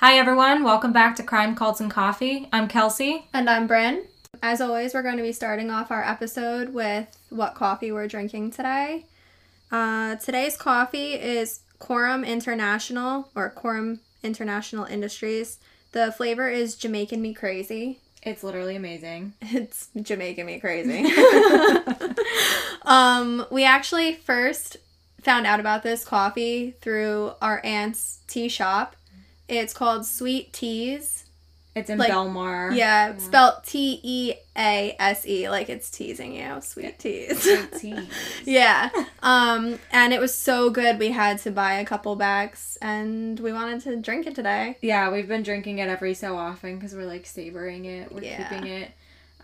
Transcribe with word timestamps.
Hi, 0.00 0.16
everyone. 0.16 0.62
Welcome 0.62 0.92
back 0.92 1.16
to 1.16 1.24
Crime 1.24 1.56
Cults 1.56 1.80
and 1.80 1.90
Coffee. 1.90 2.48
I'm 2.52 2.68
Kelsey. 2.68 3.26
And 3.34 3.50
I'm 3.50 3.66
Bryn. 3.66 4.04
As 4.40 4.60
always, 4.60 4.94
we're 4.94 5.02
going 5.02 5.16
to 5.16 5.24
be 5.24 5.32
starting 5.32 5.72
off 5.72 5.90
our 5.90 6.04
episode 6.04 6.72
with 6.72 7.08
what 7.30 7.56
coffee 7.56 7.90
we're 7.90 8.06
drinking 8.06 8.52
today. 8.52 9.06
Uh, 9.72 10.14
today's 10.14 10.56
coffee 10.56 11.14
is 11.14 11.62
Quorum 11.80 12.22
International 12.22 13.28
or 13.34 13.50
Quorum 13.50 13.98
International 14.22 14.84
Industries. 14.84 15.58
The 15.90 16.12
flavor 16.12 16.48
is 16.48 16.76
Jamaican 16.76 17.20
Me 17.20 17.34
Crazy. 17.34 17.98
It's 18.22 18.44
literally 18.44 18.76
amazing. 18.76 19.32
It's 19.42 19.88
Jamaican 20.00 20.46
Me 20.46 20.60
Crazy. 20.60 21.12
um, 22.82 23.46
we 23.50 23.64
actually 23.64 24.14
first 24.14 24.76
found 25.22 25.44
out 25.44 25.58
about 25.58 25.82
this 25.82 26.04
coffee 26.04 26.76
through 26.80 27.32
our 27.42 27.60
aunt's 27.64 28.20
tea 28.28 28.48
shop. 28.48 28.94
It's 29.48 29.72
called 29.72 30.04
Sweet 30.06 30.52
Teas. 30.52 31.24
It's 31.74 31.90
in 31.90 31.98
Like, 31.98 32.10
Belmar. 32.10 32.74
Yeah, 32.76 33.16
spelled 33.18 33.62
T 33.64 34.00
E 34.02 34.34
A 34.56 34.96
S 34.98 35.24
E, 35.26 35.48
like 35.48 35.68
it's 35.68 35.90
teasing 35.90 36.34
you. 36.34 36.60
Sweet 36.60 36.98
teas. 36.98 37.48
Tea. 37.78 38.08
yeah. 38.44 38.90
Um, 39.22 39.78
and 39.92 40.12
it 40.12 40.18
was 40.20 40.34
so 40.34 40.70
good 40.70 40.98
we 40.98 41.10
had 41.12 41.38
to 41.40 41.52
buy 41.52 41.74
a 41.74 41.84
couple 41.84 42.16
bags 42.16 42.78
and 42.82 43.38
we 43.38 43.52
wanted 43.52 43.80
to 43.82 43.96
drink 43.96 44.26
it 44.26 44.34
today. 44.34 44.76
Yeah, 44.82 45.10
we've 45.12 45.28
been 45.28 45.44
drinking 45.44 45.78
it 45.78 45.88
every 45.88 46.14
so 46.14 46.36
often 46.36 46.76
because 46.76 46.94
we're 46.94 47.06
like 47.06 47.26
savoring 47.26 47.84
it. 47.84 48.10
We're 48.12 48.24
Yeah. 48.24 48.48
keeping 48.48 48.66
it, 48.66 48.90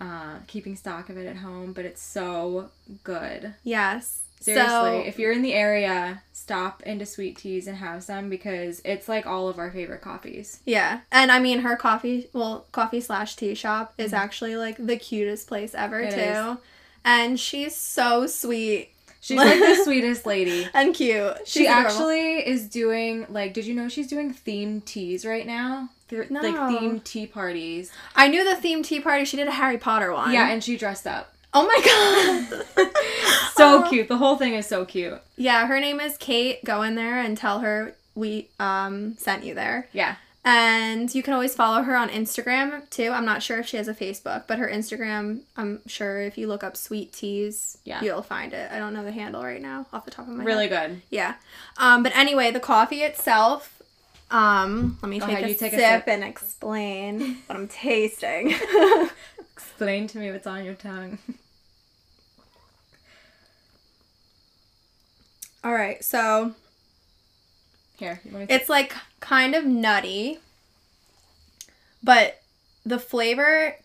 uh, 0.00 0.38
keeping 0.48 0.74
stock 0.74 1.08
of 1.10 1.16
it 1.16 1.26
at 1.26 1.36
home. 1.36 1.72
But 1.72 1.84
it's 1.84 2.02
so 2.02 2.70
good. 3.04 3.54
Yes. 3.62 4.22
Seriously, 4.44 4.68
So, 4.68 5.02
if 5.06 5.18
you're 5.18 5.32
in 5.32 5.40
the 5.42 5.54
area, 5.54 6.22
stop 6.32 6.82
into 6.82 7.06
Sweet 7.06 7.38
Teas 7.38 7.66
and 7.66 7.78
have 7.78 8.02
some 8.04 8.28
because 8.28 8.82
it's 8.84 9.08
like 9.08 9.24
all 9.26 9.48
of 9.48 9.58
our 9.58 9.70
favorite 9.70 10.02
coffees. 10.02 10.60
yeah. 10.66 11.00
And 11.10 11.32
I 11.32 11.38
mean 11.38 11.60
her 11.60 11.76
coffee 11.76 12.28
well, 12.34 12.66
coffee 12.72 13.00
slash 13.00 13.36
tea 13.36 13.54
shop 13.54 13.94
is 13.96 14.12
Mhm. 14.12 14.18
actually 14.18 14.56
like 14.56 14.76
the 14.78 14.96
cutest 14.96 15.46
place 15.48 15.74
ever 15.74 16.00
It 16.00 16.14
too. 16.14 16.20
is. 16.20 16.56
And 17.04 17.40
she's 17.40 17.74
so 17.76 18.26
sweet 18.26 18.90
She's 19.20 19.38
like 19.38 19.58
the 19.58 19.76
sweetest 19.84 20.26
lady. 20.26 20.68
and 20.74 20.94
cute. 20.94 21.38
She's 21.46 21.48
She 21.52 21.66
adorable. 21.66 21.90
actually 21.90 22.46
is 22.46 22.68
doing 22.68 23.26
like. 23.30 23.54
Did 23.54 23.64
you 23.64 23.74
know 23.74 23.88
she's 23.88 24.06
doing 24.08 24.34
themed 24.34 24.84
teas 24.84 25.24
right 25.24 25.46
now? 25.46 25.88
Th- 26.08 26.30
Like 26.30 26.54
themed 26.54 27.04
tea 27.04 27.26
parties. 27.26 27.90
I 28.14 28.28
knew 28.28 28.44
the 28.44 28.56
themed 28.60 28.84
tea 28.84 29.00
party. 29.00 29.24
She 29.24 29.38
did 29.38 29.48
a 29.48 29.52
Harry 29.52 29.78
Potter 29.78 30.12
one. 30.12 30.32
Yeah, 30.32 30.50
and 30.50 30.62
she 30.62 30.76
dressed 30.76 31.06
up. 31.06 31.33
Oh 31.54 31.66
my 31.66 31.80
god. 32.50 32.90
So 33.54 33.84
Oh. 33.84 33.88
cute. 33.88 34.08
The 34.08 34.16
whole 34.16 34.36
thing 34.36 34.54
is 34.54 34.66
so 34.66 34.84
cute. 34.84 35.20
Yeah, 35.36 35.66
her 35.68 35.78
name 35.78 36.00
is 36.00 36.16
Kate. 36.16 36.64
Go 36.64 36.82
in 36.82 36.96
there 36.96 37.20
and 37.20 37.36
tell 37.38 37.60
her 37.60 37.94
we 38.16 38.48
um 38.58 39.16
sent 39.16 39.44
you 39.44 39.54
there. 39.54 39.88
Yeah. 39.92 40.16
And 40.44 41.14
you 41.14 41.22
can 41.22 41.32
always 41.32 41.54
follow 41.54 41.82
her 41.82 41.94
on 41.96 42.08
Instagram 42.10 42.88
too. 42.90 43.10
I'm 43.10 43.24
not 43.24 43.42
sure 43.42 43.58
if 43.60 43.66
she 43.68 43.76
has 43.76 43.86
a 43.88 43.94
Facebook, 43.94 44.44
but 44.48 44.58
her 44.58 44.68
Instagram, 44.68 45.40
I'm 45.56 45.80
sure 45.86 46.20
if 46.20 46.36
you 46.36 46.48
look 46.48 46.62
up 46.64 46.76
Sweet 46.76 47.12
Teas, 47.12 47.78
Yeah. 47.84 48.02
you'll 48.02 48.22
find 48.22 48.52
it. 48.52 48.70
I 48.72 48.78
don't 48.78 48.92
know 48.92 49.04
the 49.04 49.12
handle 49.12 49.42
right 49.42 49.62
now 49.62 49.86
off 49.92 50.04
the 50.04 50.10
top 50.10 50.26
of 50.26 50.34
my 50.34 50.42
Really 50.44 50.68
head. 50.68 50.72
Really 50.80 50.88
good. 50.96 51.02
Yeah. 51.10 51.34
Um, 51.78 52.02
but 52.02 52.14
anyway, 52.16 52.50
the 52.50 52.60
coffee 52.60 53.02
itself. 53.02 53.80
Um, 54.32 54.98
let 55.00 55.08
me 55.08 55.20
Go 55.20 55.26
take, 55.26 55.38
ahead, 55.38 55.50
a, 55.50 55.54
take 55.54 55.72
a 55.74 55.78
sip. 55.78 56.08
and 56.08 56.24
explain 56.24 57.36
what 57.46 57.56
I'm 57.56 57.68
tasting. 57.68 58.52
Explain 59.56 60.08
to 60.08 60.18
me 60.18 60.32
what's 60.32 60.46
on 60.48 60.64
your 60.64 60.74
tongue. 60.74 61.18
All 65.64 65.72
right, 65.72 66.04
so 66.04 66.52
Here, 67.96 68.20
you 68.24 68.30
want 68.32 68.42
me 68.42 68.46
to 68.48 68.54
It's 68.54 68.68
like 68.68 68.94
kind 69.20 69.54
of 69.54 69.64
nutty, 69.64 70.38
but 72.02 72.40
the 72.84 72.98
flavor. 72.98 73.76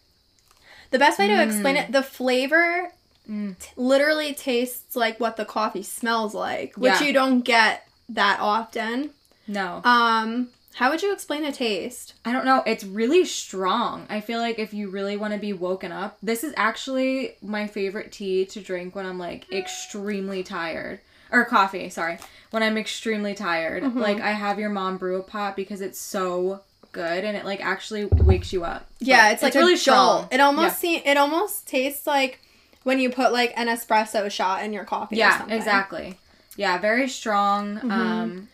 The 0.91 0.99
best 0.99 1.19
way 1.19 1.27
to 1.27 1.41
explain 1.43 1.75
it, 1.77 1.91
the 1.91 2.03
flavor 2.03 2.91
Mm. 3.29 3.59
t- 3.59 3.69
literally 3.75 4.33
tastes 4.33 4.95
like 4.95 5.19
what 5.19 5.37
the 5.37 5.45
coffee 5.45 5.83
smells 5.83 6.33
like, 6.33 6.75
which 6.75 6.93
Yeah. 6.99 7.03
you 7.03 7.13
don't 7.13 7.41
get 7.41 7.87
that 8.09 8.39
often. 8.39 9.11
No. 9.47 9.81
Um, 9.83 10.49
how 10.73 10.89
would 10.89 11.03
you 11.03 11.13
explain 11.13 11.43
the 11.43 11.51
taste? 11.51 12.15
I 12.25 12.31
don't 12.33 12.43
know. 12.45 12.63
It's 12.65 12.83
really 12.83 13.25
strong. 13.25 14.07
I 14.09 14.19
feel 14.19 14.39
like 14.39 14.57
if 14.57 14.73
you 14.73 14.89
really 14.89 15.15
want 15.15 15.33
to 15.33 15.39
be 15.39 15.53
woken 15.53 15.91
up, 15.91 16.17
this 16.23 16.43
is 16.43 16.55
actually 16.57 17.35
my 17.43 17.67
favorite 17.67 18.11
tea 18.11 18.45
to 18.47 18.59
drink 18.61 18.95
when 18.95 19.05
I'm 19.05 19.19
like 19.19 19.45
extremely 19.53 20.41
tired. 20.43 20.99
Or 21.31 21.45
coffee, 21.45 21.89
sorry. 21.89 22.17
When 22.51 22.63
I'm 22.63 22.77
extremely 22.77 23.35
tired. 23.35 23.83
Mhm. 23.83 23.95
Like 23.95 24.19
I 24.19 24.31
have 24.31 24.59
your 24.59 24.69
mom 24.69 24.97
brew 24.97 25.17
a 25.19 25.23
pot 25.23 25.55
because 25.55 25.81
it's 25.81 25.99
so 25.99 26.61
good 26.91 27.23
and 27.23 27.37
it 27.37 27.45
like 27.45 27.63
actually 27.63 28.05
wakes 28.05 28.51
you 28.51 28.63
up. 28.63 28.87
Yeah, 28.99 29.27
But 29.27 29.33
it's 29.33 29.43
like 29.43 29.53
really 29.55 29.73
a 29.75 29.77
strong. 29.77 30.27
It 30.31 30.39
almost 30.39 30.79
see 30.79 30.97
it 30.97 31.17
almost 31.17 31.67
tastes 31.67 32.07
like 32.07 32.39
when 32.83 32.99
you 32.99 33.09
put 33.11 33.31
like 33.31 33.53
an 33.55 33.67
espresso 33.67 34.29
shot 34.31 34.63
in 34.63 34.73
your 34.73 34.85
coffee. 34.85 35.15
or 35.17 35.19
Yeah, 35.19 35.45
exactly. 35.49 36.17
Yeah, 36.57 36.77
very 36.79 37.07
strong. 37.07 37.77
Mhm. 37.79 37.91
Um 37.91 38.47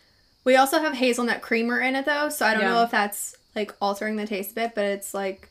We 0.43 0.57
also 0.57 0.79
have 0.79 0.93
hazelnut 0.93 1.41
creamer 1.41 1.79
in 1.79 1.95
it 1.95 2.05
though, 2.05 2.29
so 2.29 2.45
I 2.45 2.53
don't 2.53 2.63
Yeah. 2.63 2.73
know 2.73 2.83
if 2.83 2.91
that's 2.91 3.35
like 3.55 3.73
altering 3.81 4.17
the 4.17 4.27
taste 4.27 4.51
a 4.51 4.55
bit, 4.55 4.75
but 4.75 4.83
it's 4.83 5.13
like 5.13 5.49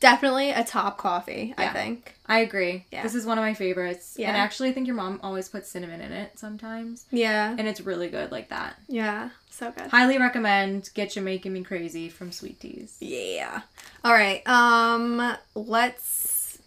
definitely 0.00 0.50
a 0.50 0.64
top 0.64 0.98
coffee, 0.98 1.54
I 1.56 1.68
think. 1.68 2.14
I 2.26 2.40
agree. 2.40 2.84
Yeah. 2.92 3.02
This 3.02 3.14
is 3.14 3.26
one 3.26 3.38
of 3.38 3.42
my 3.42 3.54
favorites. 3.54 4.16
Yeah. 4.18 4.28
And 4.28 4.36
actually 4.36 4.68
I 4.70 4.72
think 4.72 4.86
your 4.86 4.96
mom 4.96 5.20
always 5.22 5.48
puts 5.48 5.68
cinnamon 5.68 6.00
in 6.00 6.12
it 6.12 6.38
sometimes. 6.38 7.06
Yeah. 7.10 7.54
And 7.56 7.66
it's 7.66 7.80
really 7.80 8.08
good 8.08 8.30
like 8.30 8.50
that. 8.50 8.76
Yeah. 8.88 9.30
So 9.50 9.70
good. 9.70 9.88
Highly 9.88 10.18
recommend 10.18 10.90
Get 10.94 11.16
You 11.16 11.22
Making 11.22 11.52
Me 11.52 11.62
Crazy 11.62 12.08
from 12.08 12.32
Sweet 12.32 12.60
Teas. 12.60 12.96
Yeah. 13.00 13.62
All 14.04 14.12
right. 14.12 14.46
Um 14.46 15.36
let's 15.54 16.58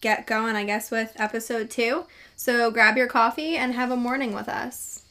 get 0.00 0.26
going 0.26 0.56
I 0.56 0.64
guess 0.64 0.90
with 0.90 1.12
episode 1.16 1.70
2. 1.70 2.04
So 2.36 2.70
grab 2.70 2.96
your 2.96 3.08
coffee 3.08 3.56
and 3.56 3.74
have 3.74 3.90
a 3.90 3.96
morning 3.96 4.34
with 4.34 4.48
us. 4.48 5.02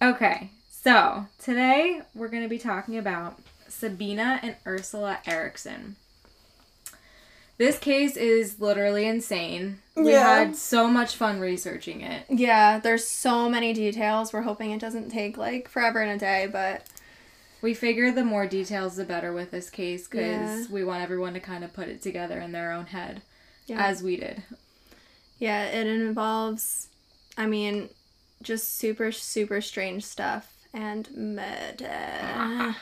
Okay, 0.00 0.50
so 0.70 1.26
today 1.40 2.02
we're 2.14 2.28
going 2.28 2.44
to 2.44 2.48
be 2.48 2.58
talking 2.58 2.98
about 2.98 3.36
Sabina 3.68 4.40
and 4.42 4.56
Ursula 4.66 5.18
Eriksson. 5.26 5.96
This 7.56 7.78
case 7.78 8.16
is 8.16 8.60
literally 8.60 9.04
insane. 9.06 9.80
We 9.96 10.12
Yeah. 10.12 10.38
had 10.44 10.56
so 10.56 10.86
much 10.86 11.16
fun 11.16 11.40
researching 11.40 12.02
it. 12.02 12.24
Yeah, 12.28 12.78
there's 12.78 13.04
so 13.06 13.48
many 13.48 13.72
details. 13.72 14.32
We're 14.32 14.42
hoping 14.42 14.70
it 14.70 14.80
doesn't 14.80 15.10
take 15.10 15.36
like 15.36 15.68
forever 15.68 16.00
and 16.00 16.12
a 16.12 16.18
day, 16.18 16.46
but 16.50 16.86
We 17.60 17.74
figure 17.74 18.12
the 18.12 18.22
more 18.24 18.46
details, 18.46 18.94
the 18.94 19.04
better 19.04 19.32
with 19.32 19.50
this 19.50 19.68
case 19.68 20.06
because 20.06 20.20
Yeah. 20.22 20.64
we 20.70 20.84
want 20.84 21.02
everyone 21.02 21.34
to 21.34 21.40
kind 21.40 21.64
of 21.64 21.72
put 21.72 21.88
it 21.88 22.00
together 22.00 22.38
in 22.38 22.52
their 22.52 22.70
own 22.70 22.86
head, 22.86 23.20
yeah. 23.66 23.84
as 23.84 24.00
we 24.00 24.14
did. 24.16 24.44
Yeah, 25.40 25.64
it 25.64 25.88
involves, 25.88 26.86
I 27.36 27.46
mean, 27.46 27.88
just 28.44 28.76
super, 28.76 29.10
super 29.10 29.60
strange 29.60 30.04
stuff 30.04 30.54
and 30.72 31.08
murder. 31.16 32.74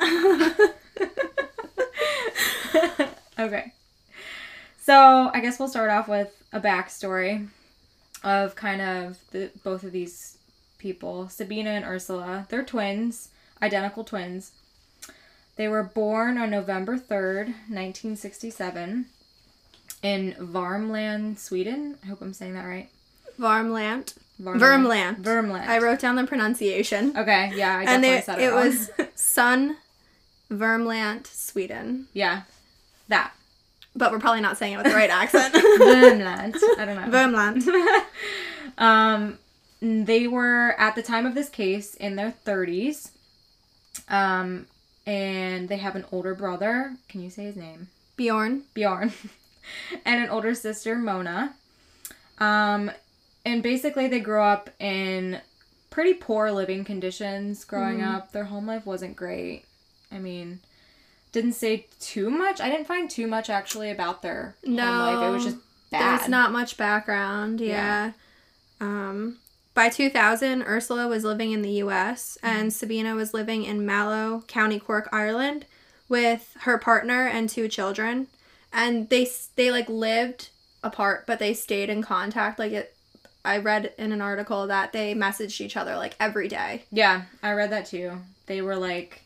okay. 3.38 3.72
So 4.80 5.30
I 5.32 5.40
guess 5.40 5.58
we'll 5.58 5.68
start 5.68 5.90
off 5.90 6.08
with 6.08 6.30
a 6.52 6.60
backstory 6.60 7.48
of 8.22 8.54
kind 8.54 8.80
of 8.80 9.18
the 9.30 9.50
both 9.62 9.82
of 9.82 9.92
these 9.92 10.38
people, 10.78 11.28
Sabina 11.28 11.70
and 11.70 11.84
Ursula. 11.84 12.46
They're 12.48 12.64
twins, 12.64 13.30
identical 13.62 14.04
twins. 14.04 14.52
They 15.56 15.68
were 15.68 15.84
born 15.84 16.36
on 16.36 16.50
November 16.50 16.98
3rd, 16.98 17.46
1967 17.70 19.06
in 20.02 20.32
Varmland, 20.32 21.38
Sweden. 21.38 21.96
I 22.02 22.08
hope 22.08 22.20
I'm 22.20 22.34
saying 22.34 22.54
that 22.54 22.66
right. 22.66 22.90
Varmland. 23.38 24.14
Vermland. 24.40 25.18
Vermland. 25.22 25.68
I 25.68 25.78
wrote 25.78 26.00
down 26.00 26.16
the 26.16 26.24
pronunciation. 26.26 27.16
Okay, 27.16 27.52
yeah, 27.54 27.78
I 27.78 27.82
and 27.84 28.24
said 28.24 28.38
it, 28.38 28.44
it 28.44 28.50
wrong. 28.50 28.66
was 28.66 28.90
Sun 29.14 29.76
Vermland, 30.50 31.26
Sweden. 31.26 32.08
yeah, 32.12 32.42
that. 33.08 33.32
But 33.96 34.10
we're 34.10 34.18
probably 34.18 34.40
not 34.40 34.58
saying 34.58 34.72
it 34.72 34.76
with 34.78 34.86
the 34.86 34.92
right 34.94 35.10
accent. 35.22 35.54
Vermland. 35.54 36.56
I 36.78 36.84
don't 36.84 36.96
know. 36.96 37.16
Vermland. 37.16 37.62
um, 38.78 39.38
they 39.80 40.26
were 40.26 40.74
at 40.78 40.96
the 40.96 41.02
time 41.02 41.26
of 41.26 41.34
this 41.36 41.48
case 41.48 41.94
in 41.94 42.16
their 42.16 42.34
30s. 42.44 43.10
Um, 44.08 44.66
and 45.06 45.68
they 45.68 45.76
have 45.76 45.94
an 45.94 46.04
older 46.10 46.34
brother. 46.34 46.96
Can 47.08 47.22
you 47.22 47.30
say 47.30 47.44
his 47.44 47.54
name? 47.54 47.86
Bjorn. 48.16 48.64
Bjorn. 48.74 49.12
and 50.04 50.24
an 50.24 50.28
older 50.28 50.54
sister, 50.56 50.96
Mona. 50.96 51.54
Um, 52.38 52.90
and 53.44 53.62
basically, 53.62 54.06
they 54.08 54.20
grew 54.20 54.40
up 54.42 54.70
in 54.78 55.40
pretty 55.90 56.14
poor 56.14 56.50
living 56.50 56.84
conditions 56.84 57.64
growing 57.64 57.98
Mhm. 57.98 58.14
up. 58.14 58.32
Their 58.32 58.44
home 58.44 58.66
life 58.66 58.84
wasn't 58.86 59.16
great. 59.16 59.64
I 60.10 60.18
mean, 60.18 60.60
didn't 61.32 61.52
say 61.54 61.86
too 62.00 62.30
much. 62.30 62.60
I 62.60 62.68
didn't 62.70 62.86
find 62.86 63.08
too 63.10 63.26
much 63.26 63.48
actually 63.50 63.90
about 63.90 64.22
their 64.22 64.56
home 64.64 64.76
life. 64.76 65.28
It 65.28 65.30
was 65.32 65.44
just 65.44 65.56
bad. 65.90 66.18
There's 66.20 66.28
not 66.28 66.52
much 66.52 66.76
background, 66.76 67.60
Yeah. 67.60 68.06
yeah. 68.10 68.12
Um 68.80 69.38
By 69.74 69.88
2000, 69.88 70.62
Ursula 70.62 71.08
was 71.08 71.24
living 71.24 71.50
in 71.50 71.62
the 71.62 71.82
US 71.82 72.38
and 72.44 72.72
Sabina 72.72 73.16
was 73.16 73.34
living 73.34 73.64
in 73.64 73.84
Mallow, 73.84 74.44
County 74.46 74.78
Cork, 74.78 75.08
Ireland 75.12 75.66
with 76.08 76.56
her 76.60 76.78
partner 76.78 77.26
and 77.26 77.48
two 77.48 77.66
children. 77.66 78.28
And 78.72 79.08
they 79.08 79.28
they 79.56 79.70
like 79.72 79.88
lived 79.88 80.50
apart 80.82 81.24
but 81.26 81.38
they 81.40 81.54
stayed 81.54 81.88
in 81.90 82.02
contact 82.02 82.58
like 82.58 82.72
it 82.72 82.93
I 83.44 83.58
read 83.58 83.92
in 83.98 84.12
an 84.12 84.20
article 84.20 84.66
that 84.68 84.92
they 84.92 85.14
messaged 85.14 85.60
each 85.60 85.76
other 85.76 85.96
like 85.96 86.16
every 86.18 86.48
day. 86.48 86.84
Yeah, 86.90 87.22
I 87.42 87.52
read 87.52 87.70
that 87.70 87.86
too. 87.86 88.18
They 88.46 88.62
were 88.62 88.76
like 88.76 89.22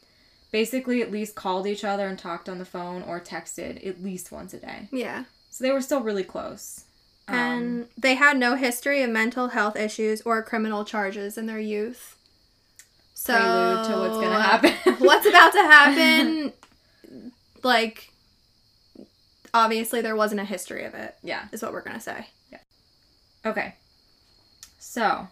basically 0.51 1.03
at 1.03 1.11
least 1.11 1.35
called 1.35 1.67
each 1.67 1.85
other 1.85 2.07
and 2.07 2.19
talked 2.19 2.49
on 2.49 2.59
the 2.59 2.65
phone 2.65 3.03
or 3.03 3.21
texted 3.21 3.87
at 3.87 4.03
least 4.03 4.33
once 4.33 4.55
a 4.55 4.59
day. 4.59 4.89
Yeah. 4.91 5.25
So 5.51 5.65
they 5.65 5.73
were 5.73 5.81
still 5.81 6.01
really 6.01 6.25
close. 6.25 6.85
Um, 7.29 7.35
And 7.35 7.89
they 7.97 8.15
had 8.15 8.39
no 8.39 8.57
history 8.57 9.03
of 9.03 9.11
mental 9.11 9.49
health 9.49 9.77
issues 9.77 10.23
or 10.23 10.43
criminal 10.43 10.85
charges 10.85 11.37
in 11.37 11.47
their 11.47 11.61
youth. 11.61 12.17
So 13.15 13.35
prelude 13.35 13.87
to 13.87 13.99
what's 13.99 14.17
gonna 14.17 14.43
happen. 14.43 14.95
what's 14.99 15.27
about 15.27 15.53
to 15.53 15.63
happen 15.63 16.53
like 17.65 18.13
obviously 19.53 20.01
there 20.01 20.17
wasn't 20.17 20.41
a 20.41 20.45
history 20.45 20.85
of 20.85 20.95
it 20.95 21.17
yeah. 21.23 21.47
is 21.53 21.63
what 21.63 21.73
we're 21.73 21.83
gonna 21.83 22.01
say 22.01 22.27
Yeah. 22.53 22.59
Okay. 23.45 23.75
So, 24.99 25.29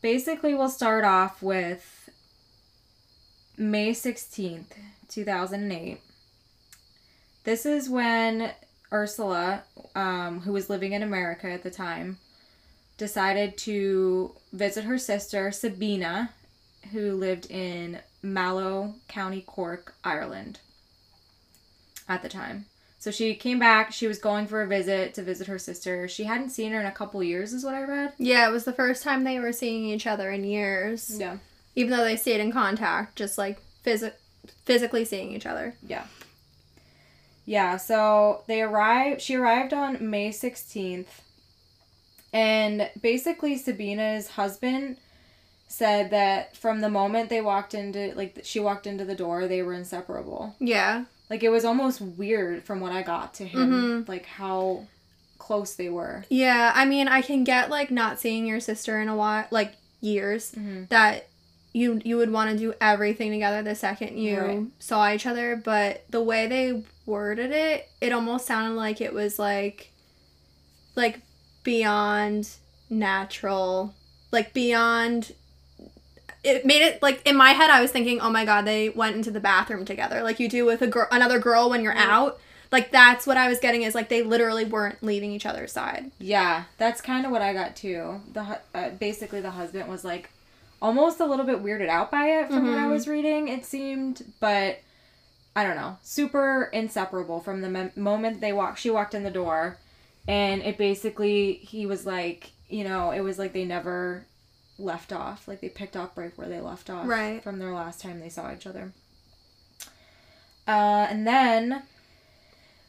basically, 0.00 0.54
we'll 0.54 0.70
start 0.70 1.04
off 1.04 1.42
with 1.42 2.08
May 3.58 3.90
16th, 3.90 4.72
2008. 5.10 6.00
This 7.44 7.66
is 7.66 7.90
when 7.90 8.52
Ursula, 8.90 9.64
um, 9.94 10.40
who 10.40 10.54
was 10.54 10.70
living 10.70 10.94
in 10.94 11.02
America 11.02 11.46
at 11.50 11.62
the 11.62 11.70
time, 11.70 12.16
decided 12.96 13.58
to 13.58 14.34
visit 14.50 14.84
her 14.84 14.96
sister, 14.96 15.52
Sabina, 15.52 16.30
who 16.90 17.12
lived 17.12 17.50
in 17.50 17.98
Mallow, 18.22 18.94
County 19.08 19.42
Cork, 19.42 19.94
Ireland 20.02 20.58
at 22.08 22.22
the 22.22 22.30
time. 22.30 22.64
So 23.02 23.10
she 23.10 23.34
came 23.34 23.58
back. 23.58 23.92
She 23.92 24.06
was 24.06 24.20
going 24.20 24.46
for 24.46 24.62
a 24.62 24.66
visit 24.68 25.14
to 25.14 25.22
visit 25.24 25.48
her 25.48 25.58
sister. 25.58 26.06
She 26.06 26.22
hadn't 26.22 26.50
seen 26.50 26.70
her 26.70 26.78
in 26.78 26.86
a 26.86 26.92
couple 26.92 27.20
years, 27.20 27.52
is 27.52 27.64
what 27.64 27.74
I 27.74 27.82
read. 27.82 28.12
yeah 28.16 28.48
it 28.48 28.52
was 28.52 28.64
the 28.64 28.72
first 28.72 29.02
time 29.02 29.24
they 29.24 29.40
were 29.40 29.52
seeing 29.52 29.84
each 29.86 30.06
other 30.06 30.30
in 30.30 30.44
years 30.44 31.18
Yeah. 31.18 31.38
even 31.74 31.90
though 31.90 32.04
they 32.04 32.14
stayed 32.16 32.40
in 32.40 32.52
contact 32.52 33.16
just 33.16 33.36
like 33.38 33.58
phys- 33.84 34.12
physically 34.64 35.04
seeing 35.04 35.32
each 35.32 35.46
other 35.46 35.74
Yeah. 35.84 36.04
Yeah, 37.44 37.76
so 37.76 38.44
they 38.46 38.62
arrived 38.62 39.20
she 39.20 39.34
arrived 39.34 39.72
on 39.74 40.08
May 40.08 40.30
16th. 40.30 41.06
And 42.32 42.88
basically 43.00 43.58
Sabina's 43.58 44.28
husband 44.28 44.96
said 45.68 46.10
that 46.10 46.56
from 46.56 46.80
the 46.82 46.88
moment 46.90 47.30
they 47.30 47.40
walked 47.40 47.74
into 47.74 48.12
like 48.14 48.40
she 48.44 48.60
walked 48.60 48.86
into 48.86 49.04
the 49.04 49.14
door, 49.14 49.48
they 49.48 49.62
were 49.62 49.74
inseparable. 49.74 50.54
yeah 50.60 51.04
Like 51.32 51.42
it 51.42 51.48
was 51.48 51.64
almost 51.64 52.00
weird 52.02 52.62
from 52.64 52.80
what 52.80 52.92
I 52.92 53.00
got 53.02 53.32
to 53.34 53.44
him, 53.46 54.04
Mhm. 54.04 54.08
like 54.08 54.26
how 54.26 54.86
close 55.38 55.74
they 55.74 55.88
were. 55.88 56.24
yeah 56.28 56.70
i 56.76 56.84
mean 56.84 57.08
i 57.08 57.20
can 57.20 57.42
get 57.42 57.68
like 57.68 57.90
not 57.90 58.20
seeing 58.20 58.46
your 58.46 58.60
sister 58.60 59.00
in 59.00 59.08
a 59.08 59.16
while 59.16 59.44
like 59.50 59.72
years 60.00 60.52
Mm-hmm. 60.52 60.84
that 60.90 61.26
you 61.72 62.00
you 62.04 62.16
would 62.18 62.30
want 62.30 62.52
to 62.52 62.56
do 62.56 62.74
everything 62.80 63.32
together 63.32 63.60
the 63.60 63.74
second 63.74 64.18
you 64.18 64.38
Right. 64.40 64.66
saw 64.78 65.10
each 65.12 65.26
other 65.26 65.56
but 65.56 66.04
the 66.10 66.22
way 66.22 66.46
they 66.46 66.84
worded 67.06 67.50
it 67.50 67.88
it 68.00 68.12
almost 68.12 68.46
sounded 68.46 68.76
like 68.76 69.00
it 69.00 69.12
was 69.12 69.36
like 69.38 69.90
like 70.94 71.18
beyond 71.64 72.48
natural 72.88 73.94
like 74.30 74.52
beyond 74.52 75.32
it 76.44 76.64
made 76.66 76.82
it 76.82 77.00
like 77.02 77.20
in 77.26 77.36
my 77.36 77.50
head 77.50 77.70
i 77.70 77.80
was 77.80 77.90
thinking 77.90 78.20
oh 78.20 78.30
my 78.30 78.44
god 78.44 78.62
they 78.64 78.88
went 78.88 79.14
into 79.16 79.30
the 79.30 79.40
bathroom 79.40 79.84
together 79.84 80.22
like 80.22 80.40
you 80.40 80.48
do 80.48 80.64
with 80.64 80.82
a 80.82 80.86
girl 80.86 81.06
another 81.10 81.38
girl 81.38 81.70
when 81.70 81.82
you're 81.82 81.96
out 81.96 82.38
like 82.72 82.90
that's 82.90 83.26
what 83.26 83.36
i 83.36 83.48
was 83.48 83.58
getting 83.60 83.82
is 83.82 83.94
like 83.94 84.08
they 84.08 84.22
literally 84.22 84.64
weren't 84.64 85.02
leaving 85.02 85.30
each 85.30 85.46
other's 85.46 85.70
side 85.72 86.10
Yeah, 86.18 86.64
that's 86.78 87.00
kind 87.00 87.24
of 87.26 87.32
what 87.32 87.42
I 87.42 87.52
got 87.52 87.76
too. 87.76 88.20
The 88.32 88.44
hu- 88.44 88.54
uh, 88.74 88.90
basically 88.90 89.40
the 89.40 89.50
husband 89.50 89.88
was 89.88 90.04
like 90.04 90.30
almost 90.80 91.20
a 91.20 91.26
little 91.26 91.44
bit 91.46 91.62
weirded 91.62 91.88
out 91.88 92.10
by 92.10 92.26
it 92.26 92.48
from 92.48 92.66
what 92.66 92.78
I 92.78 92.86
Mhm. 92.86 92.90
was 92.90 93.06
reading. 93.06 93.48
It 93.48 93.64
seemed, 93.64 94.32
but 94.40 94.78
I 95.54 95.64
don't 95.64 95.76
know, 95.76 95.98
super 96.02 96.70
inseparable 96.72 97.40
from 97.40 97.60
the 97.60 97.68
mem- 97.68 97.92
moment 97.94 98.40
they 98.40 98.52
walked. 98.52 98.78
She 98.80 98.88
walked 98.90 99.14
in 99.14 99.22
the 99.22 99.30
door, 99.30 99.76
and 100.26 100.62
it 100.62 100.78
basically 100.78 101.54
he 101.62 101.84
was 101.86 102.06
like, 102.06 102.50
you 102.70 102.84
know, 102.84 103.10
it 103.10 103.20
was 103.20 103.38
like 103.38 103.52
they 103.52 103.64
never 103.66 104.24
left 104.82 105.12
off. 105.12 105.46
Like 105.48 105.60
they 105.60 105.68
picked 105.68 105.96
up 105.96 106.12
right 106.16 106.32
where 106.36 106.48
they 106.48 106.60
left 106.60 106.90
off 106.90 107.06
Right. 107.06 107.42
from 107.42 107.58
their 107.58 107.72
last 107.72 108.00
time 108.00 108.20
they 108.20 108.28
saw 108.28 108.52
each 108.52 108.66
other. 108.66 108.92
Uh, 110.66 111.06
and 111.10 111.26
then, 111.26 111.82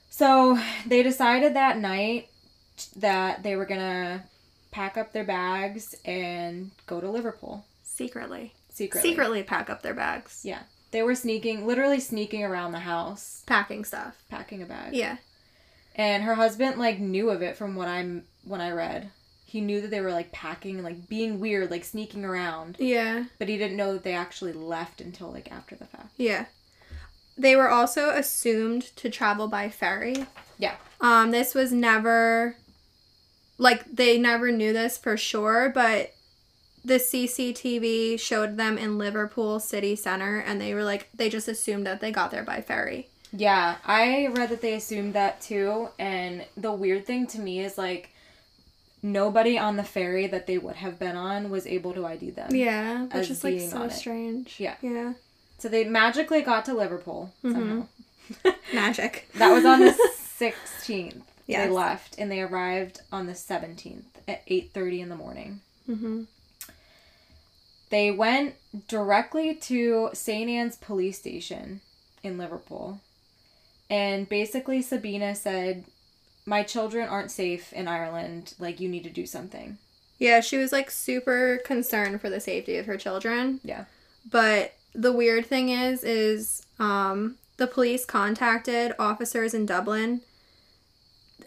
so 0.10 0.60
they 0.86 1.02
decided 1.02 1.56
that 1.56 1.78
night 1.80 2.28
that 2.96 3.44
they 3.44 3.56
were 3.56 3.66
gonna 3.66 4.24
pack 4.72 4.98
up 4.98 5.12
their 5.14 5.24
bags 5.24 5.96
and 6.06 6.72
go 6.88 7.00
to 7.00 7.10
Liverpool 7.10 7.66
secretly 7.84 8.54
secretly. 8.70 9.10
secretly 9.12 9.44
pack 9.44 9.70
up 9.70 9.84
their 9.84 9.94
bags 9.94 10.42
Yeah, 10.44 10.64
they 10.92 11.04
were 11.04 11.14
sneaking, 11.16 11.68
literally 11.68 12.00
sneaking 12.00 12.44
around 12.44 12.72
the 12.72 12.80
house, 12.80 13.44
packing 13.46 13.86
stuff 13.86 14.16
packing 14.30 14.62
a 14.64 14.66
bag. 14.66 14.94
yeah 14.96 15.18
And 15.96 16.24
her 16.24 16.34
husband 16.36 16.80
like 16.80 17.00
knew 17.00 17.30
of 17.30 17.42
it 17.44 17.56
from 17.58 17.76
what 17.76 17.88
I'm 17.88 18.24
when 18.44 18.62
I 18.62 18.72
read. 18.72 19.10
He 19.54 19.62
knew 19.62 19.82
that 19.82 19.92
they 19.92 20.02
were 20.02 20.12
like 20.12 20.32
packing 20.32 20.78
and 20.78 20.84
like 20.84 21.08
being 21.08 21.40
weird, 21.40 21.70
like 21.70 21.84
sneaking 21.84 22.26
around, 22.26 22.76
yeah 22.80 23.26
but 23.38 23.48
he 23.48 23.56
didn't 23.56 23.78
know 23.78 23.94
that 23.94 24.04
they 24.04 24.16
actually 24.16 24.52
left 24.52 25.00
until 25.00 25.32
like 25.32 25.52
after 25.52 25.76
the 25.76 25.86
fact. 25.86 26.10
Yeah. 26.18 26.46
They 27.38 27.56
were 27.56 27.70
also 27.70 28.10
assumed 28.10 28.82
to 28.96 29.12
travel 29.12 29.48
by 29.48 29.70
ferry. 29.70 30.26
Yeah. 30.58 30.74
Um, 31.00 31.30
this 31.30 31.54
was 31.54 31.72
never 31.72 32.56
like 33.60 33.86
they 33.86 34.18
never 34.18 34.52
knew 34.52 34.74
this 34.74 34.98
for 34.98 35.18
sure, 35.18 35.70
but 35.70 36.16
the 36.84 36.96
CCTV 36.96 38.20
showed 38.20 38.58
them 38.58 38.80
in 38.80 38.98
Liverpool 38.98 39.60
city 39.60 39.96
center 39.96 40.40
and 40.40 40.60
they 40.60 40.74
were 40.74 40.84
like 40.84 41.10
they 41.14 41.30
just 41.30 41.48
assumed 41.48 41.86
that 41.86 42.02
they 42.02 42.12
got 42.12 42.32
there 42.32 42.44
by 42.44 42.60
ferry. 42.60 43.08
Yeah, 43.32 43.76
I 43.86 44.30
read 44.32 44.50
that 44.50 44.62
they 44.62 44.74
assumed 44.74 45.14
that 45.14 45.42
too. 45.42 45.90
And 46.00 46.44
the 46.58 46.72
weird 46.72 47.06
thing 47.06 47.28
to 47.28 47.40
me 47.40 47.60
is 47.60 47.78
like 47.78 48.10
nobody 49.04 49.58
on 49.58 49.76
the 49.76 49.84
ferry 49.84 50.26
that 50.28 50.48
they 50.48 50.58
would 50.58 50.78
have 50.78 50.98
been 50.98 51.16
on 51.16 51.50
was 51.50 51.68
able 51.68 51.94
to 51.94 52.06
ID 52.06 52.32
them. 52.32 52.56
Yeah, 52.56 53.04
which 53.08 53.30
is 53.30 53.44
like 53.44 53.60
so 53.60 53.84
it. 53.84 53.92
strange. 53.92 54.60
Yeah. 54.60 54.76
Yeah. 54.82 55.14
So 55.60 55.70
they 55.70 55.84
magically 55.84 56.42
got 56.42 56.66
to 56.66 56.74
Liverpool 56.74 57.32
somehow. 57.42 57.88
Magic. 58.74 59.30
that 59.36 59.52
was 59.52 59.66
on 59.66 59.82
the 59.82 59.92
16th. 60.40 61.22
Yes. 61.46 61.68
They 61.68 61.70
left 61.70 62.16
and 62.18 62.32
they 62.32 62.42
arrived 62.42 63.02
on 63.12 63.28
the 63.28 63.34
17th 63.34 64.04
at 64.28 64.46
8:30 64.48 65.02
in 65.02 65.10
the 65.10 65.16
morning. 65.16 65.60
Mm-hmm. 65.90 66.24
They 67.90 68.10
went 68.10 68.56
directly 68.88 69.54
to 69.54 70.10
St. 70.14 70.50
Anne's 70.50 70.78
police 70.78 71.20
station 71.20 71.82
in 72.24 72.38
Liverpool. 72.38 73.02
And 73.90 74.28
basically 74.28 74.82
Sabina 74.82 75.36
said, 75.36 75.84
"My 76.46 76.64
children 76.64 77.08
aren't 77.08 77.32
safe 77.32 77.72
in 77.74 77.88
Ireland. 77.88 78.54
Like 78.60 78.80
you 78.80 78.90
need 78.90 79.04
to 79.04 79.10
do 79.10 79.26
something." 79.26 79.78
Yeah, 80.20 80.40
she 80.40 80.58
was 80.58 80.72
like 80.72 80.90
super 80.90 81.60
concerned 81.66 82.22
for 82.22 82.30
the 82.30 82.40
safety 82.40 82.78
of 82.78 82.86
her 82.86 82.98
children. 82.98 83.60
Yeah. 83.64 83.86
But 84.30 84.74
the 84.96 85.12
weird 85.12 85.46
thing 85.46 85.70
is, 85.70 86.04
is 86.04 86.66
um, 86.80 87.36
the 87.58 87.68
police 87.68 88.06
contacted 88.06 88.94
officers 88.98 89.54
in 89.54 89.66
Dublin 89.66 90.22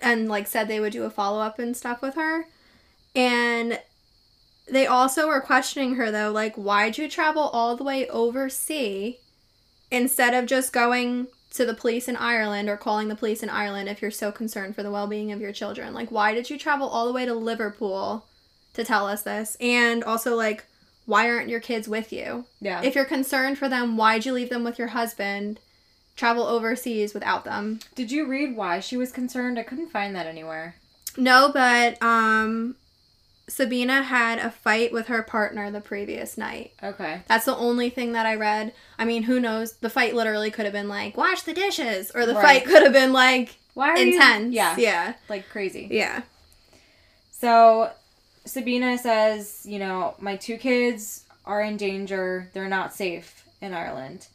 and 0.03 0.29
like 0.29 0.47
said 0.47 0.69
they 0.69 0.81
would 0.81 0.93
do 0.93 1.05
a 1.05 1.11
follow 1.11 1.41
up 1.41 1.59
and 1.59 1.77
stuff 1.77 2.03
with 2.03 2.15
her. 2.17 2.47
And 3.15 3.81
they 4.71 4.87
also 4.87 5.29
were 5.29 5.41
questioning 5.41 5.95
her 5.95 6.11
though, 6.11 6.31
like, 6.31 6.55
why'd 6.57 6.99
you 6.99 7.09
travel 7.09 7.45
all 7.45 7.77
the 7.77 7.85
way 7.85 8.09
overseas 8.09 9.15
instead 9.91 10.35
of 10.35 10.47
just 10.47 10.73
going 10.73 11.29
to 11.57 11.67
the 11.67 11.75
police 11.75 12.09
in 12.09 12.17
Ireland 12.17 12.69
or 12.69 12.77
calling 12.77 13.09
the 13.09 13.17
police 13.17 13.43
in 13.43 13.51
Ireland 13.51 13.89
if 13.89 14.01
you're 14.01 14.11
so 14.11 14.31
concerned 14.33 14.75
for 14.75 14.83
the 14.83 14.91
well 14.91 15.07
being 15.07 15.33
of 15.33 15.41
your 15.41 15.53
children? 15.53 15.95
Like, 15.95 16.11
why 16.11 16.35
did 16.35 16.51
you 16.51 16.59
travel 16.59 16.89
all 16.89 17.07
the 17.07 17.13
way 17.13 17.25
to 17.27 17.35
Liverpool 17.35 18.25
to 18.75 18.85
tell 18.85 19.07
us 19.07 19.23
this? 19.23 19.57
And 19.61 20.05
also, 20.05 20.35
like, 20.37 20.65
why 21.07 21.29
aren't 21.31 21.49
your 21.49 21.61
kids 21.61 21.89
with 21.89 22.13
you? 22.13 22.45
Yeah. 22.61 22.83
If 22.83 22.95
you're 22.95 23.05
concerned 23.05 23.59
for 23.59 23.69
them, 23.69 23.97
why'd 23.97 24.27
you 24.27 24.33
leave 24.33 24.51
them 24.51 24.65
with 24.65 24.79
your 24.79 24.89
husband? 24.89 25.61
Travel 26.17 26.45
overseas 26.45 27.15
without 27.15 27.45
them. 27.45 27.81
Did 27.95 28.11
you 28.11 28.27
read 28.27 28.57
why 28.57 28.81
she 28.81 28.97
was 28.97 29.13
concerned? 29.13 29.59
I 29.59 29.63
couldn't 29.63 29.91
find 29.91 30.15
that 30.17 30.27
anywhere. 30.27 30.77
No, 31.17 31.51
but 31.53 32.03
um 32.03 32.77
Sabina 33.49 34.03
had 34.03 34.39
a 34.41 34.51
fight 34.51 34.93
with 34.93 35.07
her 35.07 35.23
partner 35.23 35.71
the 35.71 35.81
previous 35.81 36.37
night. 36.37 36.73
Okay. 36.83 37.23
That's 37.29 37.45
the 37.45 37.55
only 37.57 37.91
thing 37.91 38.13
that 38.13 38.27
I 38.27 38.35
read. 38.35 38.73
I 38.99 39.05
mean, 39.05 39.23
who 39.23 39.39
knows? 39.39 39.75
The 39.75 39.89
fight 39.91 40.15
literally 40.15 40.51
could 40.51 40.65
have 40.65 40.73
been 40.75 40.89
like, 40.89 41.17
wash 41.17 41.43
the 41.43 41.53
dishes. 41.55 42.11
Or 42.13 42.27
the 42.27 42.35
Right. 42.35 42.43
fight 42.43 42.65
could 42.65 42.83
have 42.83 42.93
been 42.93 43.13
like 43.13 43.57
Why 43.75 43.91
are 43.91 43.97
you- 43.99 44.15
intense. 44.15 44.53
Yeah. 44.53 44.75
Yeah. 44.77 45.15
Like 45.29 45.49
crazy. 45.49 45.87
Yeah. 45.91 46.23
So 47.31 47.91
Sabina 48.45 48.99
says, 48.99 49.63
you 49.65 49.79
know, 49.79 50.15
my 50.19 50.37
two 50.37 50.57
kids 50.57 51.25
are 51.45 51.63
in 51.63 51.77
danger. 51.77 52.51
They're 52.53 52.69
not 52.69 52.95
safe 52.95 53.45
in 53.61 53.73
Ireland. 53.75 54.27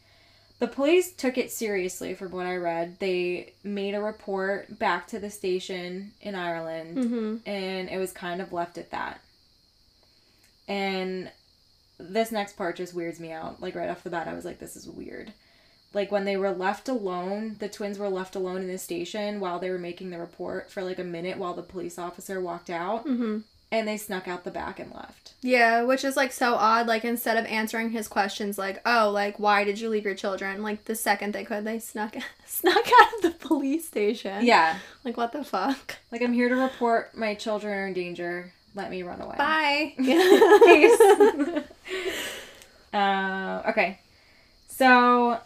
The 0.61 0.67
police 0.67 1.11
took 1.11 1.39
it 1.39 1.51
seriously 1.51 2.13
from 2.13 2.31
what 2.33 2.45
I 2.45 2.55
read. 2.55 2.99
They 2.99 3.53
made 3.63 3.95
a 3.95 3.99
report 4.01 4.77
back 4.77 5.07
to 5.07 5.17
the 5.17 5.31
station 5.31 6.11
in 6.21 6.35
Ireland 6.35 6.97
Mm-hmm. 6.97 7.49
and 7.49 7.89
it 7.89 7.97
was 7.97 8.11
kind 8.11 8.39
of 8.43 8.53
left 8.53 8.77
at 8.77 8.91
that. 8.91 9.21
And 10.67 11.31
this 11.99 12.31
next 12.31 12.57
part 12.57 12.75
just 12.75 12.93
weirds 12.93 13.19
me 13.19 13.31
out. 13.31 13.59
Like 13.59 13.73
right 13.73 13.89
off 13.89 14.03
the 14.03 14.11
bat, 14.11 14.27
I 14.27 14.33
was 14.33 14.45
like, 14.45 14.59
this 14.59 14.75
is 14.75 14.87
weird. 14.87 15.33
Like 15.93 16.11
when 16.11 16.25
they 16.25 16.37
were 16.37 16.51
left 16.51 16.87
alone, 16.87 17.55
the 17.57 17.67
twins 17.67 17.97
were 17.97 18.07
left 18.09 18.35
alone 18.35 18.57
in 18.61 18.67
the 18.67 18.77
station 18.77 19.39
while 19.39 19.57
they 19.57 19.71
were 19.71 19.79
making 19.79 20.11
the 20.11 20.19
report 20.19 20.69
for 20.69 20.83
like 20.83 20.99
a 20.99 21.03
minute 21.03 21.37
while 21.39 21.55
the 21.55 21.63
police 21.63 21.97
officer 21.97 22.39
walked 22.39 22.69
out 22.69 23.07
Mm-hmm. 23.07 23.39
And 23.71 23.87
they 23.87 23.97
snuck 23.97 24.27
out 24.27 24.43
the 24.43 24.51
back 24.51 24.79
and 24.79 24.93
left. 24.93 25.33
Yeah, 25.41 25.83
which 25.83 26.03
is 26.03 26.17
like 26.17 26.31
so 26.33 26.55
odd. 26.55 26.87
Like 26.87 27.05
instead 27.05 27.37
of 27.37 27.45
answering 27.45 27.91
his 27.91 28.07
questions, 28.07 28.57
like, 28.57 28.81
"Oh, 28.85 29.09
like 29.11 29.39
why 29.39 29.63
did 29.63 29.79
you 29.79 29.89
leave 29.89 30.05
your 30.05 30.15
children?" 30.15 30.61
Like 30.61 30.85
the 30.85 30.95
second 30.95 31.33
they 31.33 31.45
could, 31.45 31.63
they 31.63 31.79
snuck 31.79 32.15
snuck 32.45 32.85
out 33.01 33.13
of 33.15 33.21
the 33.21 33.31
police 33.31 33.87
station. 33.87 34.45
Yeah. 34.45 34.77
Like 35.05 35.17
what 35.17 35.31
the 35.31 35.43
fuck? 35.43 35.95
Like 36.11 36.21
I'm 36.21 36.33
here 36.33 36.49
to 36.49 36.55
report 36.55 37.15
my 37.15 37.33
children 37.33 37.73
are 37.73 37.87
in 37.87 37.93
danger. 37.93 38.51
Let 38.75 38.91
me 38.91 39.03
run 39.03 39.21
away. 39.21 39.35
Bye. 39.37 39.93
Peace. 39.97 41.63
uh, 42.93 43.63
okay. 43.69 43.99
So 44.67 45.39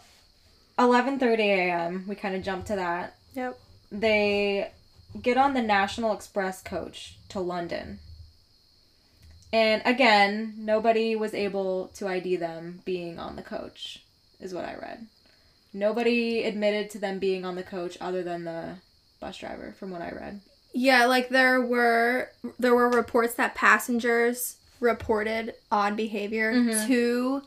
11:30 0.78 1.38
a.m. 1.38 2.04
We 2.08 2.16
kind 2.16 2.34
of 2.34 2.42
jump 2.42 2.66
to 2.66 2.76
that. 2.76 3.16
Yep. 3.34 3.58
They 3.92 4.70
get 5.22 5.36
on 5.36 5.54
the 5.54 5.62
National 5.62 6.12
Express 6.12 6.60
coach 6.60 7.16
to 7.30 7.40
London. 7.40 8.00
And 9.56 9.80
again, 9.86 10.54
nobody 10.58 11.16
was 11.16 11.32
able 11.32 11.88
to 11.94 12.06
ID 12.06 12.36
them 12.36 12.82
being 12.84 13.18
on 13.18 13.36
the 13.36 13.42
coach, 13.42 14.02
is 14.38 14.52
what 14.52 14.66
I 14.66 14.74
read. 14.74 15.06
Nobody 15.72 16.42
admitted 16.44 16.90
to 16.90 16.98
them 16.98 17.18
being 17.18 17.44
on 17.46 17.54
the 17.54 17.62
coach 17.62 17.96
other 18.00 18.22
than 18.22 18.44
the 18.44 18.76
bus 19.18 19.38
driver, 19.38 19.74
from 19.78 19.90
what 19.90 20.02
I 20.02 20.10
read. 20.10 20.40
Yeah, 20.74 21.06
like 21.06 21.30
there 21.30 21.60
were 21.62 22.30
there 22.58 22.74
were 22.74 22.90
reports 22.90 23.32
that 23.34 23.54
passengers 23.54 24.56
reported 24.78 25.54
odd 25.72 25.96
behavior 25.96 26.52
Mhm. 26.52 26.86
to 26.86 27.42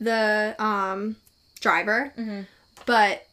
the 0.00 0.54
um 0.58 1.16
driver, 1.60 2.12
Mm-hmm. 2.18 2.42
but 2.84 3.26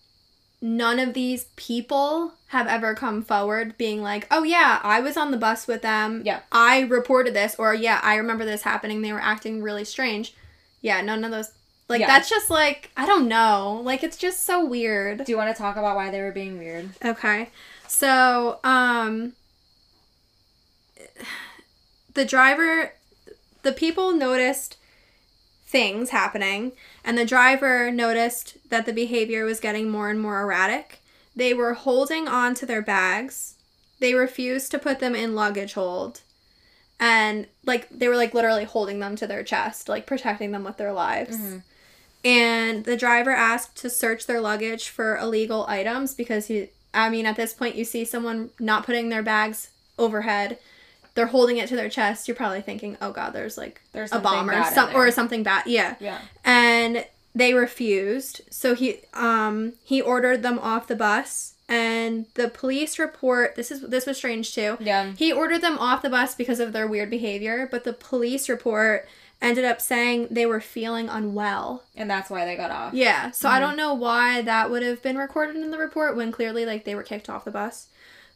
none 0.62 1.00
of 1.00 1.14
these 1.14 1.46
people 1.56 2.34
have 2.48 2.68
ever 2.68 2.96
come 2.96 3.22
forward 3.22 3.78
being 3.78 4.02
like, 4.02 4.28
"Oh 4.32 4.44
yeah, 4.44 4.80
I 4.84 5.00
was 5.00 5.18
on 5.18 5.32
the 5.32 5.38
bus 5.38 5.68
with 5.68 5.82
them. 5.82 6.22
Yeah. 6.26 6.40
I 6.52 6.82
reported 6.82 7.34
this," 7.34 7.56
or 7.58 7.74
"Yeah, 7.74 8.00
I 8.04 8.16
remember 8.16 8.46
this 8.46 8.62
happening. 8.64 9.02
They 9.02 9.14
were 9.14 9.20
acting 9.22 9.62
really 9.62 9.84
strange." 9.86 10.34
Yeah, 10.82 11.02
none 11.02 11.24
of 11.24 11.32
those. 11.32 11.52
Like 11.88 12.02
Yeah. 12.02 12.08
that's 12.08 12.30
just 12.30 12.50
like 12.50 12.90
I 12.98 13.06
don't 13.06 13.28
know. 13.28 13.82
Like 13.84 14.04
it's 14.04 14.18
just 14.18 14.44
so 14.46 14.66
weird. 14.66 15.24
Do 15.26 15.32
you 15.32 15.38
want 15.38 15.56
to 15.56 15.62
talk 15.62 15.76
about 15.78 15.96
why 15.96 16.10
they 16.10 16.22
were 16.22 16.32
being 16.32 16.58
weird? 16.58 16.90
Okay. 17.04 17.50
So, 17.88 18.60
um 18.64 19.34
the 22.14 22.26
driver 22.26 22.94
the 23.64 23.72
people 23.72 24.14
noticed 24.14 24.78
things 25.68 26.10
happening 26.12 26.72
and 27.06 27.18
the 27.18 27.26
driver 27.26 27.90
noticed 27.92 28.58
that 28.70 28.86
the 28.86 28.92
behavior 28.94 29.46
was 29.46 29.60
getting 29.62 29.90
more 29.90 30.10
and 30.10 30.20
more 30.20 30.42
erratic. 30.42 31.00
They 31.36 31.54
were 31.54 31.74
holding 31.74 32.28
on 32.28 32.56
to 32.56 32.66
their 32.66 32.82
bags. 32.82 33.56
They 34.00 34.14
refused 34.14 34.72
to 34.72 34.80
put 34.80 35.00
them 35.00 35.16
in 35.16 35.36
luggage 35.36 35.74
hold. 35.74 36.22
And 37.00 37.48
like 37.66 37.88
they 37.90 38.08
were 38.08 38.16
like 38.16 38.34
literally 38.34 38.64
holding 38.64 39.00
them 39.00 39.16
to 39.18 39.28
their 39.28 39.44
chest, 39.44 39.88
like 39.88 40.06
protecting 40.06 40.52
them 40.52 40.64
with 40.64 40.78
their 40.78 40.94
lives. 40.94 41.38
Mhm. 41.38 41.64
And 42.24 42.86
the 42.86 42.98
driver 42.98 43.32
asked 43.32 43.76
to 43.78 43.90
search 43.90 44.26
their 44.26 44.42
luggage 44.42 44.90
for 44.90 45.18
illegal 45.18 45.66
items 45.68 46.14
because 46.14 46.48
he 46.48 46.70
I 46.94 47.10
mean 47.10 47.26
at 47.26 47.36
this 47.36 47.54
point 47.54 47.76
you 47.76 47.86
see 47.86 48.06
someone 48.06 48.50
not 48.60 48.86
putting 48.86 49.10
their 49.10 49.24
bags 49.24 49.70
overhead. 50.00 50.58
They're 51.16 51.26
holding 51.28 51.58
it 51.58 51.68
to 51.70 51.76
their 51.76 51.90
chest. 51.90 52.28
You're 52.28 52.36
probably 52.36 52.62
thinking, 52.62 52.98
"Oh 53.02 53.12
god, 53.12 53.32
there's 53.32 53.58
like 53.58 53.82
There's 53.94 54.12
a 54.12 54.20
bomb 54.20 54.50
or 54.50 54.64
some 54.66 54.96
or 54.96 55.10
something 55.12 55.44
bad." 55.44 55.66
Yeah. 55.66 55.96
Yeah. 56.00 56.20
And 56.44 57.06
they 57.34 57.54
refused. 57.54 58.42
So 58.50 58.76
he 58.76 59.00
um 59.14 59.74
he 59.84 60.02
ordered 60.02 60.44
them 60.44 60.60
off 60.60 60.88
the 60.88 60.96
bus 60.96 61.54
and 61.68 62.28
the 62.36 62.48
police 62.48 63.00
report 63.00 63.56
this 63.56 63.72
is 63.72 63.82
this 63.82 64.06
was 64.06 64.18
strange 64.18 64.54
too. 64.54 64.78
Yeah. 64.80 65.14
He 65.18 65.34
ordered 65.34 65.62
them 65.62 65.78
off 65.80 66.02
the 66.02 66.10
bus 66.10 66.36
because 66.36 66.60
of 66.60 66.74
their 66.74 66.88
weird 66.88 67.10
behavior, 67.10 67.68
but 67.70 67.84
the 67.84 67.94
police 67.94 68.48
report 68.48 69.08
ended 69.42 69.66
up 69.66 69.82
saying 69.82 70.28
they 70.32 70.46
were 70.46 70.62
feeling 70.62 71.10
unwell. 71.10 71.84
And 71.96 72.10
that's 72.10 72.30
why 72.30 72.46
they 72.46 72.56
got 72.56 72.72
off. 72.72 72.94
Yeah, 72.94 73.32
so 73.32 73.48
Mm-hmm. 73.48 73.58
I 73.58 73.60
don't 73.60 73.76
know 73.78 73.94
why 73.94 74.42
that 74.42 74.70
would 74.72 74.82
have 74.84 75.02
been 75.04 75.18
recorded 75.18 75.58
in 75.58 75.72
the 75.72 75.78
report 75.78 76.16
when 76.16 76.32
clearly 76.32 76.66
like 76.66 76.86
they 76.86 76.96
were 76.96 77.04
kicked 77.04 77.30
off 77.30 77.44
the 77.46 77.52
bus. 77.52 77.88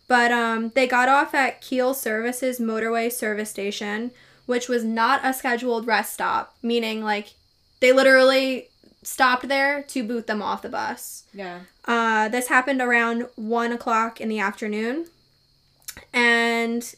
But 0.10 0.34
um 0.34 0.74
they 0.76 0.88
got 0.88 1.08
off 1.08 1.34
at 1.34 1.62
Keele 1.62 1.94
Services 1.94 2.60
Motorway 2.60 3.10
Service 3.10 3.50
Station, 3.50 4.12
which 4.46 4.68
was 4.68 4.84
not 4.84 5.22
a 5.24 5.34
scheduled 5.34 5.88
rest 5.88 6.14
stop, 6.14 6.58
meaning 6.62 7.02
like 7.02 7.36
they 7.80 7.94
literally 7.94 8.68
stopped 9.04 9.48
there 9.48 9.84
to 9.84 10.04
boot 10.04 10.28
them 10.28 10.42
off 10.42 10.62
the 10.62 10.70
bus. 10.70 11.24
Yeah. 11.34 11.62
Uh, 11.86 12.28
this 12.28 12.50
happened 12.50 12.82
around 12.82 13.28
one 13.36 13.72
o'clock 13.72 14.20
in 14.20 14.28
the 14.28 14.40
afternoon. 14.40 15.06
And 16.14 16.94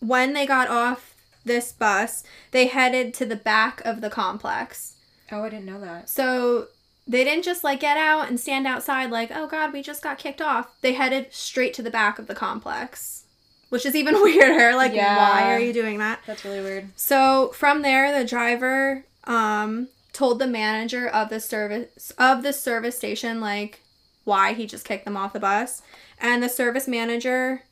when 0.00 0.32
they 0.32 0.46
got 0.46 0.68
off 0.68 1.14
this 1.44 1.72
bus, 1.72 2.24
they 2.50 2.66
headed 2.66 3.14
to 3.14 3.26
the 3.26 3.36
back 3.36 3.80
of 3.84 4.00
the 4.00 4.10
complex. 4.10 4.94
Oh, 5.30 5.44
I 5.44 5.50
didn't 5.50 5.66
know 5.66 5.80
that. 5.80 6.08
So 6.08 6.68
they 7.08 7.24
didn't 7.24 7.44
just 7.44 7.64
like 7.64 7.80
get 7.80 7.96
out 7.96 8.28
and 8.28 8.38
stand 8.38 8.66
outside 8.66 9.10
like, 9.10 9.30
oh 9.34 9.46
god, 9.46 9.72
we 9.72 9.82
just 9.82 10.02
got 10.02 10.18
kicked 10.18 10.42
off. 10.42 10.78
They 10.82 10.92
headed 10.92 11.28
straight 11.32 11.72
to 11.74 11.82
the 11.82 11.90
back 11.90 12.18
of 12.18 12.26
the 12.26 12.34
complex, 12.34 13.24
which 13.70 13.86
is 13.86 13.96
even 13.96 14.14
weirder. 14.22 14.76
Like, 14.76 14.92
Yeah. 14.92 15.16
why 15.16 15.54
are 15.54 15.58
you 15.60 15.72
doing 15.72 15.98
that? 15.98 16.20
That's 16.26 16.44
really 16.44 16.60
weird. 16.60 16.90
So 16.96 17.48
from 17.54 17.82
there, 17.82 18.16
the 18.16 18.28
driver 18.28 19.04
um, 19.24 19.88
told 20.12 20.38
the 20.38 20.46
manager 20.46 21.08
of 21.08 21.30
the 21.30 21.40
service 21.40 22.10
of 22.18 22.42
the 22.42 22.52
service 22.52 22.96
station 22.96 23.40
like 23.40 23.80
why 24.24 24.52
he 24.52 24.66
just 24.66 24.84
kicked 24.84 25.06
them 25.06 25.16
off 25.16 25.32
the 25.32 25.40
bus, 25.40 25.80
and 26.20 26.42
the 26.42 26.48
service 26.50 26.86
manager 26.86 27.62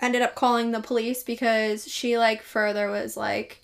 ended 0.00 0.22
up 0.22 0.34
calling 0.36 0.70
the 0.70 0.80
police 0.80 1.22
because 1.24 1.88
she 1.90 2.16
like 2.18 2.42
further 2.42 2.90
was 2.90 3.16
like 3.16 3.62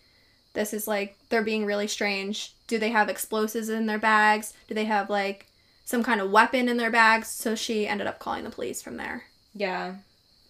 this 0.55 0.73
is 0.75 0.89
like 0.89 1.17
they're 1.29 1.43
being 1.45 1.65
really 1.67 1.87
strange 1.87 2.55
do 2.73 2.79
they 2.79 2.89
have 2.91 3.09
explosives 3.11 3.69
in 3.69 3.85
their 3.87 3.99
bags 3.99 4.55
do 4.69 4.75
they 4.75 4.87
have 4.87 5.11
like 5.11 5.47
some 5.85 6.03
kind 6.03 6.21
of 6.23 6.31
weapon 6.31 6.69
in 6.69 6.77
their 6.79 6.91
bags 6.91 7.29
so 7.29 7.55
she 7.55 7.87
ended 7.87 8.07
up 8.07 8.19
calling 8.19 8.45
the 8.45 8.51
police 8.51 8.81
from 8.81 8.97
there 8.97 9.25
Yeah. 9.55 9.97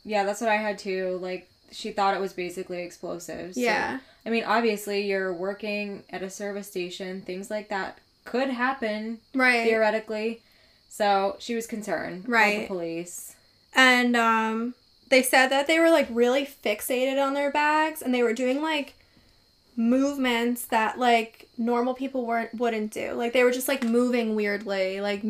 Yeah, 0.05 0.25
that's 0.25 0.41
what 0.41 0.50
I 0.50 0.57
had 0.57 0.79
too. 0.79 1.19
Like, 1.23 1.49
she 1.71 1.93
thought 1.93 2.14
it 2.14 2.21
was 2.21 2.33
basically 2.33 2.83
explosives. 2.83 3.55
So, 3.55 3.61
yeah 3.61 3.99
I 4.26 4.31
mean, 4.31 4.45
obviously, 4.45 4.99
you're 5.07 5.33
working 5.33 6.05
at 6.11 6.23
a 6.23 6.31
service 6.31 6.69
station. 6.69 7.23
Things 7.23 7.50
like 7.50 7.69
that 7.71 7.99
could 8.25 8.50
happen, 8.50 9.19
right 9.35 9.64
theoretically. 9.64 10.43
So 10.88 11.37
she 11.41 11.55
was 11.55 11.67
concerned. 11.67 12.29
Right. 12.29 12.61
The 12.62 12.67
police. 12.75 13.35
and 13.75 14.14
um 14.17 14.75
they 15.09 15.23
said 15.23 15.49
that 15.49 15.67
they 15.67 15.79
were 15.79 15.91
like 15.91 16.09
really 16.11 16.45
fixated 16.47 17.19
on 17.25 17.35
their 17.35 17.50
bags 17.50 18.00
and 18.02 18.14
they 18.14 18.23
were 18.23 18.33
doing 18.35 18.62
like 18.62 18.95
movements 19.76 20.67
that 20.67 20.99
like 20.99 21.49
normal 21.57 21.95
people 21.95 22.26
weren't 22.26 22.52
wouldn't 22.55 22.93
do 22.93 23.12
like 23.12 23.33
they 23.33 23.43
were 23.45 23.50
just 23.50 23.69
like 23.69 23.83
moving 23.83 24.35
weirdly 24.35 25.00
like 25.00 25.23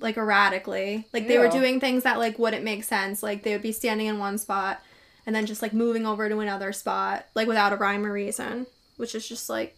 like 0.00 0.16
erratically 0.16 1.04
like 1.12 1.26
they 1.28 1.38
were 1.38 1.48
doing 1.48 1.80
things 1.80 2.04
that 2.04 2.18
like 2.18 2.38
wouldn't 2.38 2.64
make 2.64 2.84
sense 2.84 3.22
like 3.22 3.42
they 3.42 3.52
would 3.52 3.62
be 3.62 3.72
standing 3.72 4.06
in 4.06 4.18
one 4.18 4.38
spot 4.38 4.80
and 5.26 5.34
then 5.34 5.44
just 5.44 5.60
like 5.60 5.72
moving 5.72 6.06
over 6.06 6.28
to 6.28 6.38
another 6.38 6.72
spot 6.72 7.26
like 7.34 7.48
without 7.48 7.72
a 7.72 7.76
rhyme 7.76 8.06
or 8.06 8.12
reason 8.12 8.66
which 8.96 9.14
is 9.14 9.28
just 9.28 9.48
like 9.50 9.76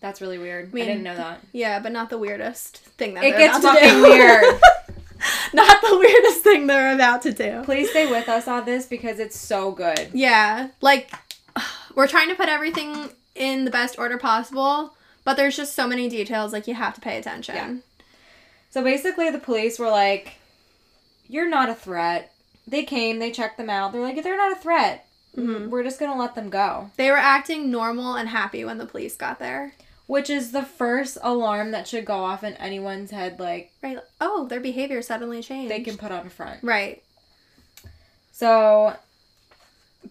That's 0.00 0.20
really 0.20 0.38
weird. 0.38 0.70
I, 0.70 0.74
mean, 0.74 0.86
didn't 0.86 1.02
know 1.04 1.16
that. 1.16 1.40
yeah 1.52 1.78
but 1.78 1.92
not 1.92 2.10
the 2.10 2.18
weirdest 2.18 2.78
thing 2.78 3.14
that 3.14 3.24
It 3.24 3.36
gets 3.38 3.58
about 3.58 3.74
to 3.74 3.80
fucking 3.80 3.96
do. 3.96 4.02
weird. 4.02 4.44
not 5.54 5.80
the 5.80 5.98
weirdest 5.98 6.42
thing 6.42 6.66
they're 6.66 6.94
about 6.94 7.22
to 7.22 7.32
do 7.32 7.62
Please 7.64 7.88
stay 7.90 8.10
with 8.10 8.28
us 8.28 8.48
on 8.48 8.64
this 8.64 8.86
because 8.86 9.20
it's 9.20 9.38
so 9.38 9.70
good. 9.70 10.10
Yeah, 10.12 10.68
like 10.80 11.10
we're 11.94 12.08
trying 12.08 12.28
to 12.28 12.34
put 12.34 12.48
everything 12.48 13.08
in 13.34 13.64
the 13.64 13.70
best 13.70 13.98
order 13.98 14.18
possible, 14.18 14.94
but 15.24 15.36
there's 15.36 15.56
just 15.56 15.74
so 15.74 15.86
many 15.86 16.08
details 16.08 16.52
like 16.52 16.66
you 16.66 16.74
have 16.74 16.94
to 16.94 17.00
pay 17.00 17.18
attention. 17.18 17.54
Yeah. 17.54 17.74
So 18.70 18.82
basically, 18.82 19.30
the 19.30 19.38
police 19.38 19.78
were 19.78 19.90
like, 19.90 20.34
"You're 21.28 21.48
not 21.48 21.68
a 21.68 21.74
threat." 21.74 22.32
They 22.66 22.84
came, 22.84 23.18
they 23.18 23.30
checked 23.30 23.56
them 23.58 23.70
out. 23.70 23.92
They're 23.92 24.00
like, 24.02 24.22
"They're 24.22 24.36
not 24.36 24.52
a 24.52 24.60
threat. 24.60 25.06
Mhm. 25.36 25.68
We're 25.68 25.82
just 25.82 25.98
gonna 26.00 26.18
let 26.18 26.34
them 26.34 26.48
go." 26.50 26.90
They 26.96 27.10
were 27.10 27.16
acting 27.16 27.70
normal 27.70 28.14
and 28.14 28.28
happy 28.28 28.64
when 28.64 28.78
the 28.78 28.86
police 28.86 29.16
got 29.16 29.38
there. 29.38 29.74
Which 30.06 30.28
is 30.28 30.52
the 30.52 30.62
first 30.64 31.16
alarm 31.22 31.70
that 31.70 31.86
should 31.88 32.04
go 32.04 32.24
off 32.24 32.44
in 32.44 32.54
anyone's 32.54 33.10
head. 33.12 33.38
Like 33.40 33.72
Right. 33.82 33.98
Oh, 34.20 34.46
their 34.46 34.60
behavior 34.60 35.00
suddenly 35.02 35.42
changed. 35.42 35.70
they 35.70 35.80
can 35.80 35.96
put 35.96 36.12
on 36.12 36.26
a 36.26 36.30
front. 36.30 36.62
Right. 36.62 37.02
So 38.32 38.96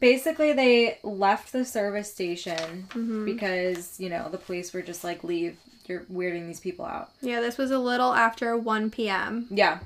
basically 0.01 0.51
they 0.51 0.97
left 1.03 1.53
the 1.53 1.63
service 1.63 2.11
station 2.11 2.87
Mhm. 2.89 3.23
because 3.23 3.97
you 3.99 4.09
know 4.09 4.27
the 4.29 4.37
police 4.37 4.73
were 4.73 4.81
just 4.81 5.03
like 5.05 5.23
leave 5.23 5.55
you're 5.87 6.01
weirding 6.11 6.47
these 6.47 6.59
people 6.59 6.83
out 6.85 7.09
Yeah, 7.21 7.39
this 7.41 7.57
was 7.57 7.71
a 7.71 7.79
little 7.79 8.13
after 8.13 8.57
1 8.57 8.89
p.m. 8.91 9.47
yeah 9.49 9.79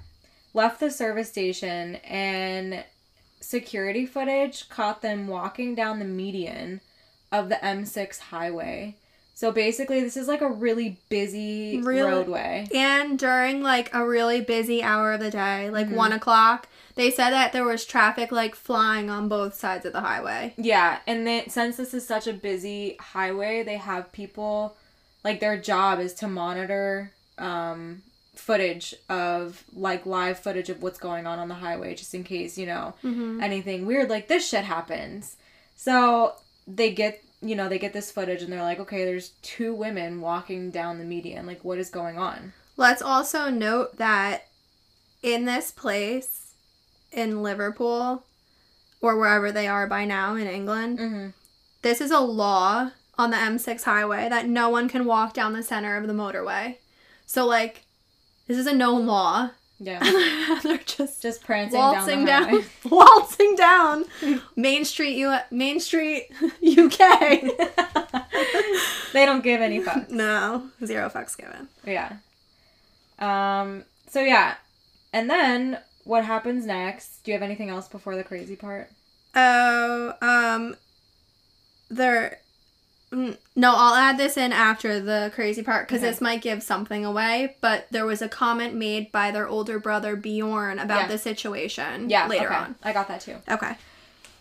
left 0.56 0.80
the 0.80 0.90
service 0.90 1.30
station 1.30 1.96
and 1.98 2.84
security 3.42 4.06
footage 4.06 4.68
caught 4.70 5.02
them 5.02 5.28
walking 5.28 5.76
down 5.76 6.00
the 6.00 6.06
median 6.06 6.82
of 7.32 7.50
the 7.50 7.56
m6 7.56 8.18
highway 8.20 8.96
so 9.34 9.52
basically 9.52 10.00
this 10.02 10.16
is 10.16 10.28
like 10.30 10.42
a 10.42 10.48
really 10.50 10.98
busy 11.10 11.82
Really? 11.82 12.10
roadway 12.10 12.68
And 12.74 13.20
during 13.20 13.62
like 13.62 13.94
a 13.94 14.08
really 14.08 14.40
busy 14.42 14.82
hour 14.82 15.12
of 15.12 15.20
the 15.20 15.30
day, 15.30 15.70
like 15.70 15.88
Mhm. 15.90 15.96
1 15.96 16.14
o'clock, 16.14 16.70
they 16.96 17.12
said 17.12 17.32
that 17.32 17.52
there 17.54 17.64
was 17.66 17.86
traffic 17.86 18.32
like 18.32 18.56
flying 18.56 19.10
on 19.10 19.28
both 19.28 19.54
sides 19.54 19.86
of 19.86 19.94
the 19.94 20.02
highway. 20.02 20.54
Yeah, 20.58 21.00
and 21.06 21.28
then 21.28 21.50
since 21.50 21.78
this 21.78 21.94
is 21.94 22.08
such 22.08 22.26
a 22.28 22.34
busy 22.34 22.96
highway, 23.00 23.64
they 23.64 23.78
have 23.78 24.12
people 24.12 24.76
like 25.24 25.40
their 25.40 25.58
job 25.58 26.00
is 26.00 26.14
to 26.16 26.28
monitor 26.28 27.12
um 27.38 28.02
footage 28.36 28.94
of 29.10 29.64
like 29.74 30.06
live 30.06 30.38
footage 30.40 30.70
of 30.70 30.82
what's 30.84 31.00
going 31.00 31.26
on 31.26 31.40
on 31.40 31.48
the 31.48 31.56
highway 31.56 31.96
just 31.96 32.14
in 32.14 32.24
case, 32.24 32.58
you 32.58 32.66
know, 32.66 32.94
Mm-hmm. 33.04 33.42
anything 33.42 33.86
weird 33.86 34.10
like 34.10 34.28
this 34.28 34.48
shit 34.48 34.64
happens. 34.66 35.38
So 35.76 36.36
they 36.68 36.92
get, 36.92 37.24
you 37.42 37.56
know, 37.56 37.70
they 37.70 37.80
get 37.80 37.94
this 37.94 38.12
footage 38.12 38.42
and 38.42 38.52
they're 38.52 38.62
like, 38.62 38.80
"Okay, 38.80 39.06
there's 39.06 39.30
two 39.42 39.74
women 39.74 40.22
walking 40.22 40.70
down 40.72 40.98
the 41.00 41.06
median. 41.06 41.46
Like 41.46 41.64
what 41.64 41.78
is 41.80 41.90
going 41.90 42.18
on?" 42.18 42.54
Let's 42.78 43.02
also 43.02 43.50
note 43.50 43.98
that 43.98 44.48
in 45.24 45.46
this 45.46 45.72
place 45.72 46.45
in 47.16 47.42
Liverpool 47.42 48.24
or 49.02 49.18
wherever 49.18 49.52
they 49.52 49.68
are 49.68 49.88
by 49.88 50.06
now 50.06 50.36
in 50.36 50.48
England, 50.48 51.00
Mhm. 51.00 51.34
this 51.82 52.02
is 52.02 52.12
a 52.12 52.20
law 52.20 52.92
on 53.18 53.32
the 53.32 53.38
M6 53.38 53.84
highway 53.84 54.28
that 54.30 54.48
no 54.48 54.70
one 54.70 54.90
can 54.90 55.06
walk 55.06 55.34
down 55.34 55.54
the 55.54 55.64
center 55.64 55.96
of 55.98 56.08
the 56.08 56.14
motorway. 56.14 56.78
So 57.26 57.46
like 57.46 57.86
this 58.48 58.58
is 58.58 58.68
a 58.68 58.74
known 58.74 59.06
law. 59.08 59.52
Yeah. 59.80 60.00
They're 60.64 60.78
just 60.78 61.22
Just 61.22 61.44
prancing 61.44 61.78
waltzing 61.80 62.24
down 62.26 62.50
down, 62.52 62.64
waltzing 62.86 63.56
down 63.56 64.06
Main 64.56 64.86
Street, 64.86 65.18
U- 65.18 65.38
Main 65.52 65.80
Street, 65.82 66.30
UK. 66.62 67.42
they 69.14 69.26
don't 69.26 69.44
give 69.44 69.62
any 69.62 69.82
fucks. 69.82 70.10
no, 70.10 70.70
zero 70.86 71.10
fucks 71.10 71.38
given. 71.38 71.68
Yeah. 71.86 72.14
Um. 73.20 73.84
So 74.10 74.22
yeah, 74.22 74.56
and 75.14 75.30
then 75.30 75.80
what 76.06 76.24
happens 76.24 76.66
next? 76.66 77.24
Do 77.24 77.32
you 77.32 77.36
have 77.36 77.44
anything 77.44 77.70
else 77.70 77.88
before 77.90 78.16
the 78.16 78.24
crazy 78.24 78.56
part? 78.56 78.90
Oh, 79.36 80.14
um, 80.22 80.76
there. 81.90 82.40
mm, 83.12 83.38
No, 83.56 83.74
I'll 83.76 83.96
add 83.96 84.18
this 84.18 84.38
in 84.38 84.54
after 84.54 85.00
the 85.02 85.32
crazy 85.36 85.62
part 85.62 85.88
because 85.88 86.02
Okay. 86.02 86.10
this 86.12 86.22
might 86.22 86.42
give 86.42 86.64
something 86.64 87.04
away. 87.06 87.58
But 87.60 87.88
there 87.92 88.06
was 88.06 88.22
a 88.22 88.30
comment 88.30 88.76
made 88.76 89.12
by 89.12 89.32
their 89.32 89.48
older 89.48 89.78
brother 89.80 90.16
Bjorn 90.16 90.80
about 90.80 91.02
Yeah. 91.02 91.08
the 91.08 91.18
situation. 91.18 92.10
Yeah. 92.10 92.28
later 92.28 92.46
okay. 92.48 92.56
on. 92.56 92.76
I 92.84 92.94
got 92.94 93.08
that 93.10 93.22
too. 93.22 93.38
Okay. 93.50 93.76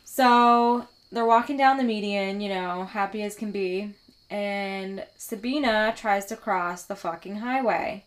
So 0.05 0.87
they're 1.11 1.27
walking 1.27 1.57
down 1.57 1.77
the 1.77 1.85
median, 1.85 2.41
you 2.41 2.49
know, 2.49 2.85
happy 2.85 3.23
as 3.23 3.35
can 3.35 3.51
be, 3.51 3.95
and 4.31 5.05
Sabina 5.17 5.93
tries 5.97 6.25
to 6.27 6.37
cross 6.37 6.83
the 6.85 6.97
fucking 6.97 7.37
highway 7.37 8.05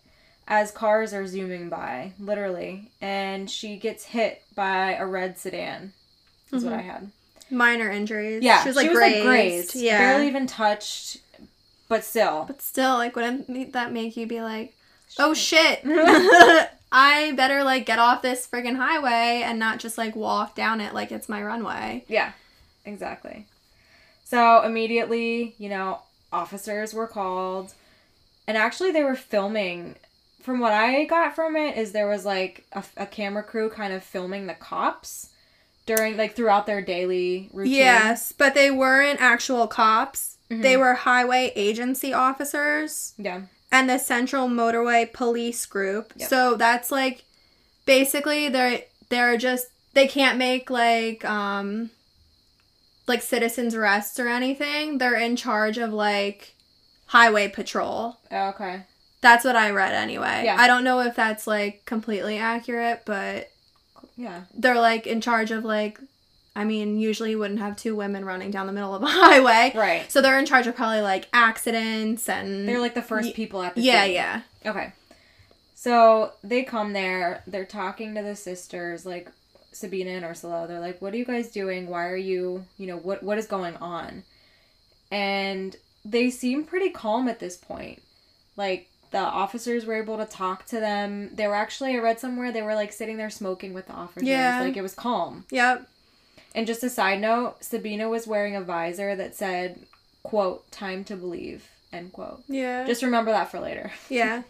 as 0.48 0.72
cars 0.72 1.14
are 1.14 1.28
zooming 1.28 1.70
by, 1.70 2.14
literally, 2.20 2.90
and 3.02 3.50
she 3.50 3.76
gets 3.78 4.06
hit 4.06 4.44
by 4.56 4.94
a 4.96 5.06
red 5.06 5.38
sedan. 5.38 5.94
Is 6.52 6.64
what 6.64 6.74
Mhm. 6.74 6.80
I 6.80 6.82
had. 6.82 7.12
Minor 7.50 7.90
injuries. 7.92 8.44
Yeah, 8.44 8.62
she 8.64 8.70
was 8.70 8.76
like 8.78 8.92
grazed. 8.92 9.76
Yeah, 9.76 9.98
barely 10.00 10.28
even 10.28 10.48
touched, 10.48 11.18
but 11.90 12.04
still. 12.04 12.46
but 12.48 12.62
still, 12.62 12.94
like, 12.96 13.16
wouldn't 13.16 13.74
that 13.74 13.92
make 13.92 14.16
you 14.18 14.26
be 14.28 14.42
like, 14.42 14.74
oh 15.20 15.34
shit? 15.34 15.82
I 16.92 17.34
better 17.36 17.64
like 17.64 17.86
get 17.86 18.00
off 18.00 18.22
this 18.22 18.48
friggin' 18.48 18.78
highway 18.78 19.42
and 19.46 19.60
not 19.60 19.80
just 19.80 19.98
like 19.98 20.16
walk 20.16 20.56
down 20.56 20.80
it 20.80 20.94
like 20.94 21.12
it's 21.12 21.28
my 21.28 21.44
runway. 21.44 22.06
Yeah, 22.08 22.32
exactly. 22.86 23.46
So 24.24 24.62
immediately, 24.64 25.56
you 25.58 25.68
know, 25.70 26.02
officers 26.32 26.94
were 26.94 27.08
called, 27.08 27.74
and 28.48 28.58
actually 28.58 28.92
they 28.92 29.04
were 29.04 29.16
filming. 29.16 29.96
From 30.48 30.62
what 30.62 30.72
I 30.72 31.04
got 31.04 31.36
from 31.36 31.58
it, 31.58 31.76
is 31.76 31.92
there 31.92 32.08
was 32.08 32.24
like 32.26 32.66
a, 32.72 32.82
a 32.96 33.06
camera 33.06 33.44
crew 33.44 33.70
kind 33.70 33.92
of 33.92 34.02
filming 34.02 34.48
the 34.48 34.54
cops 34.54 35.28
during 35.86 36.16
like 36.16 36.38
throughout 36.38 36.66
their 36.66 36.82
daily 36.82 37.50
routine. 37.52 37.74
Yes, 37.74 38.32
but 38.32 38.54
they 38.54 38.72
weren't 38.72 39.20
actual 39.20 39.68
cops. 39.68 40.38
Mhm. 40.50 40.62
They 40.62 40.78
were 40.78 40.94
highway 40.94 41.52
agency 41.54 42.14
officers 42.14 43.14
Yeah. 43.18 43.42
and 43.74 43.90
the 43.90 43.98
Central 43.98 44.48
Motorway 44.48 45.12
Police 45.12 45.66
Group. 45.66 46.14
Yep. 46.16 46.30
So 46.30 46.56
that's 46.56 46.92
like 46.92 47.26
basically 47.86 48.48
they're 48.48 48.84
they're 49.10 49.36
just 49.36 49.68
they 49.96 50.08
can't 50.08 50.38
make 50.38 50.70
like 50.70 51.26
um 51.26 51.90
like 53.06 53.22
citizens 53.22 53.76
arrests 53.76 54.18
or 54.18 54.30
anything. 54.30 54.98
They're 55.00 55.16
in 55.20 55.36
charge 55.36 55.78
of 55.78 55.92
like 55.92 56.56
highway 57.08 57.50
patrol. 57.50 58.20
Oh, 58.32 58.48
okay. 58.52 58.84
That's 59.22 59.44
what 59.44 59.56
I 59.56 59.72
read 59.72 59.94
anyway. 59.94 60.44
Yeah. 60.46 60.58
I 60.60 60.68
don't 60.68 60.84
know 60.84 61.00
if 61.00 61.16
that's 61.16 61.48
like 61.48 61.86
completely 61.86 62.38
accurate, 62.38 63.02
but 63.06 63.50
Yeah. 64.16 64.42
they're 64.54 64.80
like 64.80 65.08
in 65.08 65.22
charge 65.22 65.52
of 65.52 65.64
like 65.66 66.00
I 66.56 66.64
mean, 66.64 67.00
usually 67.00 67.30
you 67.32 67.38
wouldn't 67.40 67.60
have 67.60 67.76
two 67.76 67.96
women 67.96 68.26
running 68.26 68.50
down 68.50 68.66
the 68.66 68.74
middle 68.74 68.96
of 68.96 69.04
a 69.04 69.08
highway. 69.10 69.72
Right. 69.76 70.12
So 70.12 70.22
they're 70.22 70.40
in 70.40 70.46
charge 70.48 70.66
of 70.66 70.76
probably 70.76 71.02
like 71.02 71.28
accidents 71.32 72.28
and 72.28 72.68
They're 72.68 72.80
like 72.80 72.96
the 72.96 73.02
first 73.04 73.36
people 73.36 73.62
at 73.62 73.76
the 73.76 73.82
Yeah, 73.82 74.04
scene. 74.06 74.14
yeah. 74.14 74.42
Okay. 74.66 74.92
So 75.76 76.32
they 76.44 76.64
come 76.64 76.94
there, 76.94 77.44
they're 77.46 77.64
talking 77.66 78.16
to 78.16 78.24
the 78.24 78.36
sisters, 78.36 79.06
like 79.06 79.32
Sabina 79.72 80.10
and 80.12 80.26
Ursula. 80.26 80.66
They're 80.68 80.80
like, 80.80 81.00
What 81.00 81.14
are 81.14 81.18
you 81.18 81.26
guys 81.26 81.52
doing? 81.52 81.88
Why 81.88 82.08
are 82.08 82.16
you 82.18 82.66
you 82.80 82.88
know, 82.88 82.98
what 82.98 83.22
what 83.22 83.38
is 83.38 83.46
going 83.46 83.76
on? 83.78 84.24
And 85.12 85.76
they 86.04 86.30
seem 86.30 86.64
pretty 86.64 86.90
calm 86.90 87.28
at 87.28 87.40
this 87.40 87.58
point. 87.58 88.02
Like 88.56 88.90
the 89.12 89.20
officers 89.20 89.86
were 89.86 89.96
able 89.96 90.17
to 90.17 90.26
talk 90.26 90.65
to 90.67 90.80
them. 90.80 91.30
They 91.34 91.48
were 91.48 91.56
actually 91.56 91.96
I 91.96 92.00
read 92.00 92.20
somewhere 92.20 92.52
they 92.52 92.62
were 92.62 92.76
like 92.76 92.91
sitting 92.91 93.17
there 93.17 93.30
smoking 93.30 93.74
with 93.74 93.88
the 93.88 93.93
officers. 93.93 94.28
Yeah. 94.28 94.62
Like 94.62 94.78
it 94.78 94.82
was 94.82 94.93
calm. 94.93 95.46
Yep. 95.52 95.88
And 96.56 96.65
just 96.67 96.84
a 96.84 96.89
side 96.89 97.22
note, 97.22 97.63
Sabina 97.63 98.10
was 98.10 98.26
wearing 98.28 98.56
a 98.56 98.62
visor 98.62 99.15
that 99.15 99.36
said, 99.36 99.80
quote, 100.24 100.70
time 100.72 101.04
to 101.06 101.15
believe, 101.15 101.70
end 101.93 102.13
quote. 102.13 102.43
Yeah. 102.48 102.86
Just 102.86 103.04
remember 103.04 103.32
that 103.32 103.52
for 103.52 103.60
later. 103.60 103.91
yeah. 104.10 104.43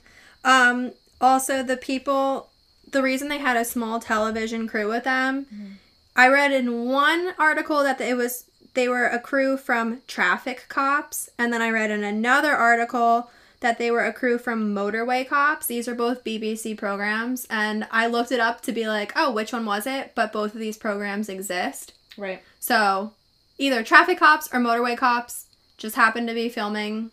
Um 0.44 0.92
also 1.22 1.64
the 1.64 1.78
people 1.78 2.50
the 2.90 3.02
reason 3.04 3.28
they 3.28 3.40
had 3.40 3.58
a 3.58 3.66
small 3.66 4.00
television 4.00 4.68
crew 4.68 4.88
with 4.88 5.04
them 5.04 5.46
Mhm. 5.54 5.74
I 6.16 6.28
read 6.30 6.52
in 6.52 6.86
one 6.86 7.34
article 7.38 7.84
that 7.84 8.02
it 8.02 8.16
was 8.16 8.46
they 8.74 8.88
were 8.88 9.06
a 9.08 9.20
crew 9.20 9.58
from 9.58 10.02
traffic 10.08 10.66
cops 10.70 11.30
and 11.38 11.52
then 11.52 11.62
I 11.62 11.70
read 11.70 11.90
in 11.92 12.04
another 12.04 12.54
article 12.56 13.30
that 13.60 13.78
they 13.80 13.90
were 13.92 14.06
a 14.06 14.14
crew 14.14 14.38
from 14.38 14.74
motorway 14.76 15.28
cops. 15.28 15.66
These 15.66 15.88
are 15.88 15.96
both 15.96 16.24
BBC 16.24 16.78
programs 16.78 17.46
and 17.50 17.88
I 17.92 18.08
looked 18.08 18.32
it 18.32 18.40
up 18.40 18.62
to 18.62 18.72
be 18.72 18.88
like, 18.88 19.12
"Oh, 19.16 19.32
which 19.32 19.52
one 19.54 19.66
was 19.66 19.88
it?" 19.88 20.14
But 20.16 20.32
both 20.32 20.54
of 20.54 20.60
these 20.60 20.78
programs 20.78 21.30
exist. 21.30 21.94
Right. 22.18 22.42
So, 22.60 23.14
either 23.58 23.84
traffic 23.84 24.20
cops 24.20 24.48
or 24.54 24.60
motorway 24.60 24.98
cops 24.98 25.46
just 25.78 25.96
happened 25.96 26.28
to 26.28 26.34
be 26.34 26.50
filming 26.50 27.12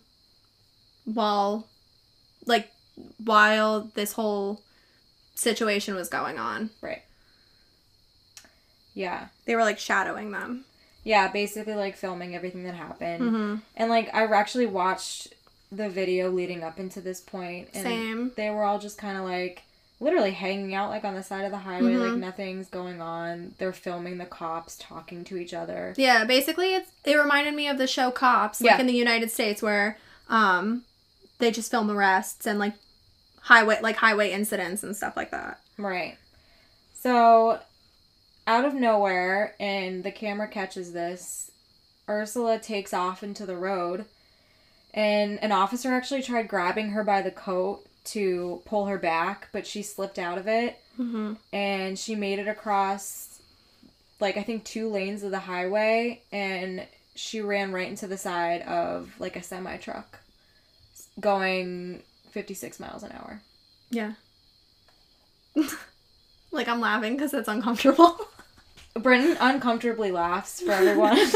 while 1.04 1.68
like 2.46 2.70
while 3.22 3.90
this 3.94 4.12
whole 4.12 4.62
situation 5.34 5.94
was 5.94 6.08
going 6.08 6.38
on. 6.38 6.70
Right. 6.80 7.02
Yeah. 8.94 9.28
They 9.46 9.56
were 9.56 9.62
like 9.64 9.78
shadowing 9.78 10.30
them. 10.30 10.64
Yeah, 11.02 11.28
basically 11.28 11.74
like 11.74 11.96
filming 11.96 12.34
everything 12.34 12.64
that 12.64 12.74
happened. 12.74 13.22
Mhm. 13.22 13.62
And 13.76 13.90
like 13.90 14.14
I 14.14 14.24
actually 14.24 14.66
watched 14.66 15.33
the 15.76 15.88
video 15.88 16.30
leading 16.30 16.62
up 16.62 16.78
into 16.78 17.00
this 17.00 17.20
point 17.20 17.68
and 17.74 17.82
Same. 17.82 18.32
they 18.36 18.50
were 18.50 18.64
all 18.64 18.78
just 18.78 18.98
kind 18.98 19.16
of 19.18 19.24
like 19.24 19.62
literally 20.00 20.32
hanging 20.32 20.74
out 20.74 20.90
like 20.90 21.04
on 21.04 21.14
the 21.14 21.22
side 21.22 21.44
of 21.44 21.50
the 21.50 21.58
highway 21.58 21.94
like 21.96 22.12
Mhm. 22.12 22.18
nothing's 22.18 22.68
going 22.68 23.00
on. 23.00 23.54
They're 23.58 23.72
filming 23.72 24.18
the 24.18 24.26
cops 24.26 24.76
talking 24.78 25.24
to 25.24 25.36
each 25.36 25.54
other. 25.54 25.94
Yeah, 25.96 26.24
basically 26.24 26.74
it's 26.74 26.90
it 27.04 27.16
reminded 27.16 27.54
me 27.54 27.68
of 27.68 27.78
the 27.78 27.86
show 27.86 28.10
Cops, 28.10 28.60
like 28.60 28.70
Yeah. 28.72 28.80
in 28.80 28.86
the 28.86 28.92
United 28.92 29.30
States 29.30 29.62
where 29.62 29.96
um 30.28 30.84
they 31.38 31.50
just 31.50 31.70
film 31.70 31.90
arrests 31.90 32.46
and 32.46 32.58
like 32.58 32.74
highway 33.42 33.78
like 33.82 33.96
highway 33.96 34.30
incidents 34.32 34.82
and 34.82 34.96
stuff 34.96 35.16
like 35.16 35.30
that. 35.30 35.60
Right. 35.78 36.16
So 36.94 37.60
out 38.46 38.64
of 38.64 38.74
nowhere 38.74 39.54
and 39.60 40.04
the 40.04 40.10
camera 40.12 40.48
catches 40.48 40.92
this, 40.92 41.50
Ursula 42.08 42.58
takes 42.58 42.92
off 42.92 43.22
into 43.22 43.46
the 43.46 43.56
road 43.56 44.04
and 44.94 45.38
an 45.42 45.52
officer 45.52 45.92
actually 45.92 46.22
tried 46.22 46.48
grabbing 46.48 46.90
her 46.90 47.04
by 47.04 47.20
the 47.20 47.30
coat 47.30 47.84
to 48.04 48.62
pull 48.64 48.86
her 48.86 48.98
back, 48.98 49.48
but 49.52 49.66
she 49.66 49.82
slipped 49.82 50.18
out 50.18 50.38
of 50.38 50.46
it 50.48 50.78
Mm-hmm. 50.98 51.32
and 51.52 51.98
she 51.98 52.14
made 52.14 52.38
it 52.38 52.46
across 52.46 53.40
like 54.20 54.36
I 54.36 54.44
think 54.44 54.62
two 54.62 54.88
lanes 54.88 55.24
of 55.24 55.32
the 55.32 55.40
highway 55.40 56.22
and 56.30 56.86
she 57.16 57.40
ran 57.40 57.72
right 57.72 57.88
into 57.88 58.06
the 58.06 58.16
side 58.16 58.62
of 58.62 59.12
like 59.18 59.34
a 59.34 59.42
semi 59.42 59.76
truck 59.78 60.20
going 61.18 62.02
56 62.30 62.78
miles 62.78 63.02
an 63.02 63.10
hour. 63.10 63.42
Yeah. 63.90 64.12
like 66.52 66.68
I'm 66.68 66.80
laughing 66.80 67.14
because 67.14 67.34
it's 67.34 67.48
uncomfortable. 67.48 68.16
Brendan 68.94 69.36
uncomfortably 69.40 70.12
laughs 70.12 70.60
for 70.60 70.70
everyone. 70.70 71.16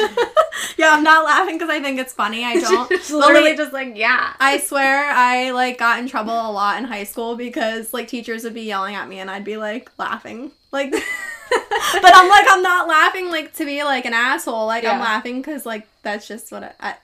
yeah, 0.79 0.93
I'm 0.93 1.03
not 1.03 1.25
laughing 1.25 1.57
because 1.59 1.71
I 1.71 1.81
think 1.81 1.99
it's 1.99 2.13
funny. 2.13 2.45
I 2.45 2.55
don't. 2.61 2.89
She's 2.89 3.11
literally 3.11 3.57
just 3.57 3.73
like, 3.73 3.97
yeah. 3.97 4.35
I 4.39 4.59
swear 4.59 5.11
I 5.11 5.51
like 5.51 5.79
got 5.79 5.99
in 5.99 6.09
trouble 6.09 6.33
a 6.33 6.53
lot 6.53 6.79
in 6.79 6.85
high 6.85 7.05
school 7.05 7.37
because 7.37 7.93
like 7.93 8.09
teachers 8.09 8.45
would 8.45 8.55
be 8.55 8.63
yelling 8.63 8.95
at 8.95 9.09
me 9.09 9.19
and 9.19 9.31
I'd 9.31 9.45
be 9.45 9.57
like 9.57 9.91
laughing. 9.99 10.53
Like 10.71 10.93
but 10.93 12.13
I'm 12.15 12.29
like 12.29 12.47
I'm 12.49 12.63
not 12.63 12.89
laughing 12.89 13.31
like 13.31 13.55
to 13.55 13.65
be 13.65 13.83
like 13.83 14.05
an 14.05 14.15
asshole. 14.15 14.67
Like 14.67 14.85
I'm 14.85 15.01
laughing 15.01 15.43
cuz 15.43 15.67
like 15.67 15.87
that's 16.03 16.29
just 16.29 16.53
what 16.53 16.63
I, 16.63 16.73
I 16.81 16.95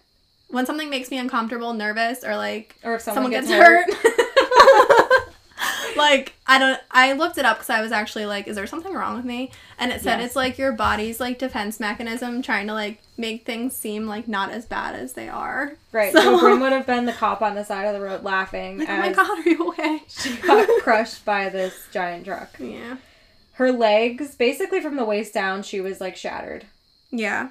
when 0.48 0.66
something 0.66 0.88
makes 0.88 1.10
me 1.10 1.18
uncomfortable, 1.18 1.72
nervous 1.72 2.22
or 2.22 2.36
like 2.36 2.76
or 2.84 2.94
if 2.94 3.02
someone, 3.02 3.24
someone, 3.24 3.32
gets, 3.32 3.48
gets, 3.48 3.60
hurt. 3.60 3.94
hurt. 3.94 4.13
Like 5.96 6.34
I 6.46 6.58
don't 6.58 6.80
I 6.90 7.12
looked 7.12 7.38
it 7.38 7.44
up 7.44 7.58
cuz 7.58 7.70
I 7.70 7.80
was 7.80 7.92
actually 7.92 8.26
like 8.26 8.46
is 8.48 8.56
there 8.56 8.66
something 8.66 8.92
wrong 8.92 9.16
with 9.16 9.24
me? 9.24 9.50
And 9.78 9.90
it 9.92 10.00
said 10.02 10.18
Yes. 10.20 10.26
it's 10.28 10.36
like 10.36 10.58
your 10.58 10.72
body's 10.72 11.20
like 11.20 11.38
defense 11.38 11.80
mechanism 11.80 12.42
trying 12.42 12.66
to 12.68 12.72
like 12.74 13.00
make 13.16 13.44
things 13.44 13.76
seem 13.76 14.06
like 14.06 14.26
not 14.28 14.50
as 14.50 14.64
bad 14.66 14.94
as 14.94 15.12
they 15.14 15.28
are. 15.28 15.72
Right. 15.92 16.12
So- 16.12 16.20
So, 16.20 16.40
Bryn 16.40 16.60
would 16.60 16.72
have 16.72 16.86
been 16.86 17.04
the 17.04 17.12
cop 17.12 17.42
on 17.42 17.54
the 17.54 17.64
side 17.64 17.84
of 17.86 17.94
the 17.94 18.00
road 18.00 18.22
laughing 18.24 18.78
Like, 18.78 18.88
oh 18.88 18.96
my 18.98 19.12
god, 19.12 19.38
are 19.46 19.48
you 19.48 19.68
okay? 19.68 20.02
she 20.08 20.36
got 20.36 20.68
crushed 20.82 21.24
by 21.24 21.48
this 21.48 21.74
giant 21.92 22.24
truck. 22.26 22.50
Yeah. 22.58 22.96
Her 23.54 23.70
legs, 23.70 24.34
basically 24.34 24.80
from 24.80 24.96
the 24.96 25.04
waist 25.04 25.32
down, 25.32 25.62
she 25.62 25.80
was 25.80 26.00
like 26.00 26.16
shattered. 26.16 26.66
Yeah. 27.10 27.50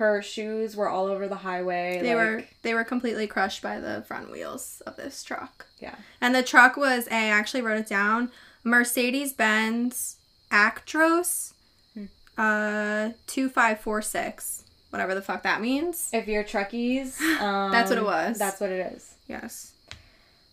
Her 0.00 0.22
shoes 0.22 0.76
were 0.76 0.88
all 0.88 1.08
over 1.08 1.28
the 1.28 1.36
highway. 1.36 2.00
They 2.00 2.14
like, 2.14 2.24
were 2.24 2.44
they 2.62 2.72
were 2.72 2.84
completely 2.84 3.26
crushed 3.26 3.60
by 3.60 3.78
the 3.80 4.00
front 4.08 4.30
wheels 4.30 4.80
of 4.86 4.96
this 4.96 5.22
truck. 5.22 5.66
Yeah. 5.78 5.94
And 6.22 6.34
the 6.34 6.42
truck 6.42 6.78
was 6.78 7.06
a 7.08 7.14
I 7.14 7.24
actually 7.26 7.60
wrote 7.60 7.78
it 7.80 7.86
down, 7.86 8.30
Mercedes 8.64 9.34
Benz 9.34 10.16
Actros 10.50 11.52
Hmm. 11.92 12.06
uh 12.38 13.10
2546. 13.26 14.64
Whatever 14.88 15.14
the 15.14 15.20
fuck 15.20 15.42
that 15.42 15.60
means. 15.60 16.08
If 16.14 16.26
you're 16.26 16.44
truckies, 16.44 17.20
um, 17.38 17.70
That's 17.76 17.90
what 17.90 17.98
it 17.98 18.04
was. 18.04 18.38
That's 18.38 18.58
what 18.58 18.70
it 18.70 18.94
is. 18.94 19.14
Yes. 19.28 19.72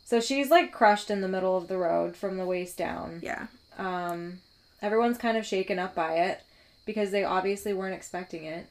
So 0.03 0.19
she's 0.19 0.51
like 0.51 0.73
crushed 0.73 1.09
in 1.09 1.21
the 1.21 1.27
middle 1.29 1.55
of 1.55 1.69
the 1.69 1.77
road 1.77 2.17
from 2.17 2.35
the 2.37 2.45
waist 2.45 2.77
down. 2.77 3.21
Yeah. 3.23 3.47
Um, 3.77 4.39
everyone's 4.81 5.17
kind 5.17 5.37
of 5.37 5.45
shaken 5.45 5.79
up 5.79 5.95
by 5.95 6.15
it 6.15 6.41
because 6.85 7.11
they 7.11 7.23
obviously 7.23 7.73
weren't 7.73 7.95
expecting 7.95 8.43
it. 8.43 8.67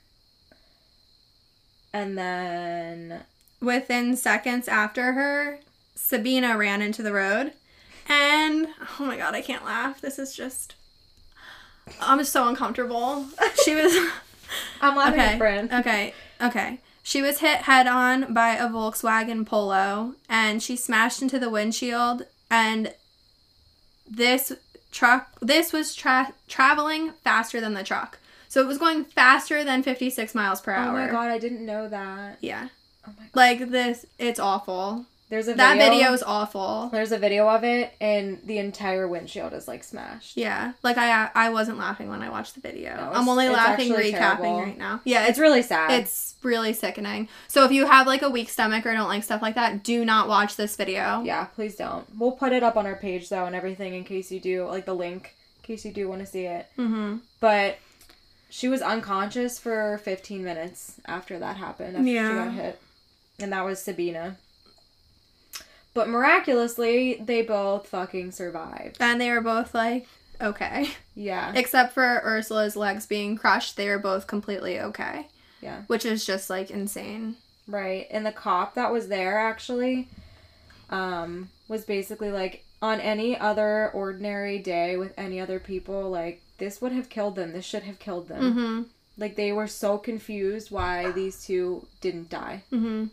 And 1.96 2.18
then 2.18 3.22
Within 3.60 4.16
seconds 4.16 4.68
after 4.68 5.14
her, 5.14 5.60
Sabina 5.94 6.56
ran 6.58 6.82
into 6.82 7.02
the 7.02 7.12
road. 7.12 7.52
And 8.06 8.68
oh 9.00 9.04
my 9.06 9.16
god, 9.16 9.34
I 9.34 9.40
can't 9.40 9.64
laugh. 9.64 10.00
This 10.00 10.18
is 10.18 10.36
just 10.36 10.74
I'm 12.00 12.22
so 12.24 12.48
uncomfortable. 12.48 13.26
She 13.64 13.74
was 13.74 13.96
I'm 14.80 14.94
laughing 14.96 15.20
Okay. 15.20 15.58
at. 15.70 15.72
Okay, 15.80 16.14
okay. 16.42 16.80
She 17.02 17.22
was 17.22 17.38
hit 17.38 17.58
head 17.62 17.86
on 17.86 18.34
by 18.34 18.50
a 18.56 18.68
Volkswagen 18.68 19.46
Polo 19.46 20.14
and 20.28 20.62
she 20.62 20.76
smashed 20.76 21.22
into 21.22 21.38
the 21.38 21.50
windshield 21.50 22.26
and 22.50 22.92
this 24.08 24.52
truck 24.92 25.30
this 25.40 25.72
was 25.72 25.94
tra- 25.94 26.34
traveling 26.46 27.12
faster 27.24 27.60
than 27.60 27.72
the 27.74 27.82
truck. 27.82 28.18
So 28.48 28.60
it 28.60 28.66
was 28.66 28.78
going 28.78 29.04
faster 29.04 29.64
than 29.64 29.82
56 29.82 30.34
miles 30.34 30.60
per 30.60 30.72
hour. 30.72 30.98
Oh 31.00 31.06
my 31.06 31.10
god, 31.10 31.28
I 31.30 31.38
didn't 31.38 31.64
know 31.64 31.88
that. 31.88 32.38
Yeah. 32.40 32.68
Oh 33.06 33.12
my 33.18 33.24
god. 33.24 33.30
Like 33.34 33.70
this 33.70 34.06
it's 34.18 34.38
awful. 34.40 35.06
There's 35.28 35.48
a 35.48 35.54
That 35.54 35.72
video. 35.76 35.90
video 35.90 36.12
is 36.12 36.22
awful. 36.22 36.88
There's 36.92 37.10
a 37.10 37.18
video 37.18 37.48
of 37.48 37.64
it, 37.64 37.92
and 38.00 38.38
the 38.44 38.58
entire 38.58 39.08
windshield 39.08 39.54
is 39.54 39.66
like 39.66 39.82
smashed. 39.82 40.36
Yeah. 40.36 40.74
Like 40.84 40.98
I 40.98 41.28
I 41.34 41.50
wasn't 41.50 41.78
laughing 41.78 42.08
when 42.08 42.22
I 42.22 42.30
watched 42.30 42.54
the 42.54 42.60
video. 42.60 42.94
No, 42.94 43.10
I'm 43.12 43.28
only 43.28 43.48
laughing 43.48 43.92
recapping 43.92 44.12
terrible. 44.12 44.60
right 44.62 44.78
now. 44.78 45.00
Yeah, 45.04 45.22
It's 45.22 45.30
it's 45.30 45.38
really 45.40 45.62
sad. 45.62 45.90
It's 46.00 46.36
really 46.44 46.72
sickening. 46.72 47.28
So 47.48 47.64
if 47.64 47.72
you 47.72 47.86
have 47.86 48.06
like 48.06 48.22
a 48.22 48.30
weak 48.30 48.48
stomach 48.50 48.86
or 48.86 48.92
don't 48.92 49.08
like 49.08 49.24
stuff 49.24 49.42
like 49.42 49.56
that, 49.56 49.82
do 49.82 50.04
not 50.04 50.28
watch 50.28 50.54
this 50.54 50.76
video. 50.76 51.22
yeah, 51.24 51.46
please 51.46 51.74
don't. 51.74 52.06
We'll 52.16 52.30
put 52.30 52.52
it 52.52 52.62
up 52.62 52.76
on 52.76 52.86
our 52.86 52.94
page 52.96 53.28
though, 53.28 53.46
and 53.46 53.56
everything 53.56 53.94
in 53.94 54.04
case 54.04 54.30
you 54.30 54.38
do, 54.38 54.64
like 54.66 54.84
the 54.86 54.94
link, 54.94 55.34
in 55.58 55.62
case 55.64 55.84
you 55.84 55.90
do 55.92 56.08
want 56.08 56.20
to 56.20 56.26
see 56.26 56.44
it. 56.44 56.68
Mm-hmm. 56.78 57.16
But 57.40 57.78
she 58.48 58.68
was 58.68 58.80
unconscious 58.82 59.58
for 59.58 59.98
15 60.04 60.42
minutes 60.44 60.94
after 61.06 61.38
that 61.38 61.56
happened. 61.56 61.96
After 61.96 62.08
Yeah. 62.08 62.28
she 62.28 62.34
got 62.34 62.52
hit, 62.64 62.80
and 63.40 63.52
that 63.52 63.64
was 63.64 63.80
Sabina. 63.82 64.36
But 65.94 66.08
miraculously, 66.08 67.14
they 67.14 67.42
both 67.42 67.88
fucking 67.88 68.32
survived. 68.32 68.98
And 69.00 69.20
they 69.20 69.30
were 69.30 69.40
both 69.40 69.74
like, 69.74 70.06
okay. 70.40 70.90
Yeah, 71.14 71.52
Except 71.54 71.94
for 71.94 72.20
Ursula's 72.24 72.76
legs 72.76 73.06
being 73.06 73.36
crushed, 73.36 73.76
they 73.78 73.88
were 73.88 73.98
both 73.98 74.26
completely 74.26 74.78
okay. 74.78 75.28
Yeah. 75.62 75.82
Which 75.86 76.04
is 76.04 76.26
just 76.26 76.50
like 76.50 76.70
insane. 76.70 77.36
right. 77.66 78.06
And 78.10 78.26
the 78.26 78.32
cop 78.32 78.74
that 78.74 78.92
was 78.92 79.08
there 79.08 79.38
actually, 79.38 80.08
um, 80.90 81.48
was 81.68 81.84
basically 81.86 82.30
like 82.30 82.64
on 82.82 83.00
any 83.00 83.38
other 83.38 83.90
ordinary 83.94 84.58
day 84.58 84.98
with 84.98 85.14
any 85.16 85.40
other 85.40 85.58
people, 85.58 86.10
like 86.10 86.42
this 86.58 86.80
would 86.80 86.92
have 86.92 87.08
killed 87.08 87.36
them. 87.36 87.52
This 87.52 87.64
should 87.64 87.82
have 87.84 87.98
killed 87.98 88.28
them. 88.28 88.42
Mm-hmm. 88.42 88.82
Like 89.18 89.36
they 89.36 89.52
were 89.52 89.66
so 89.66 89.98
confused 89.98 90.70
why 90.70 91.10
these 91.12 91.44
two 91.44 91.86
didn't 92.00 92.28
die. 92.30 92.62
Mm-hmm. 92.72 93.06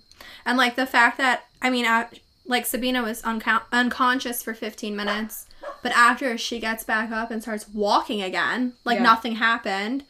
And 0.46 0.58
like 0.58 0.76
the 0.76 0.86
fact 0.86 1.18
that, 1.18 1.46
I 1.62 1.70
mean, 1.70 1.86
I, 1.86 2.08
like 2.46 2.66
Sabina 2.66 3.02
was 3.02 3.24
unco- 3.24 3.64
unconscious 3.72 4.44
for 4.44 4.54
15 4.54 4.96
minutes, 4.96 5.46
but 5.82 5.92
after 5.94 6.38
she 6.38 6.60
gets 6.60 6.84
back 6.84 7.10
up 7.12 7.32
and 7.32 7.42
starts 7.42 7.68
walking 7.70 8.22
again, 8.22 8.74
like 8.84 8.98
Yeah. 8.98 9.04
nothing 9.04 9.36
happened. 9.36 10.04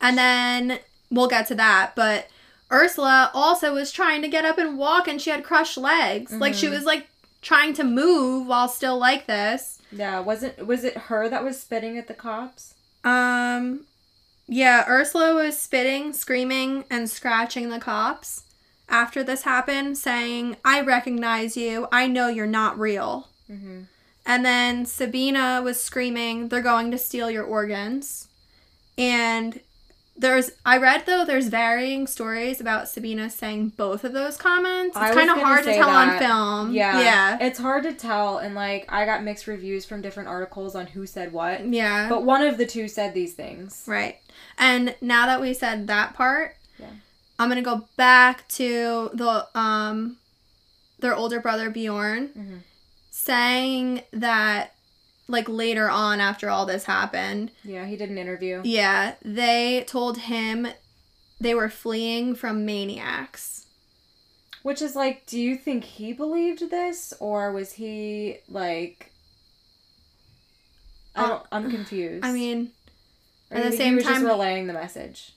And 0.00 0.16
then 0.18 0.78
we'll 1.10 1.28
get 1.28 1.46
to 1.48 1.54
that, 1.56 1.92
but 1.96 2.28
Ursula 2.72 3.30
also 3.34 3.74
was 3.74 3.90
trying 3.92 4.22
to 4.22 4.28
get 4.28 4.44
up 4.44 4.56
and 4.58 4.78
walk 4.78 5.08
and 5.08 5.20
she 5.20 5.30
had 5.30 5.42
crushed 5.42 5.76
legs. 5.76 6.32
Like 6.32 6.54
she 6.54 6.66
Mhm. 6.68 6.70
was 6.70 6.84
like 6.84 7.08
trying 7.42 7.74
to 7.74 7.84
move 7.84 8.46
while 8.46 8.68
still 8.68 8.98
like 8.98 9.26
this. 9.26 9.80
Yeah, 9.92 10.20
wasn't 10.20 10.66
was 10.66 10.84
it 10.84 10.96
her 10.96 11.28
that 11.28 11.44
was 11.44 11.60
spitting 11.60 11.98
at 11.98 12.08
the 12.08 12.14
cops? 12.14 12.74
Um 13.04 13.86
yeah, 14.52 14.84
Ursula 14.88 15.34
was 15.34 15.58
spitting, 15.58 16.12
screaming, 16.12 16.84
and 16.90 17.08
scratching 17.08 17.68
the 17.68 17.78
cops 17.78 18.42
after 18.88 19.22
this 19.22 19.42
happened, 19.42 19.96
saying, 19.96 20.56
I 20.64 20.80
recognize 20.80 21.56
you. 21.56 21.86
I 21.92 22.08
know 22.08 22.26
you're 22.26 22.46
not 22.46 22.78
real. 22.78 23.28
Mm-hmm. 23.48 23.82
And 24.26 24.44
then 24.44 24.84
Sabina 24.86 25.62
was 25.62 25.80
screaming, 25.80 26.48
They're 26.48 26.60
going 26.60 26.90
to 26.90 26.98
steal 26.98 27.30
your 27.30 27.44
organs. 27.44 28.28
And 28.98 29.60
there's, 30.20 30.50
I 30.64 30.76
read 30.76 31.06
though, 31.06 31.24
there's 31.24 31.48
varying 31.48 32.06
stories 32.06 32.60
about 32.60 32.88
Sabina 32.88 33.28
saying 33.30 33.70
both 33.76 34.04
of 34.04 34.12
those 34.12 34.36
comments. 34.36 34.96
It's 34.96 35.14
kind 35.16 35.30
of 35.30 35.38
hard 35.38 35.64
to 35.64 35.72
tell 35.74 35.88
on 35.88 36.18
film. 36.18 36.72
Yeah, 36.72 37.00
Yeah. 37.00 37.38
It's 37.40 37.58
hard 37.58 37.82
to 37.84 37.92
tell, 37.94 38.38
and 38.38 38.54
like 38.54 38.84
I 38.92 39.04
got 39.06 39.24
mixed 39.24 39.46
reviews 39.46 39.84
from 39.86 40.02
different 40.02 40.28
articles 40.28 40.74
on 40.76 40.86
who 40.86 41.06
said 41.06 41.32
what. 41.32 41.66
Yeah. 41.66 42.08
But 42.08 42.22
one 42.24 42.42
of 42.42 42.58
the 42.58 42.66
two 42.66 42.86
said 42.86 43.14
these 43.14 43.34
things. 43.34 43.82
Right. 43.86 44.18
And 44.58 44.94
now 45.00 45.26
that 45.26 45.40
we 45.40 45.54
said 45.54 45.86
that 45.88 46.14
part, 46.14 46.56
Yeah. 46.78 46.86
I'm 47.38 47.48
gonna 47.48 47.62
go 47.62 47.88
back 47.96 48.46
to 48.48 49.10
the 49.14 49.46
um 49.58 50.18
their 50.98 51.14
older 51.14 51.40
brother 51.40 51.70
Bjorn 51.70 52.28
Mhm. 52.36 52.58
saying 53.10 54.02
that 54.12 54.74
like 55.30 55.48
later 55.48 55.88
on 55.88 56.20
after 56.20 56.50
all 56.50 56.66
this 56.66 56.84
happened, 56.84 57.50
Yeah, 57.64 57.86
he 57.86 57.96
did 57.96 58.10
an 58.10 58.18
interview. 58.18 58.60
yeah, 58.64 59.14
they 59.24 59.84
told 59.86 60.18
him 60.18 60.66
they 61.40 61.54
were 61.54 61.68
fleeing 61.70 62.34
from 62.34 62.64
maniacs. 62.66 63.66
Which 64.62 64.82
is 64.82 64.94
like, 64.94 65.24
do 65.26 65.40
you 65.40 65.56
think 65.56 65.84
he 65.84 66.12
believed 66.12 66.70
this, 66.70 67.14
or 67.18 67.50
was 67.52 67.72
he 67.72 68.38
like? 68.48 69.10
I 71.16 71.24
Uh, 71.24 71.28
don't. 71.28 71.46
I'm 71.50 71.70
confused. 71.70 72.24
I 72.24 72.32
mean, 72.32 72.72
Or 73.50 73.56
at 73.56 73.70
the 73.70 73.76
same 73.76 73.98
time- 73.98 74.12
just 74.14 74.24
relaying 74.26 74.66
the 74.66 74.72
message. 74.74 75.32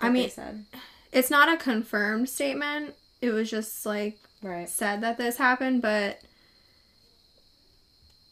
I 0.00 0.08
mean- 0.08 0.30
said. 0.30 0.64
it's 1.12 1.28
not 1.30 1.48
a 1.52 1.56
confirmed 1.58 2.28
statement. 2.28 2.94
It 3.20 3.30
was 3.30 3.50
just 3.50 3.84
like 3.84 4.18
right. 4.42 4.68
said 4.68 5.02
that 5.02 5.18
this 5.18 5.36
happened, 5.36 5.82
but 5.82 6.20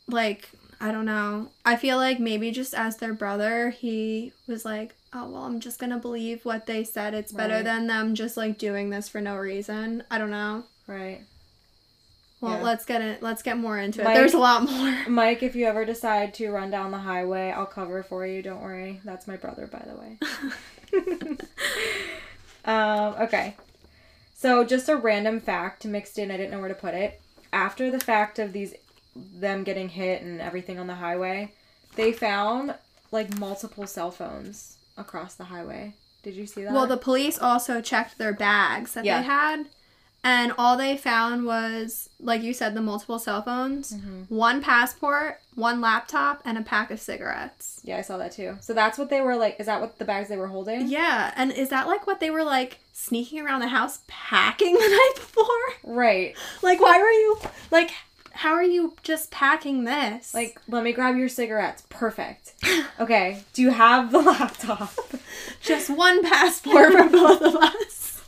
like 0.09 0.49
I 0.81 0.93
don't 0.93 1.05
know. 1.05 1.49
I 1.65 1.77
feel 1.77 1.99
like 1.99 2.19
maybe 2.21 2.51
just 2.51 2.73
as 2.75 2.97
their 2.97 3.13
brother, 3.13 3.69
he 3.71 4.33
was 4.47 4.65
like, 4.65 4.95
"Oh 5.13 5.29
well, 5.29 5.43
I'm 5.45 5.61
just 5.61 5.79
gonna 5.79 5.99
believe 5.99 6.45
what 6.45 6.65
they 6.67 6.85
said. 6.85 7.13
It's 7.13 7.33
better 7.33 7.57
Right. 7.57 7.65
than 7.65 7.87
them 7.87 8.15
just 8.15 8.37
like 8.37 8.57
doing 8.57 8.89
this 8.91 9.09
for 9.09 9.21
no 9.21 9.37
reason." 9.37 10.03
I 10.11 10.17
don't 10.19 10.31
know. 10.31 10.65
Right. 10.87 11.21
Well, 12.41 12.57
Yeah. 12.57 12.63
let's 12.63 12.87
get 12.87 13.03
it. 13.03 13.23
Let's 13.23 13.43
get 13.43 13.59
more 13.59 13.79
into 13.79 14.01
it. 14.01 14.05
Mike- 14.05 14.15
There's 14.17 14.33
a 14.33 14.39
lot 14.39 14.63
more. 14.71 14.97
Mike, 15.09 15.43
if 15.43 15.55
you 15.55 15.67
ever 15.67 15.85
decide 15.85 16.33
to 16.35 16.51
run 16.51 16.71
down 16.71 16.91
the 16.93 16.99
highway, 16.99 17.51
I'll 17.55 17.67
cover 17.67 18.03
for 18.03 18.27
you. 18.27 18.41
Don't 18.41 18.63
worry. 18.63 19.03
That's 19.05 19.27
my 19.27 19.37
brother, 19.37 19.67
by 19.67 19.85
the 19.87 19.97
way. 20.01 20.19
um, 22.65 23.15
okay. 23.21 23.57
So, 24.35 24.65
just 24.65 24.89
a 24.89 24.97
random 24.97 25.41
fact 25.41 25.85
mixed 25.85 26.19
in. 26.19 26.31
I 26.31 26.39
didn't 26.39 26.53
know 26.53 26.61
where 26.61 26.69
to 26.69 26.75
put 26.75 26.95
it. 26.95 27.21
After 27.53 27.91
the 27.91 28.01
fact 28.01 28.39
of 28.39 28.53
these, 28.55 28.75
them 29.17 29.65
getting 29.65 29.89
hit 29.89 30.23
and 30.23 30.41
everything 30.41 30.79
on 30.79 30.87
the 30.87 30.95
highway, 30.95 31.53
they 31.97 32.13
found 32.13 32.75
like 33.11 33.37
multiple 33.39 33.87
cell 33.87 34.11
phones 34.11 34.77
across 34.97 35.35
the 35.35 35.45
highway. 35.45 35.95
Did 36.23 36.35
you 36.35 36.47
see 36.47 36.63
that? 36.65 36.73
Well, 36.73 36.87
the 36.87 36.97
police 36.97 37.39
also 37.39 37.81
checked 37.81 38.19
their 38.19 38.33
bags 38.35 38.93
that 38.95 39.05
Yeah. 39.05 39.21
they 39.21 39.27
had, 39.27 39.67
and 40.23 40.53
all 40.59 40.77
they 40.77 40.97
found 40.99 41.47
was, 41.47 42.11
like 42.21 42.43
you 42.43 42.53
said, 42.53 42.75
the 42.75 42.83
multiple 42.83 43.19
cell 43.19 43.41
phones, 43.43 43.95
Mhm. 43.95 44.27
one 44.31 44.61
passport, 44.63 45.41
one 45.55 45.81
laptop, 45.81 46.43
and 46.45 46.59
a 46.59 46.63
pack 46.63 46.91
of 46.91 47.01
cigarettes. 47.01 47.81
Yeah, 47.83 47.97
I 47.97 48.03
saw 48.03 48.19
that 48.19 48.33
too. 48.33 48.59
So 48.61 48.75
that's 48.75 48.99
what 48.99 49.09
they 49.09 49.23
were 49.23 49.35
like. 49.37 49.59
Is 49.59 49.65
that 49.67 49.81
what 49.81 49.99
the 49.99 50.05
bags 50.05 50.29
they 50.29 50.37
were 50.37 50.49
holding? 50.49 50.89
Yeah, 50.89 51.33
and 51.37 51.51
is 51.51 51.71
that 51.71 51.87
like 51.89 52.07
what 52.07 52.21
they 52.21 52.31
were 52.31 52.45
like 52.45 52.79
sneaking 52.93 53.41
around 53.41 53.61
the 53.61 53.69
house 53.69 54.01
packing 54.07 54.75
the 54.79 54.79
night 54.89 55.13
before? 55.17 55.47
Right. 55.83 56.37
Like, 56.63 56.81
why 56.81 56.99
were 56.99 57.11
you 57.11 57.41
like? 57.71 57.91
How 58.41 58.53
are 58.55 58.63
you 58.65 58.95
just 59.03 59.31
packing 59.31 59.85
this? 59.85 60.33
Like, 60.33 60.59
let 60.67 60.83
me 60.83 60.93
grab 60.93 61.17
your 61.17 61.29
cigarettes. 61.29 61.83
Perfect. 61.89 62.55
Okay. 62.99 63.43
Do 63.55 63.63
you 63.63 63.71
have 63.71 64.13
the 64.13 64.19
laptop? 64.33 64.93
just 65.63 65.89
one 65.89 66.23
passport 66.23 66.93
for 66.93 67.09
both 67.09 67.41
of 67.41 67.57
us. 67.57 68.23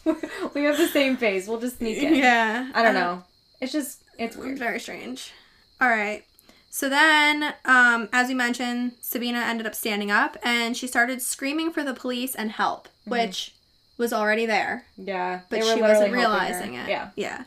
we 0.55 0.65
have 0.65 0.79
the 0.79 0.87
same 0.89 1.17
face. 1.19 1.47
We'll 1.47 1.61
just 1.61 1.77
sneak 1.79 1.99
in. 1.99 2.15
Yeah, 2.15 2.71
I 2.75 2.83
don't 2.83 2.95
know. 2.95 3.23
It's 3.61 3.71
just 3.73 4.01
it's 4.19 4.35
weird. 4.35 4.59
very 4.59 4.81
strange. 4.81 5.33
All 5.79 5.89
right. 5.91 6.25
So 6.71 6.89
then, 6.89 7.53
um, 7.67 8.09
as 8.15 8.29
we 8.29 8.35
mentioned, 8.35 8.93
Sabina 9.03 9.41
ended 9.41 9.67
up 9.67 9.75
standing 9.75 10.11
up 10.11 10.39
and 10.43 10.75
she 10.75 10.87
started 10.87 11.21
screaming 11.21 11.71
for 11.71 11.85
the 11.85 11.93
police 11.93 12.35
and 12.35 12.51
help, 12.53 12.89
which 13.05 13.53
was 13.99 14.11
already 14.13 14.47
there, 14.47 14.87
Yeah. 14.97 15.41
but 15.51 15.61
Mm-hmm. 15.61 15.75
she 15.77 15.83
wasn't 15.83 16.13
realizing 16.15 16.75
it. 16.75 16.89
Yeah. 16.89 17.11
Yeah. 17.15 17.45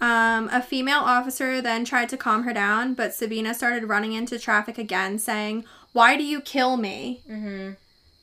Um, 0.00 0.48
a 0.52 0.60
female 0.62 1.00
officer 1.00 1.62
then 1.62 1.84
tried 1.84 2.10
to 2.10 2.16
calm 2.16 2.42
her 2.42 2.52
down, 2.52 2.94
but 2.94 3.14
Sabina 3.14 3.54
started 3.54 3.88
running 3.88 4.12
into 4.12 4.38
traffic 4.38 4.76
again, 4.76 5.18
saying, 5.18 5.64
Why 5.92 6.16
do 6.16 6.24
you 6.24 6.40
kill 6.40 6.76
me? 6.76 7.22
Mm-hmm. 7.28 7.72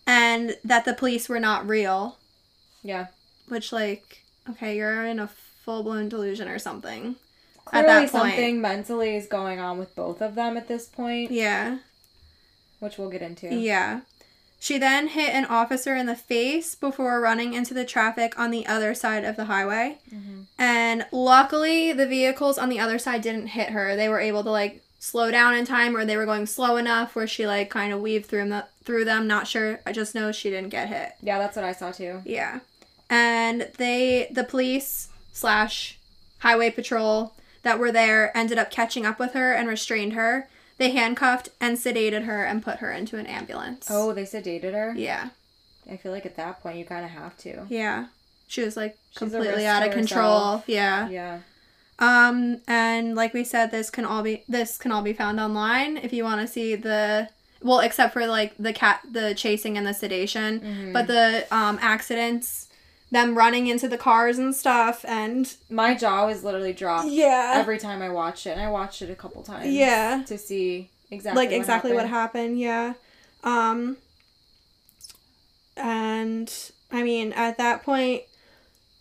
And 0.06 0.58
that 0.64 0.86
the 0.86 0.94
police 0.94 1.28
were 1.30 1.40
not 1.40 1.68
real. 1.68 2.18
Yeah. 2.84 3.08
Which, 3.48 3.72
like, 3.72 4.24
okay, 4.50 4.78
you're 4.78 5.06
in 5.06 5.20
a 5.20 5.28
full 5.28 5.82
blown 5.84 6.10
delusion 6.10 6.48
or 6.48 6.60
something. 6.60 7.16
Clearly, 7.66 7.88
that 7.88 8.00
point. 8.00 8.12
something 8.12 8.62
mentally 8.62 9.16
is 9.16 9.26
going 9.28 9.60
on 9.60 9.80
with 9.80 9.96
both 9.96 10.22
of 10.22 10.36
them 10.36 10.58
at 10.58 10.68
this 10.68 10.86
point, 10.86 11.32
Yeah. 11.32 11.80
which 12.80 12.98
we'll 12.98 13.10
get 13.10 13.22
into. 13.22 13.56
Yeah. 13.56 14.02
She 14.64 14.78
then 14.78 15.10
hit 15.10 15.34
an 15.34 15.44
officer 15.44 15.94
in 15.94 16.06
the 16.06 16.16
face 16.16 16.74
before 16.74 17.20
running 17.20 17.54
into 17.54 17.74
the 17.74 17.84
traffic 17.84 18.40
on 18.40 18.50
the 18.50 18.66
other 18.66 18.96
side 18.96 19.26
of 19.26 19.36
the 19.36 19.44
highway. 19.44 19.98
Mhm. 20.10 20.46
And 20.58 21.06
luckily, 21.12 21.92
the 21.92 22.08
vehicles 22.08 22.58
on 22.58 22.70
the 22.70 22.80
other 22.80 22.98
side 22.98 23.22
didn't 23.22 23.48
hit 23.48 23.72
her. 23.72 23.98
They 23.98 24.08
were 24.08 24.22
able 24.22 24.42
to 24.42 24.50
like 24.50 24.82
slow 25.00 25.32
down 25.32 25.54
in 25.54 25.66
time, 25.66 25.98
or 25.98 26.06
they 26.06 26.16
were 26.16 26.26
going 26.26 26.46
slow 26.46 26.78
enough 26.78 27.14
where 27.14 27.28
she 27.28 27.46
like 27.46 27.70
kind 27.70 27.92
of 27.92 28.00
weaved 28.00 28.28
through 28.28 28.48
them. 28.48 28.64
Through 28.86 29.04
them, 29.04 29.28
not 29.28 29.48
sure. 29.50 29.82
I 29.86 29.92
just 29.92 30.16
know 30.16 30.32
she 30.32 30.50
didn't 30.50 30.70
get 30.70 30.88
hit. 30.88 31.12
Yeah, 31.22 31.40
that's 31.40 31.58
what 31.58 31.66
I 31.66 31.74
saw 31.74 31.92
too. 31.92 32.22
Yeah, 32.24 32.60
and 33.10 33.68
they, 33.78 34.30
the 34.32 34.46
police 34.46 35.10
slash 35.34 35.98
highway 36.40 36.70
patrol 36.70 37.34
that 37.64 37.80
were 37.80 37.92
there, 37.92 38.32
ended 38.38 38.58
up 38.58 38.72
catching 38.72 39.06
up 39.06 39.20
with 39.20 39.34
her 39.34 39.52
and 39.52 39.68
restrained 39.68 40.14
her. 40.14 40.48
They 40.78 40.92
handcuffed 40.92 41.50
and 41.62 41.78
sedated 41.78 42.26
her 42.26 42.44
and 42.44 42.64
put 42.64 42.78
her 42.78 42.92
into 42.92 43.18
an 43.18 43.26
ambulance. 43.28 43.88
Oh, 43.90 44.14
they 44.14 44.24
sedated 44.24 44.74
her. 44.74 44.94
Yeah. 44.96 45.30
I 45.90 45.98
feel 45.98 46.12
like 46.12 46.26
at 46.26 46.36
that 46.38 46.62
point 46.62 46.78
you 46.78 46.86
kind 46.86 47.06
of 47.06 47.12
have 47.12 47.38
to. 47.40 47.66
Yeah. 47.70 48.08
She 48.48 48.62
was 48.64 48.76
like 48.78 48.98
She's 49.12 49.18
completely 49.20 49.66
out 49.66 49.86
of 49.86 49.94
control. 49.94 50.40
herself. 50.58 50.64
Yeah. 50.68 51.10
Yeah. 51.10 51.40
Um 52.00 52.62
and 52.68 53.16
like 53.16 53.34
we 53.34 53.44
said 53.44 53.70
this 53.72 53.90
can 53.90 54.04
all 54.06 54.24
be 54.24 54.44
this 54.50 54.78
can 54.78 54.92
all 54.92 55.02
be 55.04 55.14
found 55.14 55.40
online 55.40 55.98
if 55.98 56.12
you 56.12 56.24
want 56.24 56.42
to 56.42 56.48
see 56.48 56.76
the 56.76 57.30
well 57.62 57.80
except 57.80 58.14
for 58.14 58.26
like 58.26 58.54
the 58.58 58.74
cat 58.74 59.02
the 59.10 59.34
chasing 59.36 59.78
and 59.78 59.86
the 59.86 59.94
sedation, 59.94 60.60
Mhm. 60.60 60.94
but 60.94 61.08
the 61.08 61.46
um 61.56 61.78
accidents 61.82 62.68
them 63.14 63.38
running 63.38 63.68
into 63.68 63.88
the 63.88 63.98
cars 63.98 64.38
and 64.40 64.56
stuff 64.56 65.06
and 65.08 65.56
My 65.70 65.94
jaw 65.94 66.26
was 66.26 66.44
literally 66.44 66.74
dropped 66.74 67.10
yeah. 67.10 67.54
every 67.56 67.78
time 67.78 68.02
I 68.02 68.10
watched 68.10 68.48
it, 68.48 68.52
and 68.52 68.62
I 68.62 68.70
watched 68.72 69.02
it 69.04 69.10
a 69.12 69.16
couple 69.16 69.44
times. 69.44 69.72
Yeah. 69.72 70.24
To 70.26 70.38
see 70.38 70.90
exactly 71.12 71.46
like 71.46 71.54
exactly 71.56 71.94
what 71.94 72.08
happened. 72.10 72.58
happened, 72.58 72.60
yeah. 72.60 72.94
Um 73.44 73.98
and 75.78 76.72
I 76.92 77.04
mean 77.04 77.34
at 77.34 77.58
that 77.58 77.84
point 77.84 78.24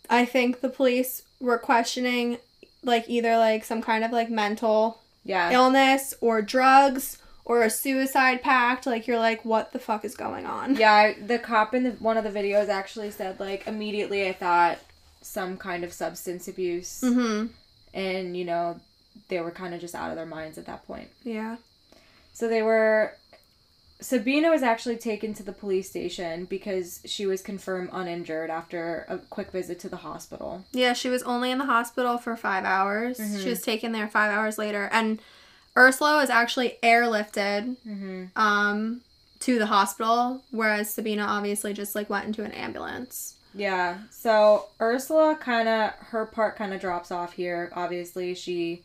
I 0.09 0.25
think 0.25 0.61
the 0.61 0.69
police 0.69 1.23
were 1.39 1.57
questioning 1.57 2.37
like 2.83 3.05
either 3.09 3.37
like 3.37 3.63
some 3.63 3.81
kind 3.81 4.03
of 4.03 4.11
like 4.11 4.29
mental 4.29 5.01
Yeah. 5.23 5.51
illness 5.51 6.13
or 6.21 6.41
drugs 6.41 7.17
or 7.45 7.61
a 7.61 7.69
suicide 7.69 8.41
pact 8.41 8.85
like 8.85 9.05
you're 9.07 9.19
like 9.19 9.43
what 9.43 9.73
the 9.73 9.79
fuck 9.79 10.05
is 10.05 10.15
going 10.15 10.45
on 10.45 10.75
Yeah, 10.75 10.93
I, 10.93 11.13
the 11.21 11.39
cop 11.39 11.73
in 11.73 11.83
the, 11.83 11.91
one 11.91 12.17
of 12.17 12.23
the 12.23 12.29
videos 12.31 12.69
actually 12.69 13.11
said 13.11 13.39
like 13.39 13.67
immediately 13.67 14.27
I 14.27 14.33
thought 14.33 14.77
some 15.21 15.57
kind 15.57 15.83
of 15.83 15.93
substance 15.93 16.47
abuse, 16.47 17.01
mhm 17.03 17.49
and 17.93 18.35
you 18.35 18.43
know 18.45 18.79
they 19.29 19.39
were 19.39 19.51
kind 19.51 19.73
of 19.73 19.79
just 19.81 19.93
out 19.95 20.09
of 20.09 20.15
their 20.15 20.25
minds 20.25 20.57
at 20.57 20.65
that 20.65 20.85
point. 20.87 21.09
yeah 21.23 21.57
So 22.33 22.47
they 22.47 22.61
were. 22.61 23.13
Sabina 24.01 24.49
was 24.49 24.63
actually 24.63 24.97
taken 24.97 25.33
to 25.35 25.43
the 25.43 25.53
police 25.53 25.89
station 25.89 26.43
because 26.43 26.99
she 27.05 27.25
was 27.25 27.41
confirmed 27.41 27.89
uninjured 27.93 28.49
after 28.49 29.05
a 29.07 29.17
quick 29.17 29.51
visit 29.51 29.79
to 29.79 29.87
the 29.89 29.97
hospital. 29.97 30.65
yeah 30.73 30.91
she 30.93 31.09
was 31.09 31.23
only 31.23 31.51
in 31.51 31.57
the 31.57 31.65
hospital 31.65 32.17
for 32.17 32.35
five 32.35 32.65
hours 32.65 33.17
Mhm. 33.17 33.41
she 33.43 33.49
was 33.49 33.61
taken 33.61 33.91
there 33.93 34.09
five 34.09 34.29
hours 34.31 34.57
later 34.57 34.89
and 34.91 35.21
ursula 35.77 36.17
was 36.17 36.29
actually 36.29 36.77
airlifted 36.83 37.75
Mm-hmm. 37.87 38.25
um 38.35 39.01
to 39.39 39.59
the 39.59 39.65
hospital 39.65 40.41
whereas 40.51 40.93
sabina 40.93 41.23
obviously 41.23 41.73
just 41.73 41.95
like 41.95 42.09
went 42.09 42.25
into 42.25 42.43
an 42.43 42.51
ambulance 42.51 43.35
Yeah. 43.55 43.97
So 44.09 44.65
Ursula 44.81 45.35
kind 45.39 45.67
of 45.69 45.91
her 46.11 46.25
part 46.25 46.55
kind 46.55 46.73
of 46.73 46.81
drops 46.81 47.11
off 47.11 47.33
here. 47.33 47.71
Obviously, 47.75 48.33
she 48.33 48.81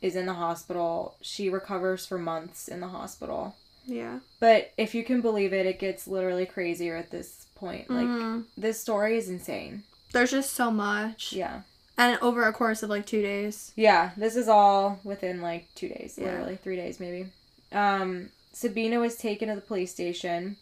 is 0.00 0.16
in 0.16 0.24
the 0.24 0.32
hospital. 0.32 1.16
She 1.20 1.50
recovers 1.50 2.06
for 2.06 2.16
months 2.16 2.66
in 2.68 2.80
the 2.80 2.88
hospital. 2.88 3.56
yeah 3.84 4.20
But 4.40 4.72
if 4.78 4.94
you 4.94 5.04
can 5.04 5.20
believe 5.20 5.52
it, 5.52 5.66
it 5.66 5.78
gets 5.78 6.06
literally 6.08 6.46
crazier 6.46 6.96
at 6.96 7.10
this 7.10 7.44
point. 7.56 7.90
Like 7.90 8.06
Mhm. 8.08 8.44
this 8.56 8.80
story 8.80 9.18
is 9.18 9.28
insane. 9.28 9.82
there's 10.12 10.30
just 10.30 10.52
so 10.54 10.70
much 10.70 11.34
Yeah. 11.34 11.60
And 11.96 12.18
over 12.20 12.42
a 12.46 12.52
course 12.52 12.82
of 12.82 12.90
like 12.90 13.06
two 13.06 13.22
days 13.22 13.72
Yeah, 13.76 14.10
this 14.16 14.36
is 14.36 14.48
all 14.48 14.98
within 15.04 15.40
like 15.42 15.68
2 15.74 15.88
days, 15.88 16.14
Yeah. 16.18 16.26
literally 16.30 16.56
3 16.56 16.76
days 16.76 17.00
maybe. 17.00 17.26
Um 17.72 18.30
Sabina 18.52 19.00
was 19.00 19.16
taken 19.16 19.48
to 19.48 19.54
the 19.54 19.60
police 19.60 19.90
station 19.92 20.56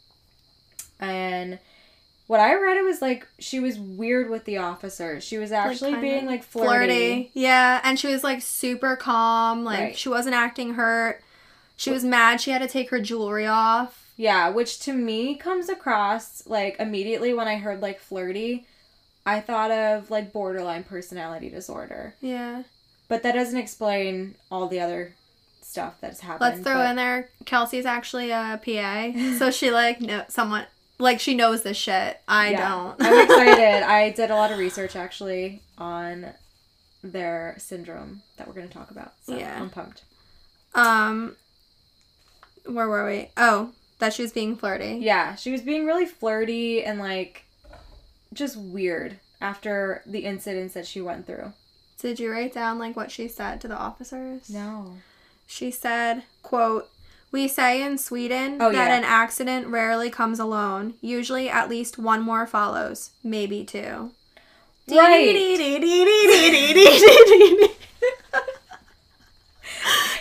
and 1.00 1.58
what 2.26 2.40
I 2.40 2.54
read 2.54 2.76
it 2.78 2.84
was 2.84 3.02
like 3.02 3.26
she 3.38 3.60
was 3.60 3.78
weird 3.78 4.30
with 4.30 4.44
the 4.44 4.58
officer. 4.58 5.20
She 5.20 5.36
was 5.38 5.52
actually 5.52 5.90
kinda 5.92 6.00
being 6.06 6.26
like 6.26 6.42
flirty. 6.44 7.30
Yeah, 7.34 7.80
and 7.84 7.98
she 7.98 8.06
was 8.06 8.24
like 8.24 8.40
super 8.42 8.96
calm. 8.96 9.64
Like 9.64 9.78
Right. 9.80 9.96
she 9.98 10.08
wasn't 10.08 10.34
acting 10.34 10.74
hurt. 10.74 11.22
She 11.76 11.90
was 11.90 12.04
mad 12.04 12.40
she 12.40 12.50
had 12.52 12.62
to 12.62 12.68
take 12.68 12.90
her 12.90 13.00
jewelry 13.00 13.46
off. 13.46 13.98
Yeah, 14.16 14.50
which 14.50 14.78
to 14.80 14.92
me 14.92 15.34
comes 15.34 15.68
across 15.68 16.46
like 16.46 16.76
immediately 16.78 17.34
when 17.34 17.48
I 17.48 17.56
heard 17.56 17.80
like 17.82 17.98
flirty, 17.98 18.66
I 19.24 19.40
thought 19.40 19.70
of 19.70 20.10
like 20.10 20.32
borderline 20.32 20.84
personality 20.84 21.48
disorder. 21.48 22.14
Yeah. 22.20 22.64
But 23.08 23.22
that 23.22 23.32
doesn't 23.32 23.58
explain 23.58 24.34
all 24.50 24.66
the 24.68 24.80
other 24.80 25.14
stuff 25.60 25.94
that's 26.00 26.20
happened. 26.20 26.40
Let's 26.40 26.60
throw 26.60 26.74
but- 26.76 26.90
in 26.90 26.96
there 26.96 27.28
Kelsey's 27.44 27.86
actually 27.86 28.30
a 28.30 28.60
PA. 28.64 29.12
so 29.38 29.50
she 29.50 29.70
like 29.70 30.00
know 30.00 30.24
somewhat 30.28 30.68
like 30.98 31.20
she 31.20 31.34
knows 31.34 31.62
this 31.62 31.76
shit. 31.76 32.20
I 32.28 32.50
Yeah. 32.50 32.68
don't. 32.68 32.96
I'm 33.00 33.24
excited. 33.24 33.82
I 33.88 34.10
did 34.10 34.30
a 34.30 34.34
lot 34.36 34.50
of 34.52 34.58
research 34.58 34.96
actually 34.96 35.62
on 35.78 36.32
their 37.04 37.56
syndrome 37.58 38.22
that 38.36 38.46
we're 38.46 38.54
going 38.54 38.68
to 38.68 38.74
talk 38.74 38.90
about. 38.90 39.12
So 39.22 39.36
Yeah. 39.36 39.60
I'm 39.60 39.70
pumped. 39.70 40.02
um 40.74 41.36
where 42.64 42.88
were 42.88 43.06
we? 43.06 43.28
Oh, 43.36 43.72
that 43.98 44.12
she 44.14 44.22
was 44.22 44.32
being 44.32 44.56
flirty. 44.56 44.98
Yeah, 45.00 45.34
she 45.34 45.50
was 45.52 45.60
being 45.62 45.84
really 45.84 46.06
flirty 46.06 46.84
and 46.84 46.98
like 47.00 47.44
just 48.32 48.56
weird 48.56 49.18
after 49.40 50.02
the 50.06 50.20
incidents 50.20 50.74
that 50.74 50.86
she 50.86 51.00
went 51.00 51.26
through. 51.26 51.52
Did 51.98 52.18
you 52.20 52.30
write 52.32 52.52
down 52.52 52.78
like 52.78 52.96
what 52.96 53.10
she 53.10 53.28
said 53.28 53.60
to 53.60 53.68
the 53.68 53.76
officers? 53.76 54.50
No. 54.50 54.94
She 55.46 55.70
said, 55.70 56.22
quote, 56.42 56.88
We 57.30 57.46
say 57.48 57.82
in 57.82 57.98
Sweden 57.98 58.58
Oh, 58.60 58.72
that 58.72 58.88
yeah. 58.88 58.96
an 58.96 59.04
accident 59.04 59.66
rarely 59.68 60.10
comes 60.10 60.38
alone. 60.38 60.94
Usually 61.00 61.48
at 61.48 61.68
least 61.68 61.98
one 61.98 62.22
more 62.22 62.46
follows, 62.46 63.10
maybe 63.22 63.64
two. 63.64 64.10
Right. 64.88 65.36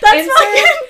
That's 0.02 0.22
Insert 0.26 0.36
fucking 0.36 0.88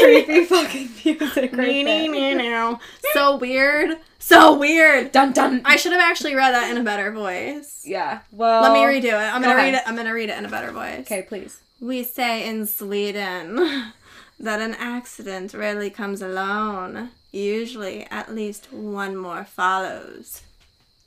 creepy. 0.00 0.44
fucking 0.46 0.90
music 1.04 1.52
right 1.52 1.58
Nee, 1.68 1.82
nee, 2.08 2.34
there. 2.34 2.70
nee. 2.72 2.76
So 3.14 3.36
weird. 3.36 3.98
So 4.18 4.56
weird. 4.56 5.12
Dun 5.12 5.32
dun. 5.32 5.62
I 5.64 5.76
should 5.76 5.92
have 5.92 6.00
actually 6.00 6.34
read 6.34 6.52
that 6.52 6.70
in 6.70 6.76
a 6.76 6.84
better 6.84 7.10
voice. 7.12 7.82
yeah. 7.84 8.20
Well. 8.30 8.62
Let 8.62 8.72
me 8.72 8.80
redo 8.80 9.12
it. 9.12 9.14
I'm 9.34 9.42
go 9.42 9.48
gonna 9.48 9.62
read 9.62 9.74
it. 9.74 9.82
I'm 9.86 9.96
gonna 9.96 10.14
read 10.14 10.28
it 10.30 10.38
in 10.38 10.44
a 10.44 10.48
better 10.50 10.70
voice. 10.72 11.00
Okay, 11.00 11.22
please. 11.22 11.60
We 11.80 12.02
say 12.04 12.46
in 12.48 12.66
Sweden 12.66 13.56
that 14.40 14.60
an 14.60 14.74
accident 14.74 15.52
rarely 15.54 15.90
comes 15.90 16.22
alone. 16.22 17.10
Usually, 17.32 18.06
at 18.10 18.32
least 18.32 18.72
one 18.72 19.16
more 19.16 19.44
follows. 19.44 20.42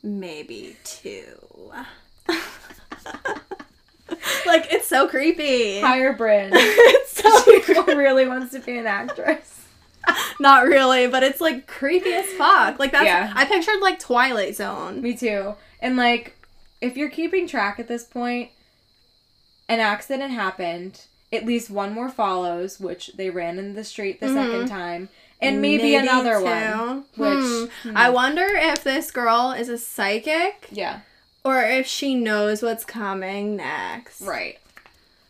Maybe 0.04 0.76
two. 0.84 1.72
like, 4.46 4.72
it's 4.72 4.88
so 4.88 5.08
creepy. 5.08 5.80
Hire 5.82 6.14
Bryn. 6.14 6.52
it's 6.54 7.22
so 7.22 7.42
she 7.46 7.62
creepy. 7.62 7.96
really 7.96 8.28
wants 8.28 8.52
to 8.54 8.60
be 8.60 8.78
an 8.78 8.86
actress. 8.88 9.64
Not 10.40 10.66
really, 10.66 11.08
but 11.08 11.24
it's 11.24 11.42
like 11.42 11.66
creepy 11.66 12.14
as 12.14 12.26
fuck. 12.34 12.78
Like, 12.80 12.92
that's. 12.92 13.06
Yeah. 13.06 13.34
I 13.36 13.46
pictured 13.46 13.80
like 13.82 13.98
Twilight 14.00 14.56
Zone. 14.56 15.02
Me 15.02 15.16
too. 15.16 15.56
And 15.80 15.98
like, 15.98 16.36
if 16.82 16.96
you're 16.96 17.10
keeping 17.10 17.48
track 17.48 17.80
at 17.80 17.88
this 17.88 18.04
point, 18.04 18.52
an 19.68 19.80
accident 19.80 20.32
happened. 20.32 21.02
At 21.34 21.46
least 21.46 21.70
one 21.72 21.92
more 21.92 22.10
follows, 22.10 22.80
which 22.80 23.12
they 23.18 23.30
ran 23.32 23.58
in 23.58 23.74
the 23.74 23.84
street 23.84 24.22
the 24.22 24.28
second 24.30 24.68
time, 24.68 25.10
and 25.42 25.60
maybe, 25.62 25.96
another 25.96 26.40
one. 26.40 27.04
two. 27.16 27.22
Which 27.22 27.70
Hmm. 27.82 27.98
I 27.98 28.10
wonder 28.12 28.46
if 28.46 28.84
this 28.84 29.10
girl 29.12 29.52
is 29.52 29.68
a 29.68 29.78
psychic 29.78 30.68
yeah, 30.72 31.00
or 31.46 31.62
if 31.62 31.86
she 31.86 32.16
knows 32.16 32.62
what's 32.62 32.84
coming 32.84 33.56
next. 33.56 34.20
right. 34.22 34.58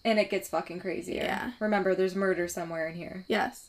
And 0.03 0.19
it 0.19 0.29
gets 0.29 0.49
fucking 0.49 0.79
crazier. 0.81 1.23
Yeah. 1.23 1.51
Remember, 1.59 1.95
there's 1.95 2.15
murder 2.15 2.47
somewhere 2.47 2.87
in 2.87 2.93
here. 2.95 3.25
Yes. 3.27 3.65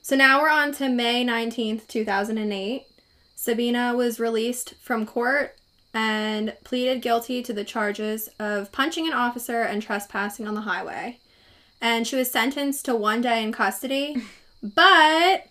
So 0.00 0.16
now 0.16 0.40
we're 0.40 0.48
on 0.48 0.72
to 0.72 0.88
May 0.88 1.24
19th, 1.24 1.86
2008. 1.86 2.86
Sabina 3.34 3.94
was 3.94 4.18
released 4.18 4.74
from 4.80 5.04
court 5.04 5.54
and 5.92 6.54
pleaded 6.64 7.02
guilty 7.02 7.42
to 7.42 7.52
the 7.52 7.64
charges 7.64 8.28
of 8.40 8.72
punching 8.72 9.06
an 9.06 9.12
officer 9.12 9.62
and 9.62 9.82
trespassing 9.82 10.48
on 10.48 10.54
the 10.54 10.62
highway. 10.62 11.18
And 11.80 12.06
she 12.06 12.16
was 12.16 12.30
sentenced 12.30 12.86
to 12.86 12.96
one 12.96 13.20
day 13.20 13.42
in 13.42 13.52
custody, 13.52 14.22
but 14.62 15.46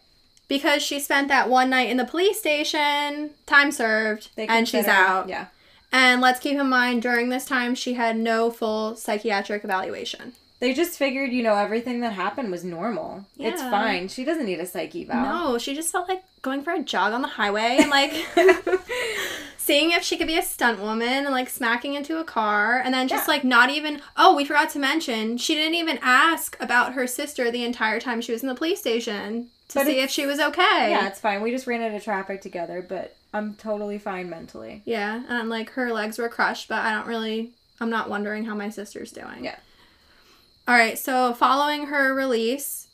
because 0.48 0.82
she 0.82 1.00
spent 1.00 1.28
that 1.28 1.50
one 1.50 1.70
night 1.70 1.90
in 1.90 1.98
the 1.98 2.06
police 2.06 2.40
station, 2.40 3.32
time 3.46 3.72
served, 3.72 4.30
They 4.36 4.48
and 4.48 4.68
she's 4.68 4.88
out. 4.88 5.30
Yeah. 5.30 5.48
And 5.92 6.22
let's 6.22 6.40
keep 6.40 6.58
in 6.58 6.68
mind, 6.70 7.02
during 7.02 7.30
this 7.30 7.46
time, 7.46 7.74
she 7.76 7.94
had 7.94 8.18
no 8.18 8.52
full 8.52 8.96
psychiatric 8.96 9.64
evaluation. 9.64 10.34
They 10.60 10.74
just 10.74 10.98
figured, 10.98 11.32
you 11.32 11.44
know, 11.44 11.56
everything 11.56 12.00
that 12.02 12.14
happened 12.14 12.50
was 12.52 12.64
normal. 12.64 13.26
Yeah. 13.36 13.50
It's 13.50 13.62
fine. 13.62 14.08
She 14.08 14.24
doesn't 14.24 14.46
need 14.46 14.60
a 14.60 14.66
psych 14.66 14.96
eval. 14.96 15.22
No, 15.22 15.58
she 15.58 15.76
just 15.76 15.92
felt 15.92 16.08
like 16.08 16.24
going 16.42 16.64
for 16.64 16.74
a 16.74 16.82
jog 16.82 17.14
on 17.14 17.22
the 17.22 17.28
highway 17.28 17.78
and 17.80 17.90
like 17.90 18.12
seeing 19.58 19.92
if 19.92 20.04
she 20.04 20.16
could 20.18 20.28
be 20.28 20.38
a 20.38 20.42
stunt 20.42 20.80
woman 20.80 21.08
and 21.26 21.32
like 21.32 21.50
smacking 21.50 21.94
into 21.96 22.20
a 22.20 22.24
car 22.24 22.80
and 22.80 22.94
then 22.94 23.08
just 23.08 23.28
Yeah. 23.28 23.34
like 23.34 23.44
not 23.44 23.70
even 23.70 24.02
oh 24.16 24.36
we 24.36 24.46
forgot 24.46 24.70
to 24.72 24.80
mention 24.80 25.38
she 25.38 25.56
didn't 25.56 25.74
even 25.76 25.98
ask 26.02 26.56
about 26.60 26.94
her 26.94 27.08
sister 27.08 27.50
the 27.52 27.64
entire 27.66 28.00
time 28.00 28.22
she 28.22 28.32
was 28.32 28.44
in 28.44 28.48
the 28.50 28.56
police 28.56 28.80
station 28.80 29.48
to 29.70 29.80
But 29.80 29.88
see 29.88 30.00
if 30.00 30.12
she 30.12 30.26
was 30.28 30.40
okay 30.40 30.92
yeah, 30.92 31.08
it's 31.08 31.20
fine. 31.20 31.42
We 31.42 31.50
just 31.52 31.66
ran 31.68 31.82
into 31.82 32.00
traffic 32.00 32.42
together, 32.42 32.86
but 32.88 33.16
I'm 33.36 33.56
totally 33.56 33.98
fine 34.00 34.30
mentally. 34.30 34.82
yeah 34.86 35.24
and 35.28 35.50
like 35.50 35.72
her 35.72 35.92
legs 35.94 36.18
were 36.18 36.30
crushed 36.30 36.68
but 36.70 36.80
i 36.80 36.92
don't 36.94 37.08
really 37.08 37.52
i'm 37.82 37.90
not 37.90 38.10
wondering 38.10 38.46
how 38.46 38.56
my 38.56 38.70
sister's 38.70 39.12
doing 39.12 39.44
Yeah. 39.44 39.58
all 40.68 40.76
right 40.76 40.98
so 40.98 41.34
following 41.34 41.88
her 41.88 42.14
release 42.14 42.88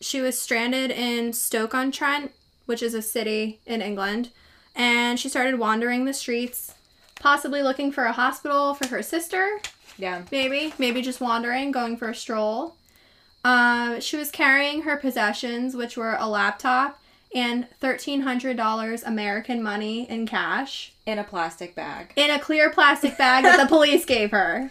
she 0.00 0.20
was 0.20 0.36
stranded 0.38 0.90
in 0.90 1.32
stoke-on-trent 1.32 2.32
which 2.66 2.82
is 2.82 2.94
a 2.94 3.02
city 3.02 3.60
in 3.66 3.80
england 3.82 4.30
and 4.74 5.18
she 5.20 5.28
started 5.28 5.58
wandering 5.58 6.04
the 6.04 6.12
streets 6.14 6.74
possibly 7.20 7.62
looking 7.62 7.92
for 7.92 8.04
a 8.04 8.12
hospital 8.12 8.74
for 8.74 8.88
her 8.88 9.02
sister 9.02 9.60
Yeah. 9.96 10.22
maybe 10.32 10.74
maybe 10.78 11.00
just 11.02 11.20
wandering 11.20 11.70
going 11.70 11.96
for 11.96 12.08
a 12.10 12.14
stroll 12.14 12.74
uh, 13.44 14.00
she 14.00 14.16
was 14.16 14.30
carrying 14.30 14.82
her 14.82 14.96
possessions 14.96 15.76
which 15.76 15.96
were 15.98 16.16
a 16.18 16.26
laptop 16.28 16.98
and 17.34 17.66
$1300 17.82 19.02
american 19.06 19.62
money 19.62 20.08
in 20.08 20.26
cash 20.26 20.92
In 21.06 21.18
a 21.18 21.24
plastic 21.24 21.74
bag. 21.74 22.12
in 22.16 22.30
a 22.30 22.38
clear 22.38 22.70
plastic 22.70 23.18
bag 23.18 23.44
that 23.44 23.58
the 23.60 23.66
police 23.74 24.04
gave 24.04 24.30
her 24.30 24.70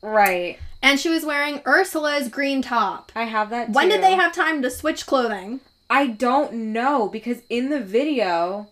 Right. 0.00 0.58
and 0.82 0.98
she 0.98 1.08
was 1.08 1.24
wearing 1.24 1.60
ursula's 1.66 2.28
green 2.28 2.62
top 2.62 3.12
I 3.14 3.24
have 3.24 3.50
that 3.50 3.70
when 3.70 3.88
did 3.88 4.02
they 4.02 4.14
have 4.14 4.32
time 4.34 4.62
to 4.62 4.70
switch 4.70 5.06
clothing 5.06 5.60
I 5.90 6.06
don't 6.06 6.54
know 6.72 7.06
because 7.08 7.42
in 7.50 7.68
the 7.68 7.78
video, 7.80 8.68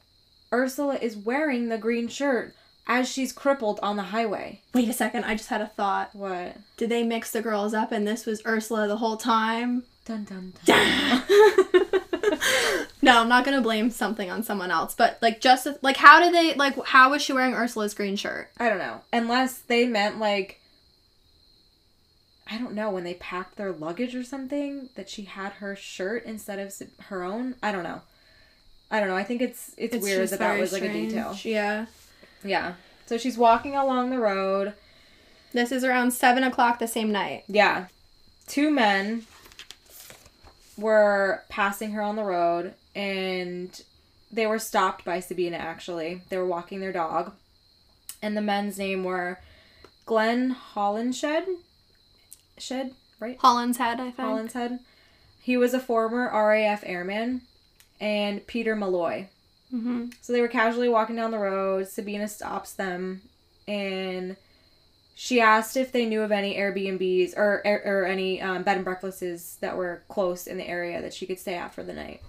Ursula 0.55 0.95
is 1.03 1.19
wearing 1.19 1.69
the 1.69 1.77
green 1.77 2.09
shirt 2.09 2.55
as 2.87 3.07
she's 3.11 3.31
crippled 3.31 3.79
on 3.83 3.97
the 3.97 4.05
highway. 4.05 4.63
wait 4.75 4.89
a 4.89 4.93
second 4.93 5.25
i 5.25 5.35
just 5.35 5.49
had 5.51 5.61
a 5.61 5.67
thought 5.67 6.15
What? 6.15 6.57
did 6.77 6.89
they 6.91 7.03
mix 7.05 7.31
the 7.31 7.43
girls 7.43 7.75
up 7.75 7.93
and 7.93 8.07
this 8.09 8.25
was 8.27 8.43
ursula 8.47 8.89
the 8.89 8.97
whole 8.97 9.17
time 9.17 9.85
Dun 10.07 10.25
dun 10.25 10.55
dun. 10.65 11.23
no, 13.03 13.21
I'm 13.21 13.29
not 13.29 13.45
gonna 13.45 13.61
blame 13.61 13.91
something 13.91 14.31
on 14.31 14.43
someone 14.43 14.71
else, 14.71 14.95
but 14.95 15.19
like 15.21 15.41
just 15.41 15.67
like 15.83 15.97
how 15.97 16.21
did 16.21 16.35
they 16.35 16.55
like 16.55 16.83
how 16.87 17.11
was 17.11 17.23
she 17.23 17.33
wearing 17.33 17.55
Ursula's 17.55 17.95
green 17.95 18.17
shirt? 18.17 18.51
I 18.59 18.69
don't 18.69 18.79
know. 18.79 19.01
Unless 19.13 19.59
they 19.61 19.87
meant 19.87 20.19
like 20.19 20.61
I 22.51 22.59
don't 22.59 22.75
know 22.75 22.91
when 22.91 23.05
they 23.05 23.15
packed 23.15 23.57
their 23.57 23.73
luggage 23.73 24.15
or 24.15 24.25
something 24.25 24.89
that 24.97 25.09
she 25.09 25.23
had 25.23 25.53
her 25.55 25.77
shirt 25.77 26.25
instead 26.25 26.59
of 26.59 26.75
her 27.07 27.23
own. 27.23 27.55
I 27.63 27.71
don't 27.71 27.85
know. 27.85 28.03
I 28.91 28.99
don't 28.99 29.09
know. 29.09 29.17
I 29.17 29.23
think 29.23 29.41
it's 29.41 29.73
it's, 29.77 29.97
weird 29.97 30.29
that 30.31 30.41
that 30.41 30.59
was 30.59 30.73
like 30.73 30.83
a 30.83 30.93
detail. 30.93 31.37
Yeah. 31.43 31.87
Yeah. 32.43 32.75
So 33.07 33.19
she's 33.19 33.39
walking 33.39 33.77
along 33.77 34.11
the 34.11 34.19
road. 34.19 34.75
This 35.53 35.71
is 35.71 35.85
around 35.85 36.11
seven 36.11 36.43
o'clock 36.43 36.81
the 36.81 36.89
same 36.89 37.13
night. 37.13 37.45
Yeah. 37.47 37.87
Two 38.49 38.71
men 38.71 39.27
were 40.77 41.45
passing 41.49 41.93
her 41.93 42.03
on 42.03 42.17
the 42.17 42.25
road 42.25 42.75
and 42.95 43.83
they 44.33 44.47
were 44.47 44.59
stopped 44.59 45.05
by 45.05 45.21
Sabina 45.21 45.57
actually. 45.57 46.23
They 46.29 46.39
were 46.39 46.47
walking 46.47 46.81
their 46.81 46.93
dog. 46.93 47.33
And 48.23 48.37
the 48.37 48.43
men's 48.43 48.79
name 48.79 49.05
were 49.05 49.41
Glenn 50.07 50.55
Hollinshead. 50.75 51.47
Shed, 52.59 52.95
right? 53.19 53.39
Holland's 53.39 53.79
Head, 53.79 53.99
I 54.01 54.11
think. 54.11 54.17
Hollinshead. 54.17 54.81
He 55.41 55.57
was 55.57 55.73
a 55.73 55.81
former 55.81 56.31
RAF 56.31 56.83
airman 56.85 57.43
and 58.01 58.47
Peter 58.47 58.77
Malloy. 58.77 59.29
hmm 59.71 60.07
So 60.21 60.33
they 60.33 60.41
were 60.41 60.49
casually 60.49 60.89
walking 60.89 61.17
down 61.17 61.31
the 61.31 61.39
road. 61.39 61.89
Sabina 61.89 62.29
stops 62.29 62.73
them 62.75 63.23
and 63.67 64.37
she 65.15 65.41
asked 65.41 65.77
if 65.77 65.93
they 65.93 66.07
knew 66.07 66.23
of 66.23 66.33
any 66.33 66.57
Airbnbs 66.57 67.37
or 67.37 67.63
or, 67.65 67.83
or 67.85 68.05
any 68.07 68.41
um, 68.41 68.63
bed 68.63 68.77
and 68.77 68.85
breakfasts 68.85 69.57
that 69.57 69.77
were 69.77 70.03
close 70.09 70.47
in 70.47 70.57
the 70.57 70.67
area 70.69 71.01
that 71.03 71.15
she 71.15 71.27
could 71.27 71.39
stay 71.39 71.55
at 71.55 71.75
for 71.75 71.83
the 71.83 71.93
night. 71.93 72.23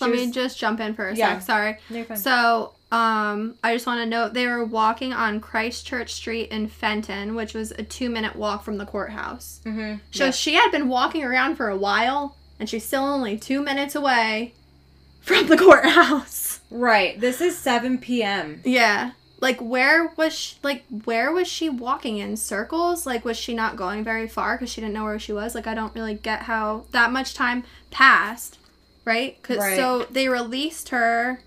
Let 0.00 0.10
me 0.10 0.30
just 0.30 0.58
jump 0.58 0.80
in 0.80 0.94
for 0.94 1.08
a 1.08 1.14
Yeah. 1.14 1.38
sec. 1.38 1.42
Sorry. 1.42 1.78
No. 1.90 2.14
So, 2.16 2.72
um, 2.90 3.54
I 3.62 3.72
just 3.74 3.86
want 3.86 4.00
to 4.00 4.06
note 4.06 4.34
they 4.34 4.46
were 4.46 4.64
walking 4.64 5.12
on 5.12 5.40
Christchurch 5.40 6.12
Street 6.12 6.50
in 6.50 6.68
Fenton, 6.68 7.34
which 7.34 7.54
was 7.54 7.70
a 7.72 7.82
two-minute 7.82 8.36
walk 8.36 8.64
from 8.64 8.78
the 8.78 8.86
courthouse. 8.86 9.60
mm-hmm. 9.64 9.96
So 10.10 10.30
she 10.30 10.54
had 10.54 10.70
been 10.70 10.88
walking 10.88 11.22
around 11.24 11.56
for 11.56 11.68
a 11.68 11.76
while, 11.76 12.36
and 12.58 12.68
she's 12.68 12.84
still 12.84 13.04
only 13.04 13.36
two 13.38 13.62
minutes 13.62 13.94
away 13.94 14.54
from 15.20 15.46
the 15.46 15.56
courthouse. 15.56 16.60
Right. 16.70 17.18
This 17.20 17.40
is 17.40 17.56
7 17.56 17.98
p.m. 17.98 18.60
Yeah. 18.64 19.12
Like 19.40 19.58
where 19.60 20.12
was 20.16 20.32
she, 20.32 20.56
like 20.62 20.84
where 21.04 21.32
was 21.32 21.48
she 21.48 21.68
walking 21.68 22.18
in 22.18 22.36
circles? 22.36 23.06
Like 23.06 23.24
was 23.24 23.36
she 23.36 23.54
not 23.54 23.74
going 23.76 24.04
very 24.04 24.28
far 24.28 24.56
cuz 24.56 24.70
she 24.70 24.80
didn't 24.80 24.94
know 24.94 25.02
where 25.04 25.18
she 25.18 25.32
was? 25.32 25.54
Like 25.56 25.66
I 25.66 25.74
don't 25.74 25.92
really 25.96 26.14
get 26.14 26.42
how 26.42 26.84
that 26.92 27.10
much 27.10 27.34
time 27.34 27.64
passed, 27.90 28.58
right? 29.04 29.42
Cuz 29.42 29.58
Right. 29.58 29.76
so 29.76 30.06
they 30.10 30.28
released 30.28 30.90
her 30.90 31.40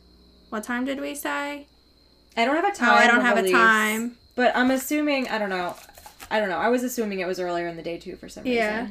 What 0.50 0.64
time 0.64 0.86
did 0.86 1.02
we 1.02 1.16
say? 1.16 1.68
I 2.38 2.46
don't 2.46 2.56
have 2.56 2.66
a 2.66 2.72
time. 2.76 2.90
Oh, 2.90 2.94
I 2.94 3.08
don't 3.08 3.22
have 3.22 3.38
release, 3.38 3.54
a 3.54 3.58
time. 3.58 4.18
But 4.36 4.56
I'm 4.56 4.72
assuming, 4.72 5.28
I 5.30 5.38
don't 5.38 5.50
know. 5.50 5.76
I 6.30 6.40
don't 6.40 6.50
know. 6.50 6.58
I 6.58 6.70
was 6.70 6.84
assuming 6.84 7.20
it 7.20 7.28
was 7.28 7.40
earlier 7.40 7.68
in 7.68 7.76
the 7.78 7.82
day 7.84 7.98
too 7.98 8.16
for 8.16 8.28
some 8.30 8.44
reason. 8.44 8.58
Yeah. 8.58 8.88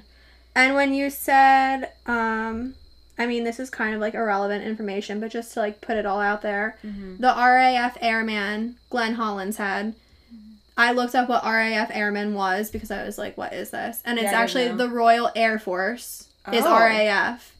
And 0.55 0.75
when 0.75 0.95
you 0.95 1.11
said 1.11 1.93
um 2.07 2.75
I 3.19 3.27
mean 3.27 3.45
this 3.45 3.61
is 3.61 3.71
kind 3.71 3.95
of 3.95 4.01
like 4.01 4.15
irrelevant 4.15 4.65
information, 4.65 5.21
but 5.21 5.31
just 5.31 5.55
to 5.55 5.61
like 5.61 5.81
put 5.81 5.97
it 5.97 6.05
all 6.07 6.21
out 6.21 6.43
there. 6.43 6.77
Mhm. 6.85 7.19
The 7.19 7.29
RAF 7.37 7.97
airman 8.01 8.77
Glenn 8.91 9.17
Hollinshead. 9.17 9.95
I 10.77 10.91
looked 10.93 11.15
up 11.15 11.29
what 11.29 11.45
RAF 11.45 11.91
airman 11.95 12.35
was 12.35 12.71
because 12.71 12.91
I 12.91 13.05
was 13.05 13.17
like, 13.17 13.39
what 13.39 13.53
is 13.53 13.71
this? 13.71 14.01
And 14.05 14.19
it's 14.19 14.33
Yeah, 14.33 14.39
actually 14.41 14.69
the 14.73 14.89
Royal 14.89 15.31
Air 15.37 15.59
Force 15.59 16.27
is 16.53 16.65
Oh. 16.67 16.75
RAF. 16.77 17.53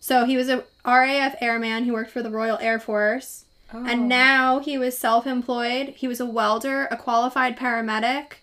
So 0.00 0.24
he 0.24 0.36
was 0.36 0.48
a 0.48 0.64
RAF 0.84 1.36
airman 1.40 1.84
who 1.84 1.92
worked 1.92 2.10
for 2.10 2.22
the 2.22 2.30
Royal 2.30 2.58
Air 2.58 2.80
Force. 2.80 3.44
Oh. 3.72 3.84
And 3.86 4.08
now 4.08 4.58
he 4.58 4.76
was 4.78 4.98
self 4.98 5.26
employed. 5.26 5.90
He 5.90 6.08
was 6.08 6.18
a 6.20 6.26
welder, 6.26 6.86
a 6.90 6.96
qualified 6.96 7.56
paramedic, 7.56 8.38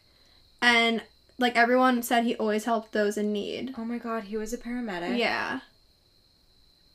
and 0.61 1.01
like 1.37 1.55
everyone 1.57 2.01
said 2.01 2.23
he 2.23 2.35
always 2.37 2.65
helped 2.65 2.93
those 2.93 3.17
in 3.17 3.33
need. 3.33 3.73
Oh 3.77 3.83
my 3.85 3.97
god, 3.97 4.25
he 4.25 4.37
was 4.37 4.53
a 4.53 4.57
paramedic. 4.57 5.17
Yeah. 5.17 5.59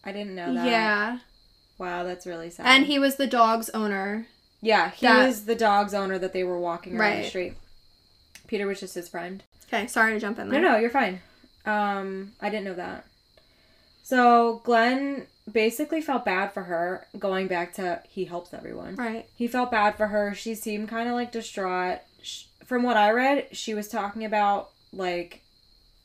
I 0.04 0.12
didn't 0.12 0.34
know 0.34 0.54
that. 0.54 0.66
Yeah. 0.66 1.18
Wow, 1.78 2.04
that's 2.04 2.26
really 2.26 2.50
sad. 2.50 2.66
And 2.66 2.86
he 2.86 2.98
was 2.98 3.16
the 3.16 3.26
dog's 3.26 3.68
owner. 3.70 4.26
Yeah, 4.60 4.90
he 4.90 5.06
That- 5.06 5.26
was 5.26 5.44
the 5.44 5.54
dog's 5.54 5.92
owner 5.94 6.18
that 6.18 6.32
they 6.32 6.44
were 6.44 6.58
walking 6.58 6.96
around 6.96 7.22
the 7.22 7.28
street. 7.28 7.54
Peter 8.46 8.66
was 8.66 8.80
just 8.80 8.94
his 8.94 9.08
friend. 9.08 9.42
Okay, 9.66 9.86
sorry 9.86 10.12
to 10.14 10.20
jump 10.20 10.38
in 10.38 10.48
there. 10.48 10.60
No, 10.60 10.72
no, 10.72 10.78
you're 10.78 10.90
fine. 10.90 11.20
Um, 11.64 12.32
I 12.40 12.48
didn't 12.50 12.64
know 12.64 12.74
that. 12.74 13.04
So 14.02 14.60
Glenn 14.64 15.26
basically 15.50 16.00
felt 16.00 16.24
bad 16.24 16.52
for 16.52 16.64
her. 16.64 17.06
Going 17.18 17.46
back 17.48 17.72
to 17.74 18.02
he 18.08 18.24
helps 18.24 18.52
everyone. 18.54 18.96
Right. 18.96 19.26
He 19.36 19.46
felt 19.46 19.70
bad 19.70 19.96
for 19.96 20.08
her. 20.08 20.34
She 20.34 20.54
seemed 20.54 20.88
kind 20.88 21.08
of 21.08 21.14
like 21.14 21.32
distraught. 21.32 22.00
Sh 22.22 22.44
from 22.64 22.82
what 22.84 22.96
I 22.96 23.10
read, 23.10 23.48
she 23.52 23.74
was 23.74 23.88
talking 23.88 24.24
about 24.24 24.70
like 24.92 25.42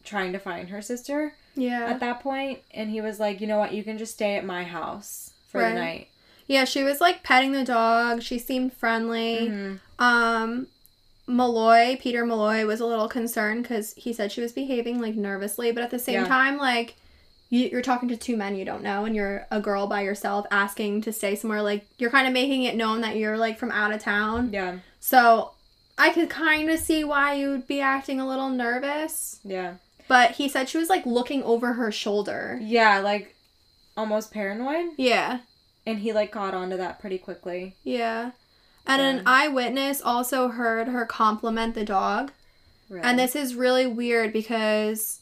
trying 0.03 0.33
to 0.33 0.39
find 0.39 0.69
her 0.69 0.81
sister 0.81 1.33
Yeah. 1.55 1.85
at 1.85 1.99
that 1.99 2.21
point, 2.21 2.59
and 2.73 2.89
he 2.89 2.99
was 3.01 3.19
like, 3.19 3.39
"You 3.41 3.47
know 3.47 3.57
what? 3.59 3.73
You 3.73 3.83
can 3.83 3.97
just 3.97 4.13
stay 4.13 4.35
at 4.35 4.45
my 4.45 4.63
house 4.63 5.31
for 5.49 5.61
Right. 5.61 5.73
the 5.73 5.79
night." 5.79 6.07
Yeah, 6.47 6.63
she 6.65 6.83
was 6.83 6.99
like 7.01 7.23
petting 7.23 7.51
the 7.51 7.63
dog. 7.65 8.21
She 8.23 8.39
seemed 8.39 8.73
friendly. 8.73 9.49
Mhm. 9.49 9.79
Um, 9.99 10.67
Malloy, 11.27 11.97
Peter 12.01 12.25
Malloy, 12.25 12.65
was 12.65 12.79
a 12.79 12.85
little 12.85 13.09
concerned 13.09 13.63
because 13.63 13.93
he 13.93 14.13
said 14.13 14.31
she 14.31 14.41
was 14.41 14.53
behaving 14.53 15.01
like 15.01 15.15
nervously, 15.15 15.71
but 15.73 15.83
at 15.83 15.91
the 15.91 15.99
same 15.99 16.21
Yeah. 16.21 16.27
time, 16.27 16.57
like 16.57 16.95
you, 17.49 17.69
you're 17.71 17.81
talking 17.81 18.09
to 18.09 18.17
two 18.17 18.35
men 18.37 18.55
you 18.55 18.65
don't 18.65 18.83
know, 18.83 19.05
and 19.05 19.15
you're 19.15 19.45
a 19.51 19.59
girl 19.61 19.87
by 19.87 20.01
yourself 20.01 20.45
asking 20.51 21.01
to 21.03 21.13
stay 21.13 21.35
somewhere. 21.35 21.61
Like 21.61 21.85
you're 21.97 22.09
kind 22.11 22.27
of 22.27 22.33
making 22.33 22.63
it 22.63 22.75
known 22.75 23.01
that 23.01 23.15
you're 23.17 23.37
like 23.37 23.57
from 23.57 23.71
out 23.71 23.93
of 23.93 24.01
town. 24.01 24.49
Yeah, 24.51 24.79
So 24.99 25.51
I 25.97 26.09
could 26.11 26.29
kind 26.29 26.69
of 26.69 26.79
see 26.79 27.03
why 27.03 27.33
you 27.35 27.49
would 27.49 27.67
be 27.67 27.79
acting 27.81 28.19
a 28.19 28.27
little 28.27 28.49
nervous. 28.49 29.39
yeah, 29.43 29.75
But 30.07 30.31
he 30.31 30.47
said 30.49 30.69
she 30.69 30.77
was 30.77 30.89
like 30.89 31.05
looking 31.05 31.41
over 31.43 31.73
her 31.73 31.91
shoulder. 31.91 32.59
yeah. 32.61 32.99
Like 32.99 33.35
almost 33.95 34.31
paranoid, 34.31 34.91
Yeah. 34.97 35.39
and 35.85 35.99
he 35.99 36.13
like 36.13 36.31
caught 36.31 36.53
on 36.53 36.69
to 36.69 36.77
that 36.77 36.99
pretty 36.99 37.17
quickly. 37.17 37.75
Yeah. 37.83 38.31
And 38.85 39.01
Yeah. 39.01 39.07
an 39.09 39.23
eyewitness 39.25 40.01
also 40.01 40.49
heard 40.49 40.87
her 40.89 41.05
compliment 41.05 41.75
the 41.75 41.83
dog. 41.85 42.31
Really. 42.89 43.03
And 43.03 43.17
this 43.19 43.35
is 43.35 43.55
really 43.55 43.85
weird 43.87 44.31
because 44.31 45.19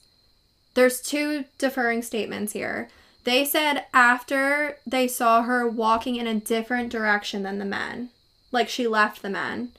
there's 0.76 1.02
two 1.02 1.46
deferring 1.58 2.02
statements 2.04 2.54
here. 2.54 2.90
They 3.24 3.44
said 3.44 3.86
after 3.94 4.78
they 4.86 5.08
saw 5.08 5.42
her 5.44 5.68
walking 5.68 6.16
in 6.16 6.28
a 6.28 6.36
different 6.40 6.92
direction 6.92 7.42
than 7.44 7.58
the 7.58 7.66
men, 7.66 8.10
like 8.52 8.70
she 8.70 8.88
left 8.88 9.22
the 9.24 9.30
men. 9.32 9.72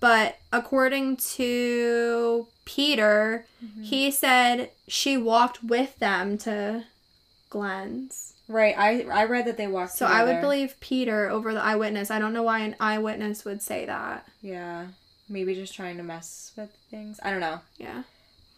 But 0.00 0.38
according 0.52 1.16
to 1.18 2.46
Peter, 2.64 3.46
Mm-hmm. 3.64 3.82
he 3.84 4.10
said 4.10 4.70
she 4.86 5.16
walked 5.16 5.64
with 5.64 5.98
them 5.98 6.36
to 6.38 6.84
Glenn's. 7.50 8.34
right. 8.48 8.74
I 8.76 9.02
I 9.10 9.24
read 9.24 9.46
that 9.46 9.56
they 9.56 9.66
walked. 9.66 9.92
So 9.92 10.06
I 10.06 10.24
would 10.24 10.40
believe 10.40 10.78
Peter 10.80 11.28
over 11.30 11.52
the 11.54 11.62
eyewitness. 11.62 12.10
I 12.10 12.18
don't 12.18 12.32
know 12.34 12.42
why 12.42 12.60
an 12.60 12.76
eyewitness 12.78 13.44
would 13.44 13.62
say 13.62 13.86
that. 13.86 14.26
Yeah, 14.42 14.86
maybe 15.28 15.54
just 15.54 15.74
trying 15.74 15.96
to 15.96 16.02
mess 16.02 16.52
with 16.56 16.70
things. 16.90 17.18
I 17.22 17.30
don't 17.30 17.40
know. 17.40 17.60
Yeah. 17.78 18.02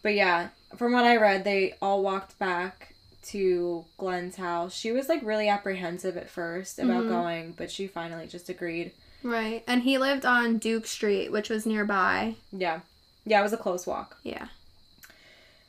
But 0.03 0.15
yeah, 0.15 0.49
from 0.75 0.91
what 0.93 1.05
I 1.05 1.17
read, 1.17 1.43
they 1.43 1.75
all 1.81 2.01
walked 2.03 2.37
back 2.39 2.93
to 3.23 3.85
Glenn's 3.97 4.35
house. 4.37 4.73
She 4.75 4.91
was 4.91 5.09
like 5.09 5.21
really 5.23 5.49
apprehensive 5.49 6.15
at 6.17 6.29
first 6.29 6.79
about 6.79 7.03
Mhm. 7.05 7.09
going, 7.09 7.51
but 7.57 7.69
she 7.69 7.85
finally 7.87 8.27
just 8.27 8.49
agreed. 8.49 8.91
Right. 9.23 9.63
And 9.67 9.83
he 9.83 9.97
lived 9.97 10.25
on 10.25 10.57
Duke 10.57 10.87
Street, 10.87 11.31
which 11.31 11.49
was 11.49 11.65
nearby. 11.65 12.35
Yeah. 12.51 12.79
Yeah, 13.25 13.39
it 13.41 13.43
was 13.43 13.53
a 13.53 13.57
close 13.57 13.85
walk. 13.85 14.17
Yeah. 14.23 14.47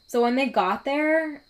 So 0.07 0.23
when 0.23 0.37
they 0.37 0.47
got 0.47 0.85
there, 0.85 1.43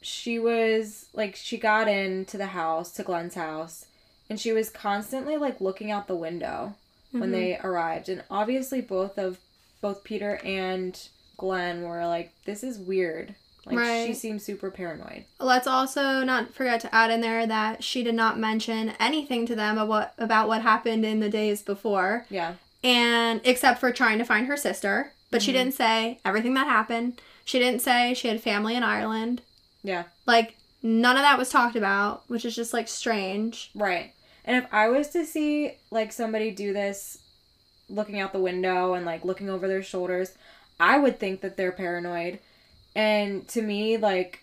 she 0.00 0.38
was 0.38 1.06
like 1.12 1.34
she 1.36 1.56
got 1.58 1.88
into 1.88 2.36
the 2.36 2.46
house, 2.46 2.90
to 2.92 3.02
Glenn's 3.02 3.34
house, 3.34 3.86
and 4.30 4.40
she 4.40 4.52
was 4.52 4.70
constantly 4.70 5.36
like 5.36 5.60
looking 5.60 5.90
out 5.90 6.06
the 6.06 6.14
window 6.16 6.74
when 7.12 7.30
Mhm. 7.30 7.32
they 7.32 7.58
arrived. 7.58 8.08
And 8.08 8.22
obviously 8.30 8.80
both 8.80 9.18
of 9.18 9.38
both 9.80 10.02
Peter 10.04 10.40
and 10.44 11.08
Glenn 11.38 11.82
were 11.82 12.06
like, 12.06 12.32
This 12.44 12.62
is 12.62 12.78
weird. 12.78 13.34
Like 13.64 13.74
she 13.78 13.80
Right. 14.08 14.16
seems 14.16 14.44
super 14.44 14.70
paranoid. 14.70 15.24
Let's 15.40 15.66
also 15.66 16.22
not 16.22 16.54
forget 16.54 16.80
to 16.82 16.94
add 16.94 17.10
in 17.10 17.20
there 17.20 17.46
that 17.46 17.82
she 17.84 18.02
did 18.02 18.14
not 18.14 18.38
mention 18.38 18.92
anything 19.00 19.46
to 19.46 19.54
them 19.54 19.76
about 19.78 19.88
what, 19.88 20.14
about 20.18 20.48
what 20.48 20.62
happened 20.62 21.04
in 21.04 21.20
the 21.20 21.28
days 21.28 21.60
before, 21.62 22.24
Yeah. 22.30 22.54
and 22.82 23.40
except 23.44 23.78
for 23.80 23.92
trying 23.92 24.18
to 24.18 24.24
find 24.24 24.46
her 24.46 24.56
sister. 24.56 25.12
But 25.30 25.42
she 25.42 25.50
Mhm. 25.50 25.54
didn't 25.54 25.74
say 25.74 26.20
everything 26.24 26.54
that 26.54 26.66
happened. 26.66 27.20
She 27.44 27.58
didn't 27.58 27.82
say 27.82 28.14
she 28.14 28.28
had 28.28 28.42
family 28.42 28.74
in 28.74 28.82
Ireland. 28.82 29.42
Yeah. 29.82 30.04
Like 30.26 30.56
none 30.82 31.16
of 31.16 31.22
that 31.22 31.36
was 31.38 31.50
talked 31.50 31.76
about, 31.76 32.22
which 32.28 32.44
is 32.46 32.56
just 32.56 32.72
like 32.72 32.88
strange. 32.88 33.70
Right. 33.74 34.14
And 34.46 34.56
if 34.56 34.72
I 34.72 34.88
was 34.88 35.08
to 35.08 35.26
see 35.26 35.72
like 35.90 36.10
somebody 36.12 36.50
do 36.52 36.72
this 36.72 37.18
looking 37.90 38.18
out 38.20 38.32
the 38.32 38.38
window 38.38 38.94
and 38.94 39.04
like 39.04 39.24
looking 39.26 39.50
over 39.50 39.68
their 39.68 39.82
shoulders, 39.82 40.32
I 40.80 40.98
would 40.98 41.18
think 41.18 41.40
that 41.40 41.56
they're 41.56 41.72
paranoid. 41.72 42.38
And 42.94 43.46
to 43.48 43.62
me, 43.62 43.96
like 43.96 44.40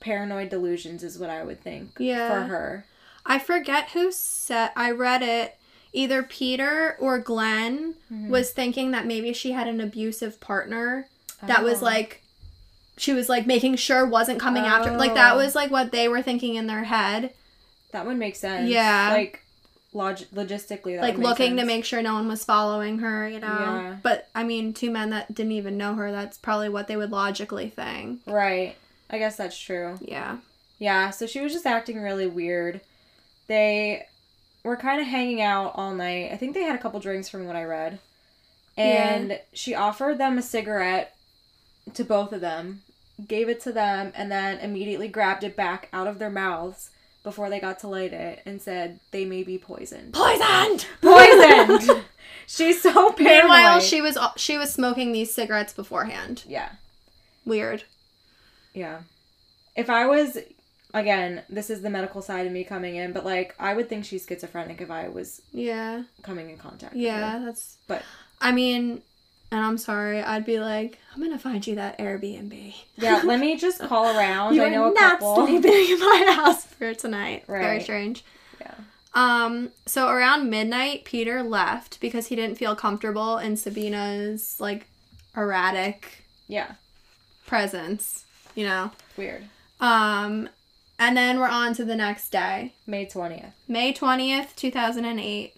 paranoid 0.00 0.48
delusions 0.48 1.02
is 1.02 1.18
what 1.18 1.30
I 1.30 1.42
would 1.42 1.60
think 1.62 1.90
Yeah. 1.98 2.28
for 2.28 2.40
her. 2.48 2.84
I 3.26 3.38
forget 3.38 3.90
who 3.90 4.10
said 4.12 4.70
I 4.76 4.90
read 4.90 5.22
it. 5.22 5.56
Either 5.92 6.22
Peter 6.22 6.96
or 7.00 7.18
Glenn 7.18 7.94
Mm-hmm. 8.12 8.30
was 8.30 8.50
thinking 8.52 8.90
that 8.92 9.06
maybe 9.06 9.32
she 9.32 9.52
had 9.52 9.66
an 9.68 9.80
abusive 9.80 10.40
partner 10.40 11.06
that 11.42 11.62
was 11.62 11.82
Oh. 11.82 11.86
like 11.86 12.22
she 12.96 13.12
was 13.12 13.28
like 13.28 13.46
making 13.46 13.76
sure 13.76 14.04
wasn't 14.06 14.38
coming 14.40 14.64
after 14.64 14.96
like 14.96 15.14
that 15.14 15.34
Oh. 15.34 15.36
was 15.38 15.54
like 15.54 15.70
what 15.70 15.90
they 15.92 16.06
were 16.08 16.22
thinking 16.22 16.54
in 16.56 16.66
their 16.66 16.84
head 16.84 17.32
that 17.92 18.06
would 18.06 18.16
make 18.18 18.36
sense. 18.36 18.70
Yeah. 18.70 19.10
Like 19.12 19.42
log- 19.92 20.18
logistically 20.34 20.94
that 20.94 21.02
like 21.02 21.18
looking 21.18 21.56
to 21.56 21.64
make 21.64 21.84
sure 21.84 22.00
no 22.02 22.14
one 22.14 22.28
was 22.28 22.44
following 22.44 22.98
her 23.00 23.28
you 23.28 23.40
know 23.40 23.46
Yeah. 23.48 23.96
but 24.02 24.28
i 24.34 24.44
mean 24.44 24.72
two 24.72 24.90
men 24.90 25.10
that 25.10 25.34
didn't 25.34 25.52
even 25.52 25.76
know 25.76 25.94
her 25.94 26.12
that's 26.12 26.38
probably 26.38 26.68
what 26.68 26.86
they 26.86 26.96
would 26.96 27.10
logically 27.10 27.68
think 27.68 28.20
Right. 28.26 28.76
I 29.10 29.18
guess 29.18 29.36
that's 29.36 29.58
true. 29.58 29.98
yeah 30.00 30.36
Yeah, 30.78 31.10
so 31.10 31.26
she 31.26 31.40
was 31.40 31.52
just 31.52 31.66
acting 31.66 32.00
really 32.00 32.28
weird. 32.28 32.80
They 33.48 34.06
were 34.62 34.76
kind 34.76 35.00
of 35.00 35.06
hanging 35.08 35.42
out 35.42 35.72
all 35.74 35.92
night. 35.94 36.30
I 36.32 36.36
think 36.36 36.54
they 36.54 36.62
had 36.62 36.76
a 36.76 36.78
couple 36.82 37.00
drinks 37.00 37.28
from 37.28 37.44
what 37.46 37.56
I 37.56 37.64
read. 37.64 37.98
And 38.76 39.40
she 39.52 39.74
offered 39.74 40.18
them 40.18 40.38
a 40.38 40.42
cigarette 40.42 41.16
to 41.94 42.04
both 42.04 42.32
of 42.32 42.40
them, 42.40 42.82
gave 43.26 43.48
it 43.48 43.60
to 43.62 43.72
them, 43.72 44.12
and 44.14 44.30
then 44.30 44.58
immediately 44.60 45.08
grabbed 45.08 45.42
it 45.44 45.56
back 45.56 45.88
out 45.92 46.06
of 46.06 46.18
their 46.20 46.30
mouths 46.30 46.90
before 47.22 47.50
they 47.50 47.60
got 47.60 47.78
to 47.80 47.88
light 47.88 48.12
it 48.12 48.40
and 48.46 48.60
said 48.62 48.98
they 49.10 49.24
may 49.24 49.42
be 49.42 49.58
poisoned. 49.58 50.12
poisoned 50.14 50.86
Poisoned! 51.02 52.04
She's 52.46 52.80
so 52.82 53.12
paranoid. 53.12 53.42
meanwhile 53.50 53.80
she 53.80 54.00
was 54.00 54.18
she 54.36 54.56
was 54.58 54.72
smoking 54.72 55.12
these 55.12 55.32
cigarettes 55.32 55.72
beforehand 55.72 56.44
Yeah. 56.48 56.70
weird 57.44 57.84
Yeah. 58.74 59.00
If 59.76 59.88
I 59.90 60.06
was 60.06 60.38
again, 60.92 61.42
this 61.48 61.70
is 61.70 61.82
the 61.82 61.90
medical 61.90 62.20
side 62.22 62.46
of 62.46 62.52
me 62.52 62.64
coming 62.64 62.96
in, 62.96 63.12
but 63.12 63.24
like 63.24 63.54
I 63.60 63.74
would 63.74 63.88
think 63.88 64.04
she's 64.04 64.26
schizophrenic 64.26 64.80
if 64.80 64.90
I 64.90 65.08
was 65.08 65.40
yeah 65.52 66.02
coming 66.22 66.50
in 66.50 66.56
contact. 66.58 66.94
with 66.94 67.02
yeah 67.02 67.40
that's 67.44 67.76
But 67.86 68.02
i 68.40 68.50
mean 68.52 69.02
and 69.50 69.60
i'm 69.64 69.78
sorry 69.78 70.22
i'd 70.22 70.44
be 70.44 70.60
like 70.60 70.98
i'm 71.14 71.22
gonna 71.22 71.38
find 71.38 71.66
you 71.66 71.74
that 71.76 71.98
airbnb 71.98 72.74
yeah, 72.96 73.22
let 73.24 73.40
me 73.40 73.56
just 73.56 73.80
call 73.88 74.16
around. 74.16 74.54
You 74.54 74.62
I 74.64 74.68
know 74.68 74.90
a 74.90 74.94
not 74.94 75.20
couple. 75.20 75.46
sleeping 75.46 75.72
in 75.72 75.98
my 75.98 76.32
house 76.36 76.64
for 76.66 76.92
tonight. 76.94 77.44
Right. 77.46 77.62
Very 77.62 77.80
strange. 77.80 78.22
Yeah. 78.60 78.74
Um. 79.14 79.70
So 79.86 80.08
around 80.10 80.50
midnight, 80.50 81.04
Peter 81.06 81.42
left 81.42 81.98
because 82.00 82.26
he 82.26 82.36
didn't 82.36 82.56
feel 82.58 82.76
comfortable 82.76 83.38
in 83.38 83.56
Sabina's 83.56 84.56
like 84.60 84.86
erratic 85.34 86.24
Yeah. 86.46 86.72
presence. 87.46 88.24
You 88.54 88.66
know. 88.66 88.90
Weird. 89.16 89.44
Um. 89.80 90.50
And 90.98 91.16
then 91.16 91.38
we're 91.40 91.48
on 91.48 91.72
to 91.74 91.84
the 91.86 91.96
next 91.96 92.28
day, 92.30 92.74
May 92.86 93.06
twentieth. 93.06 93.54
May 93.66 93.94
twentieth, 93.94 94.54
two 94.56 94.70
thousand 94.70 95.06
and 95.06 95.18
eight. 95.18 95.54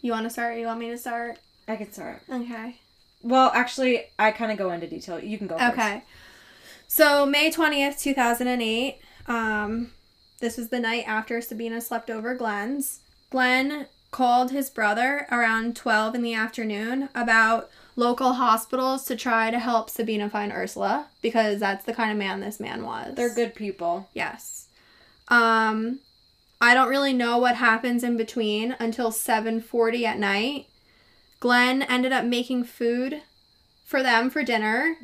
You 0.00 0.12
want 0.12 0.24
to 0.26 0.30
start? 0.30 0.58
You 0.58 0.66
want 0.66 0.78
me 0.78 0.90
to 0.90 0.98
start? 0.98 1.38
I 1.68 1.76
can 1.76 1.92
start. 1.92 2.22
Okay. 2.30 2.76
Well, 3.22 3.50
actually, 3.54 4.04
I 4.18 4.30
kind 4.32 4.50
of 4.50 4.58
go 4.58 4.70
into 4.70 4.86
detail. 4.86 5.20
You 5.20 5.38
can 5.38 5.46
go 5.46 5.58
first. 5.58 5.72
Okay. 5.72 6.02
So 6.86 7.26
May 7.26 7.50
20th, 7.50 8.00
2008. 8.00 8.98
Um 9.26 9.92
this 10.40 10.56
was 10.56 10.68
the 10.68 10.78
night 10.78 11.04
after 11.06 11.40
Sabina 11.40 11.80
slept 11.80 12.10
over 12.10 12.34
Glenn's. 12.34 13.00
Glenn 13.30 13.86
called 14.10 14.52
his 14.52 14.70
brother 14.70 15.26
around 15.30 15.76
12 15.76 16.14
in 16.14 16.22
the 16.22 16.32
afternoon 16.32 17.08
about 17.14 17.68
local 17.96 18.34
hospitals 18.34 19.04
to 19.04 19.16
try 19.16 19.50
to 19.50 19.58
help 19.58 19.90
Sabina 19.90 20.30
find 20.30 20.52
Ursula 20.52 21.08
because 21.20 21.58
that's 21.60 21.84
the 21.84 21.92
kind 21.92 22.12
of 22.12 22.16
man 22.16 22.40
this 22.40 22.60
man 22.60 22.84
was. 22.84 23.16
They're 23.16 23.34
good 23.34 23.54
people. 23.54 24.08
Yes. 24.14 24.68
Um 25.28 25.98
I 26.60 26.74
don't 26.74 26.88
really 26.88 27.12
know 27.12 27.38
what 27.38 27.56
happens 27.56 28.02
in 28.02 28.16
between 28.16 28.74
until 28.80 29.10
7:40 29.10 30.04
at 30.04 30.18
night. 30.18 30.67
Glenn 31.40 31.82
ended 31.82 32.12
up 32.12 32.24
making 32.24 32.64
food 32.64 33.22
for 33.84 34.02
them 34.02 34.28
for 34.30 34.42
dinner 34.42 34.96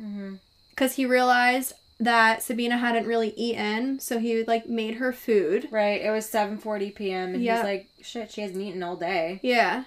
because 0.69 0.95
he 0.95 1.05
realized 1.05 1.73
that 1.99 2.43
Sabina 2.43 2.77
hadn't 2.77 3.07
really 3.07 3.33
eaten, 3.37 3.99
so 3.99 4.19
he 4.19 4.43
like 4.43 4.67
made 4.67 4.95
her 4.95 5.13
food. 5.13 5.67
Right. 5.71 6.01
It 6.01 6.11
was 6.11 6.25
7:40 6.29 6.93
p.m. 6.93 7.33
and 7.35 7.43
Yeah. 7.43 7.55
he's 7.57 7.63
like, 7.63 7.89
"Shit, 8.01 8.31
she 8.31 8.41
hasn't 8.41 8.61
eaten 8.61 8.83
all 8.83 8.97
day." 8.97 9.39
Yeah. 9.41 9.85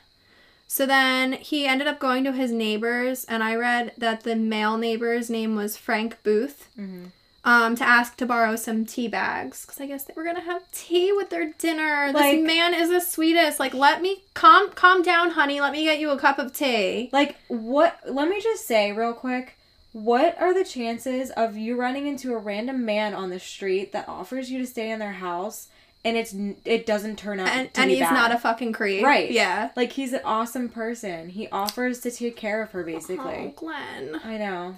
So 0.67 0.85
then 0.87 1.33
he 1.33 1.67
ended 1.67 1.87
up 1.87 1.99
going 1.99 2.25
to 2.25 2.33
his 2.33 2.51
neighbors, 2.53 3.25
and 3.25 3.43
I 3.43 3.55
read 3.55 3.93
that 3.99 4.23
the 4.23 4.37
male 4.37 4.77
neighbor's 4.79 5.29
name 5.31 5.55
was 5.55 5.77
Frank 5.77 6.23
Booth, 6.23 6.69
hmm 6.77 7.07
um, 7.49 7.75
to 7.77 7.85
ask 7.85 8.17
to 8.19 8.27
borrow 8.27 8.57
some 8.57 8.85
tea 8.85 9.09
bags 9.09 9.65
because 9.65 9.81
I 9.81 9.87
guess 9.87 10.05
they 10.05 10.13
were 10.15 10.25
gonna 10.25 10.41
have 10.43 10.71
tea 10.73 11.13
with 11.13 11.31
their 11.31 11.53
dinner. 11.59 12.11
Like- 12.13 12.37
this 12.37 12.47
man 12.47 12.75
is 12.75 12.91
the 12.91 13.01
sweetest. 13.01 13.59
Like, 13.59 13.73
let 13.75 14.03
me 14.03 14.23
calm 14.35 14.71
calm 14.73 15.03
down, 15.03 15.31
honey. 15.31 15.61
Let 15.61 15.73
me 15.73 15.85
get 15.85 15.99
you 15.99 16.11
a 16.11 16.19
cup 16.19 16.39
of 16.39 16.53
tea. 16.53 17.09
Like, 17.13 17.37
what? 17.49 17.99
Let 18.07 18.29
me 18.29 18.41
just 18.41 18.67
say 18.67 18.93
real 18.93 19.15
quick. 19.15 19.55
What 19.93 20.39
are 20.41 20.53
the 20.53 20.65
chances 20.65 21.31
of 21.31 21.57
you 21.57 21.75
running 21.77 22.07
into 22.07 22.35
a 22.35 22.39
random 22.39 22.85
man 22.85 23.15
on 23.15 23.31
the 23.31 23.41
street 23.41 23.93
that 23.93 24.07
offers 24.09 24.51
you 24.51 24.59
to 24.59 24.67
stay 24.67 24.91
in 24.91 24.99
their 24.99 25.13
house 25.15 25.69
and 26.05 26.17
it's 26.17 26.35
it 26.67 26.85
doesn't 26.87 27.17
turn 27.19 27.41
out 27.41 27.49
And 27.49 27.71
and 27.75 27.91
he's 27.91 28.01
bad? 28.01 28.13
not 28.13 28.31
a 28.33 28.39
fucking 28.39 28.75
creep. 28.75 29.03
Right. 29.03 29.31
Yeah. 29.31 29.71
like 29.75 29.93
he's 29.93 30.13
an 30.13 30.21
awesome 30.25 30.69
person. 30.69 31.31
He 31.31 31.49
offers 31.49 32.01
to 32.01 32.11
take 32.11 32.37
care 32.37 32.63
of 32.63 32.71
her 32.73 32.83
Oh, 32.83 32.85
basically. 32.85 33.55
Glenn. 33.57 34.21
I 34.23 34.37
know. 34.37 34.75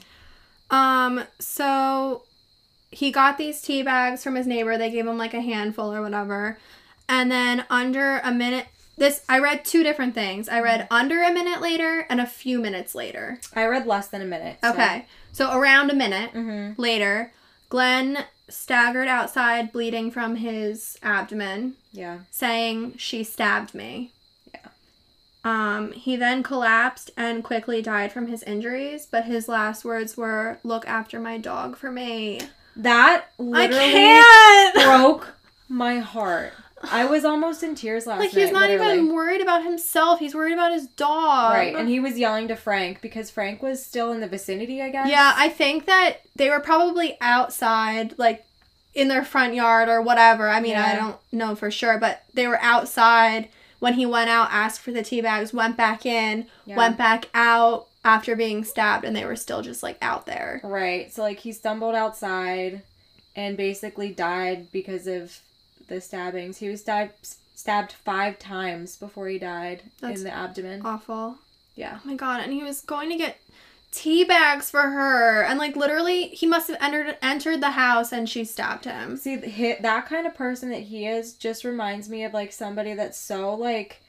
Um, 0.70 1.24
so 1.40 2.22
he 2.90 3.10
got 3.10 3.38
these 3.38 3.60
tea 3.60 3.82
bags 3.82 4.22
from 4.24 4.34
his 4.34 4.46
neighbor. 4.46 4.76
They 4.76 4.90
gave 4.90 5.06
him 5.06 5.18
like 5.18 5.34
a 5.34 5.40
handful 5.40 5.92
or 5.92 6.02
whatever. 6.02 6.58
And 7.08 7.30
then 7.30 7.64
under 7.70 8.18
a 8.18 8.32
minute 8.32 8.66
this 8.96 9.22
I 9.28 9.38
read 9.38 9.64
two 9.64 9.82
different 9.82 10.14
things. 10.14 10.48
I 10.48 10.60
read 10.60 10.86
under 10.90 11.22
a 11.22 11.32
minute 11.32 11.60
later 11.62 12.06
and 12.10 12.20
a 12.20 12.26
few 12.26 12.58
minutes 12.60 12.94
later. 12.94 13.40
I 13.54 13.64
read 13.66 13.86
less 13.86 14.08
than 14.08 14.20
a 14.20 14.26
minute. 14.26 14.58
so- 14.62 14.72
Okay. 14.72 15.06
So 15.32 15.52
around 15.56 15.90
a 15.90 15.94
minute 15.94 16.32
Mhm. 16.34 16.74
later, 16.76 17.32
Glenn 17.70 18.24
staggered 18.48 19.06
outside 19.08 19.70
bleeding 19.72 20.10
from 20.10 20.36
his 20.36 20.98
abdomen, 21.02 21.76
Yeah. 21.92 22.18
saying 22.30 22.96
she 22.98 23.22
stabbed 23.24 23.74
me. 23.74 24.12
Yeah. 24.52 24.60
Um, 25.44 25.92
he 25.92 26.16
then 26.16 26.42
collapsed 26.42 27.12
and 27.16 27.42
quickly 27.44 27.80
died 27.80 28.12
from 28.12 28.26
his 28.26 28.42
injuries, 28.42 29.06
but 29.10 29.24
his 29.24 29.48
last 29.48 29.84
words 29.84 30.16
were, 30.16 30.58
"Look 30.64 30.86
after 30.88 31.20
my 31.20 31.38
dog 31.38 31.76
for 31.78 31.90
me." 31.92 32.40
That 32.82 33.26
I 33.38 33.42
literally 33.42 33.92
can't. 33.92 34.74
broke 34.84 35.34
my 35.68 35.98
heart. 35.98 36.52
I 36.82 37.04
was 37.04 37.26
almost 37.26 37.62
in 37.62 37.74
tears 37.74 38.06
last 38.06 38.20
like 38.20 38.28
night. 38.32 38.34
Like 38.36 38.44
he's 38.44 38.52
not 38.52 38.70
literally. 38.70 38.94
even 38.94 39.14
worried 39.14 39.42
about 39.42 39.62
himself. 39.64 40.18
He's 40.18 40.34
worried 40.34 40.54
about 40.54 40.72
his 40.72 40.86
dog. 40.86 41.52
Right, 41.52 41.76
and 41.76 41.88
he 41.88 42.00
was 42.00 42.18
yelling 42.18 42.48
to 42.48 42.56
Frank 42.56 43.02
because 43.02 43.30
Frank 43.30 43.62
was 43.62 43.84
still 43.84 44.12
in 44.12 44.20
the 44.20 44.26
vicinity, 44.26 44.80
I 44.80 44.88
guess. 44.88 45.08
Yeah, 45.08 45.34
I 45.36 45.50
think 45.50 45.84
that 45.86 46.22
they 46.36 46.48
were 46.48 46.60
probably 46.60 47.18
outside, 47.20 48.18
like 48.18 48.46
in 48.94 49.08
their 49.08 49.24
front 49.24 49.54
yard 49.54 49.88
or 49.90 50.00
whatever. 50.00 50.48
I 50.48 50.60
mean, 50.60 50.76
I 50.76 50.96
don't 50.96 51.16
know 51.32 51.54
for 51.54 51.70
sure, 51.70 51.98
but 51.98 52.24
they 52.32 52.46
were 52.46 52.60
outside 52.62 53.50
when 53.78 53.94
he 53.94 54.06
went 54.06 54.30
out, 54.30 54.48
asked 54.50 54.80
for 54.80 54.90
the 54.90 55.02
tea 55.02 55.20
bags, 55.20 55.52
went 55.52 55.76
back 55.76 56.06
in, 56.06 56.46
Yeah. 56.64 56.76
went 56.76 56.96
back 56.96 57.26
out 57.34 57.88
after 58.04 58.34
being 58.36 58.64
stabbed, 58.64 59.04
and 59.04 59.14
they 59.14 59.24
were 59.24 59.36
still 59.36 59.62
just 59.62 59.82
like 59.82 59.98
out 60.00 60.26
there. 60.26 60.60
Right. 60.64 61.12
So 61.12 61.22
like 61.22 61.40
he 61.40 61.52
stumbled 61.52 61.94
outside 61.94 62.82
and 63.36 63.56
basically 63.56 64.12
died 64.12 64.68
because 64.72 65.06
of 65.06 65.40
the 65.88 66.00
stabbings. 66.00 66.58
He 66.58 66.68
was 66.68 66.80
stabbed 66.80 67.36
stabbed 67.54 67.92
five 67.92 68.38
times 68.38 68.96
before 68.96 69.28
he 69.28 69.38
died 69.38 69.82
That's 70.00 70.20
in 70.20 70.24
the 70.24 70.32
abdomen. 70.32 70.80
Awful. 70.84 71.36
Yeah. 71.74 71.98
Oh 72.02 72.08
my 72.08 72.14
god, 72.14 72.40
and 72.40 72.52
he 72.52 72.62
was 72.62 72.80
going 72.80 73.10
to 73.10 73.16
get 73.16 73.38
tea 73.92 74.24
bags 74.24 74.70
for 74.70 74.82
her, 74.82 75.42
and 75.42 75.58
like 75.58 75.76
literally, 75.76 76.28
he 76.28 76.46
must 76.46 76.68
have 76.68 76.78
entered 76.80 77.16
entered 77.20 77.60
the 77.60 77.72
house 77.72 78.12
and 78.12 78.28
she 78.28 78.44
stabbed 78.44 78.84
him. 78.86 79.16
See, 79.16 79.36
that 79.36 80.06
kind 80.06 80.26
of 80.26 80.34
person 80.34 80.70
that 80.70 80.84
he 80.84 81.06
is 81.06 81.34
just 81.34 81.64
reminds 81.64 82.08
me 82.08 82.24
of 82.24 82.32
like 82.32 82.52
somebody 82.52 82.94
that's 82.94 83.18
so 83.18 83.54
like 83.54 84.00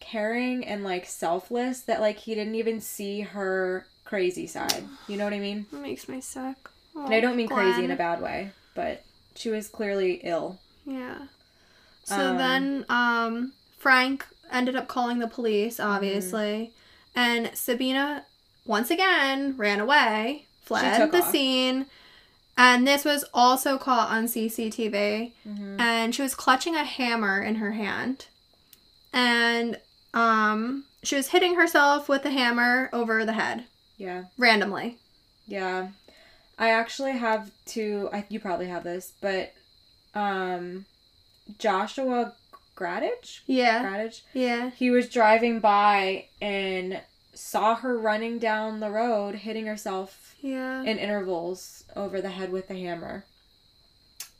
caring 0.00 0.64
and 0.66 0.84
like 0.84 1.06
selfless 1.06 1.80
that 1.82 2.00
like 2.00 2.18
he 2.18 2.34
didn't 2.34 2.54
even 2.54 2.80
see 2.80 3.20
her 3.20 3.86
crazy 4.04 4.46
side. 4.46 4.84
You 5.08 5.16
know 5.16 5.24
what 5.24 5.32
I 5.34 5.38
mean? 5.38 5.66
It 5.72 5.76
makes 5.76 6.08
me 6.08 6.20
sick. 6.20 6.56
And 6.94 7.12
I 7.14 7.20
don't 7.20 7.36
mean 7.36 7.48
crazy 7.48 7.84
in 7.84 7.90
a 7.90 7.96
bad 7.96 8.20
way, 8.20 8.50
but 8.74 9.04
she 9.34 9.50
was 9.50 9.68
clearly 9.68 10.20
ill. 10.24 10.58
Yeah. 10.84 11.18
So 12.04 12.30
Um, 12.30 12.36
then 12.38 12.84
um 12.88 13.52
Frank 13.78 14.26
ended 14.50 14.74
up 14.76 14.88
calling 14.88 15.18
the 15.18 15.28
police, 15.28 15.76
Mm-hmm. 15.78 15.90
obviously. 15.90 16.72
And 17.14 17.50
Sabina 17.54 18.24
once 18.64 18.90
again 18.90 19.56
ran 19.56 19.80
away, 19.80 20.46
fled 20.62 21.10
the 21.12 21.18
off. 21.22 21.30
scene. 21.30 21.86
And 22.56 22.86
this 22.88 23.04
was 23.04 23.24
also 23.32 23.78
caught 23.78 24.10
on 24.10 24.24
CCTV. 24.26 25.32
Mm-hmm. 25.48 25.80
And 25.80 26.14
she 26.14 26.22
was 26.22 26.34
clutching 26.34 26.74
a 26.74 26.84
hammer 26.84 27.40
in 27.40 27.56
her 27.56 27.72
hand. 27.72 28.26
And 29.12 29.78
um 30.14 30.84
she 31.02 31.14
was 31.16 31.28
hitting 31.28 31.54
herself 31.54 32.08
with 32.08 32.22
the 32.22 32.30
hammer 32.30 32.88
over 32.92 33.24
the 33.24 33.32
head 33.34 33.64
Yeah. 33.96 34.24
randomly. 34.36 34.98
Yeah. 35.46 35.88
I 36.58 36.70
actually 36.70 37.12
have 37.12 37.50
to 37.66 38.08
I 38.12 38.24
you 38.28 38.40
probably 38.40 38.66
have 38.66 38.84
this, 38.84 39.12
but 39.20 39.52
um 40.14 40.86
Joshua 41.58 42.34
Grattage? 42.76 43.40
Yeah. 43.46 43.84
Grattage? 43.84 44.20
Yeah. 44.34 44.70
He 44.70 44.90
was 44.90 45.08
driving 45.08 45.60
by 45.60 46.26
and 46.40 47.00
saw 47.32 47.76
her 47.76 47.96
running 47.98 48.38
down 48.38 48.80
the 48.80 48.90
road 48.90 49.36
hitting 49.36 49.66
herself 49.66 50.34
Yeah. 50.40 50.82
in 50.82 50.98
intervals 50.98 51.84
over 51.96 52.20
the 52.20 52.30
head 52.30 52.50
with 52.52 52.68
the 52.68 52.74
hammer. 52.78 53.24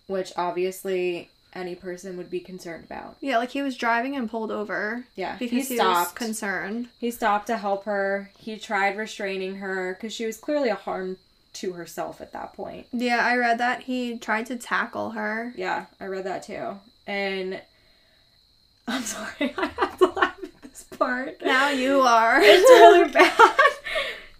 Which 0.07 0.33
obviously 0.37 1.31
any 1.55 1.75
person 1.75 2.17
would 2.17 2.31
be 2.31 2.41
concerned 2.41 2.85
about. 2.85 3.17
yeah, 3.21 3.39
like 3.39 3.51
he 3.51 3.63
was 3.63 3.77
driving 3.77 4.15
and 4.17 4.31
pulled 4.31 4.51
over 4.53 5.05
Yeah. 5.17 5.37
because 5.39 5.69
he 5.69 5.75
he, 5.77 5.81
was 5.81 5.89
stopped. 5.95 6.15
concerned. 6.15 6.89
he 6.99 7.11
stopped 7.11 7.47
to 7.49 7.57
help 7.57 7.85
her. 7.85 8.31
He 8.39 8.59
tried 8.59 8.97
restraining 8.97 9.57
her 9.57 9.95
because 9.95 10.13
she 10.13 10.27
was 10.27 10.37
clearly 10.37 10.69
a 10.69 10.75
harm 10.75 11.17
to 11.55 11.73
herself 11.73 12.21
at 12.21 12.33
that 12.33 12.53
point. 12.53 12.87
Yeah, 12.93 13.25
I 13.27 13.37
read 13.37 13.59
that 13.59 13.83
he 13.85 14.19
tried 14.19 14.47
to 14.47 14.57
tackle 14.57 15.11
her. 15.11 15.53
Yeah, 15.57 15.87
I 16.01 16.05
read 16.07 16.25
that 16.25 16.43
too. 16.45 16.75
And 17.07 17.61
I'm 18.87 19.03
sorry, 19.03 19.55
I 19.59 19.67
have 19.79 19.99
to 19.99 20.07
laugh 20.07 20.39
at 20.45 20.63
this 20.63 20.85
part. 20.97 21.43
Now 21.43 21.71
you 21.71 22.01
are. 22.03 22.41
It's 22.41 22.63
really 22.71 23.11
bad. 23.11 23.33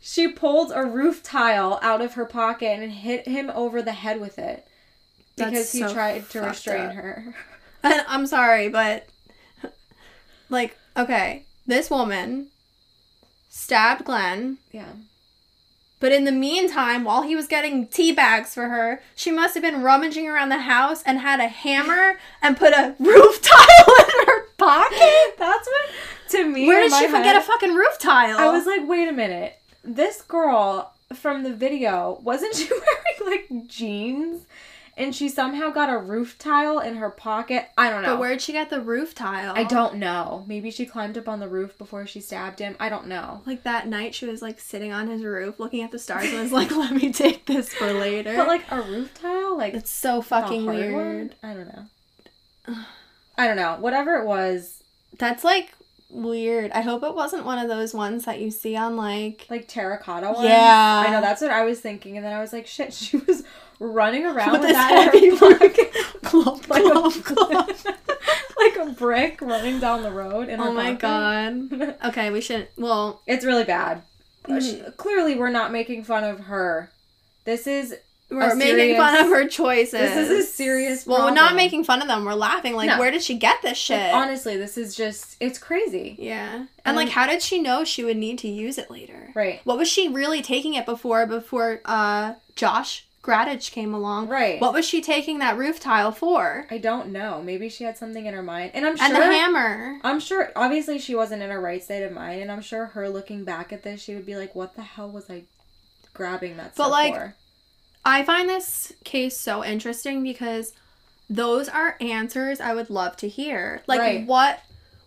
She 0.01 0.29
pulled 0.29 0.73
a 0.75 0.85
roof 0.85 1.23
tile 1.23 1.79
out 1.83 2.01
of 2.03 2.15
her 2.15 2.25
pocket 2.27 2.79
and 2.81 2.93
hit 2.93 3.27
him 3.27 3.51
over 3.55 3.81
the 3.83 3.93
head 3.93 4.21
with 4.21 4.39
it 4.39 4.67
because 5.39 5.73
he 5.73 5.81
so 5.81 5.93
tried 5.93 6.29
to 6.31 6.41
restrain 6.43 6.81
up. 6.87 6.95
her. 6.95 7.35
And 7.83 8.03
I'm 8.09 8.27
sorry, 8.27 8.69
but 8.69 9.07
like, 10.51 10.77
okay, 10.97 11.45
this 11.67 11.89
woman 11.91 12.49
stabbed 13.49 14.05
Glenn, 14.05 14.59
Yeah. 14.73 14.93
but 16.01 16.11
in 16.13 16.25
the 16.25 16.33
meantime, 16.33 17.05
while 17.05 17.23
he 17.23 17.37
was 17.37 17.47
getting 17.47 17.87
tea 17.87 18.11
bags 18.13 18.53
for 18.55 18.69
her, 18.69 19.01
she 19.15 19.31
must 19.31 19.55
have 19.55 19.63
been 19.63 19.83
rummaging 19.83 20.27
around 20.29 20.49
the 20.49 20.59
house 20.63 21.03
and 21.05 21.21
had 21.21 21.39
a 21.41 21.49
hammer 21.49 22.19
and 22.43 22.57
put 22.57 22.73
a 22.73 22.95
roof 22.99 23.43
tile 23.43 23.95
in 24.01 24.27
her 24.27 24.43
pocket. 24.59 25.35
That's 25.39 25.67
what 25.69 25.91
to 26.31 26.45
me. 26.45 26.67
Where 26.67 26.83
did 26.83 26.93
she 26.93 27.07
my 27.07 27.19
forget 27.19 27.35
head- 27.35 27.37
a 27.37 27.41
fucking 27.43 27.75
roof 27.75 27.99
tile? 28.01 28.39
I 28.39 28.49
was 28.51 28.67
like, 28.67 28.89
wait 28.89 29.09
a 29.09 29.13
minute. 29.13 29.57
This 29.85 30.21
girl 30.23 30.93
from 31.15 31.43
the 31.43 31.55
video 31.55 32.19
wasn't 32.23 32.55
she 32.57 32.69
wearing 32.71 33.49
like 33.51 33.69
jeans? 33.69 34.43
And 34.99 35.15
she 35.15 35.29
somehow 35.29 35.71
got 35.71 35.89
a 35.89 35.97
roof 35.97 36.37
tile 36.39 36.81
in 36.81 36.97
her 36.97 37.09
pocket. 37.09 37.69
I 37.79 37.89
don't 37.89 38.03
know. 38.03 38.15
but 38.15 38.21
where'd 38.21 38.43
she 38.43 38.53
get 38.53 38.69
the 38.69 38.81
roof 38.81 39.15
tile? 39.15 39.55
I 39.57 39.63
don't 39.63 39.95
know. 39.95 40.45
Maybe 40.49 40.73
she 40.73 40.85
climbed 40.85 41.17
up 41.17 41.29
on 41.29 41.39
the 41.39 41.49
roof 41.49 41.79
before 41.79 42.05
she 42.07 42.21
stabbed 42.21 42.59
him. 42.59 42.75
I 42.81 42.89
don't 42.89 43.07
know. 43.07 43.43
Like 43.47 43.63
that 43.63 43.87
night, 43.87 44.15
she 44.15 44.27
was 44.27 44.43
like 44.43 44.59
sitting 44.59 44.93
on 44.93 45.07
his 45.09 45.23
roof 45.23 45.61
looking 45.61 45.83
at 45.85 45.93
the 45.93 46.01
stars 46.01 46.29
and 46.31 46.43
was 46.43 46.51
like, 46.53 46.71
let 46.73 46.93
me 46.93 47.13
take 47.13 47.47
this 47.47 47.73
for 47.73 47.93
later. 47.93 48.35
But 48.37 48.49
like 48.49 48.65
a 48.73 48.83
roof 48.83 49.15
tile, 49.15 49.57
like 49.57 49.75
it's 49.75 49.91
so 49.91 50.21
fucking 50.21 50.67
weird. 50.67 50.93
one? 50.93 51.35
I 51.45 51.55
don't 51.55 51.69
know. 51.69 52.75
I 53.39 53.47
don't 53.47 53.57
know. 53.57 53.77
Whatever 53.79 54.17
it 54.17 54.27
was, 54.27 54.83
That's 55.17 55.45
like 55.45 55.71
weird. 56.11 56.71
I 56.73 56.81
hope 56.81 57.03
it 57.03 57.15
wasn't 57.15 57.45
one 57.45 57.59
of 57.59 57.69
those 57.69 57.93
ones 57.95 58.25
that 58.25 58.41
you 58.41 58.51
see 58.51 58.77
on 58.77 58.97
like. 58.97 59.47
like 59.51 59.69
terracotta 59.69 60.33
ones. 60.33 60.45
Yeah. 60.49 61.05
I 61.07 61.11
know 61.11 61.21
that's 61.21 61.41
what 61.43 61.51
I 61.51 61.65
was 61.65 61.81
thinking, 61.81 62.17
and 62.17 62.25
then 62.25 62.33
I 62.33 62.41
was 62.41 62.53
like, 62.53 62.67
shit, 62.67 62.93
she 62.95 63.17
was 63.19 63.45
running 63.81 64.25
around 64.27 64.53
With 64.53 64.63
with, 64.63 64.71
that 64.73 65.13
heavy 65.13 65.31
her 65.37 65.59
pocket. 65.59 65.93
Clump, 66.25 66.69
like 66.69 66.83
clump, 66.83 67.17
a, 67.17 67.23
clump. 67.23 67.69
like 68.59 68.77
a 68.77 68.91
brick 68.97 69.41
running 69.41 69.79
down 69.81 70.03
the 70.03 70.11
road 70.11 70.49
in 70.49 70.59
her 70.59 70.69
Oh 70.69 70.73
my 70.73 70.93
god. 70.95 71.97
Okay, 72.07 72.31
we 72.31 72.41
should. 72.41 72.69
Well, 72.77 73.23
It's 73.27 73.45
really 73.45 73.65
bad. 73.65 74.03
Uh, 74.49 74.61
sh- 74.61 74.75
Mhm. 74.75 74.97
Clearly, 74.97 75.37
we're 75.37 75.51
not 75.51 75.73
making 75.73 76.05
fun 76.05 76.25
of 76.25 76.41
her. 76.41 76.91
This 77.45 77.67
is 77.67 77.95
we're 78.31 78.55
making 78.55 78.97
fun 78.97 79.15
of 79.25 79.27
her 79.29 79.49
choices. 79.49 79.93
This 79.93 80.29
is 80.29 80.31
a 80.31 80.43
serious 80.51 81.07
Well, 81.07 81.25
we're 81.27 81.31
not 81.35 81.55
making 81.55 81.85
fun 81.85 82.03
of 82.03 82.09
them. 82.09 82.25
We're 82.25 82.35
laughing. 82.35 82.75
Like, 82.75 82.89
No. 82.89 82.99
where 82.99 83.11
did 83.11 83.23
she 83.23 83.37
get 83.37 83.63
this 83.63 83.79
shit? 83.79 83.99
Like, 83.99 84.15
honestly, 84.15 84.57
this 84.57 84.77
is 84.77 84.95
just 84.95 85.37
it's 85.41 85.59
crazy. 85.59 86.17
yeah. 86.19 86.67
And 86.85 86.97
like, 86.97 87.07
Um, 87.09 87.13
how 87.13 87.27
did 87.27 87.43
she 87.43 87.59
know 87.59 87.85
she 87.85 88.05
would 88.05 88.17
need 88.17 88.39
to 88.41 88.49
use 88.49 88.77
it 88.79 88.91
later? 88.91 89.31
Right. 89.35 89.61
What 89.65 89.79
was 89.79 89.89
she 89.89 90.09
really 90.09 90.43
taking 90.43 90.75
it 90.75 90.85
before? 90.87 91.27
Before 91.27 91.81
uh, 91.85 92.35
Josh 92.55 93.07
Grattage 93.23 93.73
came 93.73 93.93
along. 93.93 94.29
Right. 94.29 94.59
What 94.61 94.73
was 94.73 94.87
she 94.87 95.03
taking 95.03 95.39
that 95.41 95.59
roof 95.59 95.81
tile 95.81 96.13
for? 96.13 96.67
I 96.71 96.79
don't 96.79 97.09
know. 97.09 97.43
Maybe 97.43 97.69
she 97.69 97.85
had 97.85 97.99
something 97.99 98.25
in 98.27 98.33
her 98.33 98.43
mind. 98.43 98.71
And 98.75 98.87
I'm 98.87 98.97
sure 98.97 99.07
And 99.07 99.17
the 99.17 99.21
hammer. 99.27 99.99
I'm 100.03 100.21
sure 100.21 100.51
obviously 100.57 100.99
she 100.99 101.15
wasn't 101.15 101.43
in 101.43 101.51
her 101.51 101.61
right 101.61 101.83
state 101.83 102.05
of 102.05 102.13
mind 102.13 102.41
and 102.41 102.51
I'm 102.51 102.63
sure 102.63 102.87
her 102.87 103.09
looking 103.11 103.45
back 103.45 103.73
at 103.73 103.83
this 103.83 104.01
she 104.03 104.15
would 104.15 104.25
be 104.25 104.37
like 104.37 104.55
what 104.55 104.77
the 104.77 104.83
hell 104.83 105.11
was 105.11 105.29
I 105.29 105.43
grabbing 106.15 106.57
that 106.57 106.75
But, 106.77 106.85
stuff 106.85 106.91
like, 106.91 107.15
for? 107.15 107.35
I 108.09 108.25
find 108.25 108.49
this 108.49 108.93
case 109.05 109.39
so 109.39 109.65
interesting 109.65 110.23
because 110.23 110.73
those 111.29 111.69
are 111.69 111.97
answers 112.01 112.59
I 112.61 112.75
would 112.75 112.89
love 112.89 113.17
to 113.19 113.29
hear. 113.29 113.83
Like 113.87 114.01
Right. 114.01 114.27
what 114.27 114.61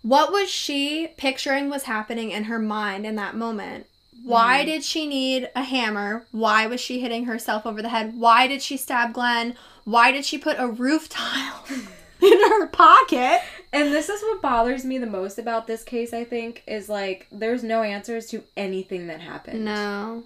what 0.03 0.31
was 0.31 0.49
she 0.49 1.09
picturing 1.17 1.69
was 1.69 1.83
happening 1.83 2.31
in 2.31 2.45
her 2.45 2.57
mind 2.59 3.05
in 3.05 3.15
that 3.15 3.35
moment? 3.35 3.85
Why 4.23 4.61
Mhm. 4.61 4.65
did 4.65 4.83
she 4.83 5.05
need 5.07 5.49
a 5.55 5.63
hammer? 5.63 6.25
Why 6.31 6.65
was 6.67 6.79
she 6.81 6.99
hitting 6.99 7.25
herself 7.25 7.65
over 7.67 7.81
the 7.81 7.89
head? 7.89 8.13
Why 8.17 8.45
did 8.47 8.61
she 8.63 8.77
stab 8.77 9.13
Glenn? 9.13 9.55
Why 9.83 10.11
did 10.11 10.25
she 10.25 10.37
put 10.37 10.57
a 10.59 10.67
roof 10.67 11.07
tile 11.09 11.63
in 12.21 12.39
her 12.49 12.67
pocket? 12.67 13.41
And 13.73 13.91
this 13.93 14.09
is 14.09 14.21
what 14.23 14.41
bothers 14.41 14.85
me 14.85 14.97
the 14.99 15.05
most 15.07 15.37
about 15.39 15.65
this 15.67 15.83
case 15.83 16.13
I 16.13 16.23
think 16.23 16.61
is 16.67 16.87
like 16.89 17.27
there's 17.31 17.63
no 17.63 17.81
answers 17.83 18.27
to 18.27 18.43
anything 18.57 19.07
that 19.07 19.21
happened. 19.21 19.65
No. 19.65 20.23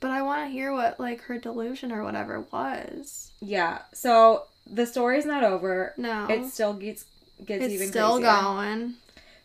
But 0.00 0.10
I 0.10 0.22
want 0.22 0.46
to 0.46 0.52
hear 0.52 0.72
what 0.72 0.98
like 1.00 1.22
her 1.22 1.38
delusion 1.38 1.90
or 1.92 2.02
whatever 2.04 2.40
was. 2.52 3.32
Yeah. 3.40 3.78
So 3.92 4.44
the 4.70 4.86
story's 4.86 5.24
not 5.26 5.44
over. 5.44 5.94
No. 5.96 6.26
It 6.28 6.46
still 6.50 6.74
gets 6.74 7.04
gets 7.44 7.64
it's 7.64 7.74
even 7.74 7.88
still 7.88 8.18
crazier. 8.18 8.30
going. 8.42 8.94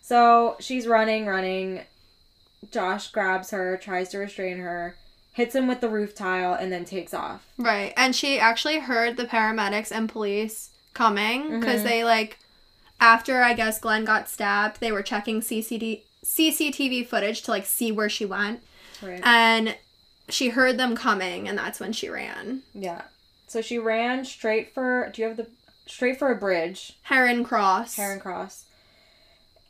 So 0.02 0.56
she's 0.60 0.88
running, 0.88 1.26
running. 1.26 1.82
Josh 2.72 3.12
grabs 3.12 3.52
her, 3.52 3.78
tries 3.78 4.10
to 4.10 4.18
restrain 4.20 4.58
her, 4.60 4.96
hits 5.34 5.54
him 5.56 5.68
with 5.68 5.82
the 5.82 5.90
roof 5.90 6.16
tile, 6.16 6.54
and 6.54 6.72
then 6.72 6.86
takes 6.86 7.14
off. 7.14 7.46
Right. 7.58 7.94
And 7.98 8.16
she 8.16 8.40
actually 8.40 8.80
heard 8.80 9.18
the 9.18 9.26
paramedics 9.26 9.92
and 9.92 10.08
police 10.10 10.70
coming 10.94 11.60
because 11.60 11.82
Mhm. 11.82 11.86
they 11.86 12.04
like 12.04 12.38
after 13.02 13.42
I 13.44 13.54
guess 13.54 13.80
Glenn 13.80 14.06
got 14.06 14.30
stabbed, 14.30 14.80
they 14.80 14.92
were 14.92 15.02
checking 15.04 15.42
CCD 15.42 16.04
CCTV 16.24 17.04
footage 17.06 17.42
to 17.44 17.52
like 17.52 17.66
see 17.66 17.92
where 17.92 18.10
she 18.10 18.24
went 18.26 18.62
Right. 19.02 19.20
and 19.24 19.76
she 20.30 20.50
heard 20.50 20.78
them 20.78 20.96
coming 20.96 21.48
and 21.48 21.58
that's 21.58 21.80
when 21.80 21.94
she 21.94 22.10
ran. 22.10 22.64
Yeah. 22.74 23.04
So 23.48 23.62
she 23.62 23.78
ran 23.78 24.26
straight 24.26 24.74
for. 24.74 25.10
Do 25.14 25.22
you 25.22 25.28
have 25.28 25.38
the 25.38 25.48
straight 25.86 26.18
for 26.18 26.32
a 26.32 26.36
bridge, 26.36 26.98
Heron 27.04 27.44
Cross. 27.44 27.96
Heron 27.96 28.20
Cross, 28.20 28.66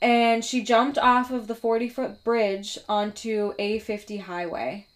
and 0.01 0.43
she 0.43 0.63
jumped 0.63 0.97
off 0.97 1.31
of 1.31 1.47
the 1.47 1.55
forty 1.55 1.89
foot 1.89 2.23
bridge 2.23 2.77
onto 2.87 3.53
a 3.59 3.79
fifty 3.79 4.17
highway. 4.17 4.87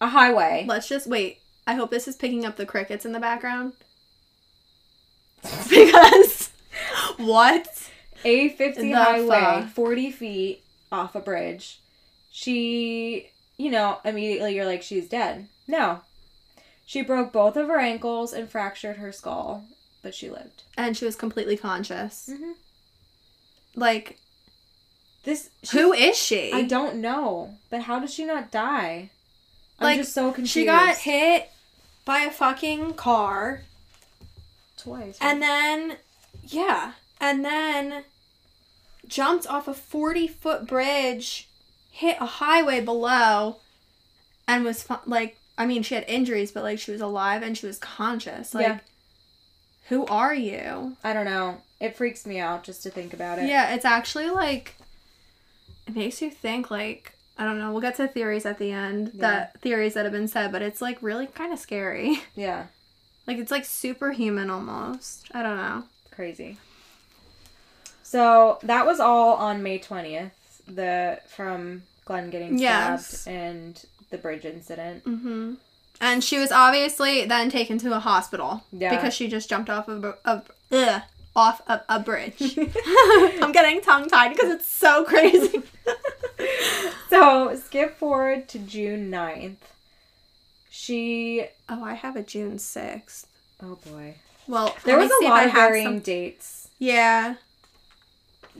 A 0.00 0.08
highway. 0.08 0.64
Let's 0.68 0.88
just 0.88 1.06
wait. 1.06 1.40
I 1.66 1.74
hope 1.74 1.90
this 1.90 2.08
is 2.08 2.16
picking 2.16 2.44
up 2.44 2.56
the 2.56 2.66
crickets 2.66 3.04
in 3.04 3.12
the 3.12 3.20
background. 3.20 3.74
because 5.68 6.50
what? 7.18 7.90
A 8.24 8.50
fifty 8.50 8.92
highway, 8.92 9.40
fuck? 9.40 9.68
forty 9.68 10.10
feet 10.10 10.62
off 10.90 11.14
a 11.14 11.20
bridge. 11.20 11.80
She, 12.30 13.30
you 13.56 13.70
know, 13.70 13.98
immediately 14.04 14.54
you're 14.54 14.66
like 14.66 14.82
she's 14.82 15.08
dead. 15.08 15.48
No. 15.66 16.00
She 16.86 17.02
broke 17.02 17.32
both 17.32 17.56
of 17.56 17.68
her 17.68 17.78
ankles 17.78 18.32
and 18.32 18.48
fractured 18.48 18.96
her 18.96 19.10
skull, 19.12 19.64
but 20.02 20.14
she 20.14 20.28
lived. 20.30 20.64
And 20.76 20.96
she 20.96 21.04
was 21.04 21.16
completely 21.16 21.56
conscious. 21.56 22.28
Mm-hmm. 22.32 22.52
Like 23.74 24.18
This 25.24 25.50
who 25.72 25.92
is 25.92 26.16
she? 26.16 26.52
I 26.52 26.62
don't 26.62 26.96
know, 26.96 27.54
but 27.70 27.82
how 27.82 27.98
did 28.00 28.10
she 28.10 28.24
not 28.24 28.50
die? 28.50 29.10
I'm 29.78 29.84
Like, 29.84 29.98
just 29.98 30.12
so 30.12 30.30
confused. 30.30 30.52
She 30.52 30.64
got 30.64 30.96
hit 30.98 31.50
by 32.04 32.20
a 32.20 32.30
fucking 32.30 32.94
car. 32.94 33.62
twice. 34.76 35.18
And 35.20 35.40
then, 35.42 35.96
yeah. 36.44 36.92
And 37.20 37.44
then 37.44 38.04
jumped 39.08 39.46
off 39.46 39.66
a 39.66 39.74
40 39.74 40.28
foot 40.28 40.66
bridge, 40.66 41.48
hit 41.96 42.16
a 42.20 42.26
highway 42.26 42.80
below, 42.80 43.56
and 44.48 44.64
was 44.64 44.84
like, 45.06 45.38
I 45.56 45.64
mean, 45.64 45.84
she 45.84 45.94
had 45.94 46.04
injuries, 46.08 46.50
but 46.50 46.64
like 46.64 46.80
she 46.80 46.90
was 46.90 47.00
alive 47.00 47.42
and 47.44 47.56
she 47.56 47.66
was 47.66 47.78
conscious. 47.78 48.52
Like, 48.52 48.66
Yeah. 48.66 48.78
who 49.90 50.04
are 50.06 50.34
you? 50.34 50.96
I 51.04 51.12
don't 51.12 51.24
know. 51.24 51.58
It 51.78 51.96
freaks 51.96 52.26
me 52.26 52.40
out 52.40 52.64
just 52.64 52.82
to 52.82 52.90
think 52.90 53.14
about 53.14 53.38
it. 53.38 53.48
Yeah, 53.48 53.74
it's 53.74 53.84
actually 53.84 54.28
like, 54.30 54.74
it 55.86 55.94
makes 55.94 56.20
you 56.20 56.30
think, 56.30 56.68
like, 56.70 57.12
I 57.38 57.44
don't 57.44 57.58
know, 57.60 57.70
we'll 57.70 57.80
get 57.80 57.94
to 57.96 58.08
theories 58.08 58.44
at 58.46 58.58
the 58.58 58.72
end, 58.72 59.12
Yeah. 59.14 59.20
that 59.20 59.60
theories 59.60 59.94
that 59.94 60.04
have 60.04 60.12
been 60.12 60.26
said, 60.28 60.50
but 60.50 60.62
it's 60.62 60.82
like 60.82 60.98
really 61.00 61.26
kind 61.28 61.52
of 61.52 61.58
scary. 61.60 62.20
Yeah. 62.34 62.66
like, 63.28 63.38
it's 63.38 63.52
like 63.52 63.64
superhuman 63.64 64.50
almost. 64.50 65.28
I 65.32 65.42
don't 65.44 65.56
know. 65.56 65.84
Crazy. 66.10 66.58
So 68.02 68.58
that 68.62 68.84
was 68.84 68.98
all 69.00 69.34
on 69.36 69.62
May 69.62 69.78
twentieth. 69.78 70.32
The 70.66 71.20
from 71.28 71.82
Glenn 72.04 72.30
getting 72.30 72.58
Yes. 72.58 73.06
stabbed 73.22 73.36
and 73.36 73.84
the 74.10 74.18
bridge 74.18 74.44
incident. 74.44 75.04
Mm-hmm. 75.04 75.54
And 76.00 76.24
she 76.24 76.38
was 76.38 76.50
obviously 76.52 77.24
then 77.24 77.50
taken 77.50 77.78
to 77.78 77.92
a 77.94 78.00
hospital 78.00 78.64
Yeah. 78.72 78.94
because 78.94 79.14
she 79.14 79.28
just 79.28 79.48
jumped 79.48 79.70
off 79.70 79.88
of 79.88 80.04
a, 80.04 80.16
a 80.24 80.42
ugh, 80.72 81.02
off 81.36 81.60
a, 81.68 81.80
a 81.88 82.00
bridge. 82.00 82.58
I'm 82.86 83.52
getting 83.52 83.80
tongue 83.80 84.08
tied 84.08 84.32
because 84.34 84.50
it's 84.50 84.66
so 84.66 85.04
crazy. 85.12 85.62
so 87.10 87.54
skip 87.56 87.96
forward 87.96 88.48
to 88.48 88.58
June 88.58 89.10
9th. 89.10 89.56
She 90.70 91.44
oh, 91.68 91.82
I 91.84 91.94
have 91.94 92.16
a 92.16 92.22
June 92.22 92.58
sixth. 92.58 93.26
oh 93.62 93.78
boy. 93.90 94.16
Well, 94.46 94.74
There 94.84 94.98
was 94.98 95.10
a 95.22 95.24
lot 95.24 95.46
of 95.46 95.52
varying 95.52 95.86
some- 95.86 95.98
dates. 96.00 96.68
Yeah, 96.78 97.36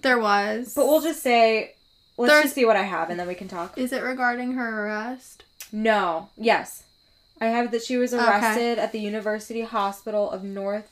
there 0.01 0.19
was. 0.19 0.73
But 0.75 0.87
we'll 0.87 1.03
just 1.03 1.23
say 1.23 1.74
let's 2.17 2.31
There's- 2.31 2.45
just 2.45 2.55
see 2.55 2.65
what 2.65 2.77
I 2.77 2.83
have 2.83 3.11
and 3.11 3.19
then 3.19 3.27
we 3.27 3.35
can 3.35 3.49
talk. 3.49 3.77
Is 3.79 3.93
it 3.93 4.03
regarding 4.03 4.53
her 4.55 4.87
arrest? 4.87 5.45
No. 5.73 6.29
Yes. 6.37 6.85
I 7.41 7.47
have 7.47 7.71
that 7.73 7.83
she 7.85 7.97
was 7.97 8.15
Okay. 8.15 8.23
arrested 8.25 8.79
at 8.79 8.93
the 8.93 9.01
University 9.01 9.63
Hospital 9.63 10.31
of 10.31 10.45
North 10.45 10.89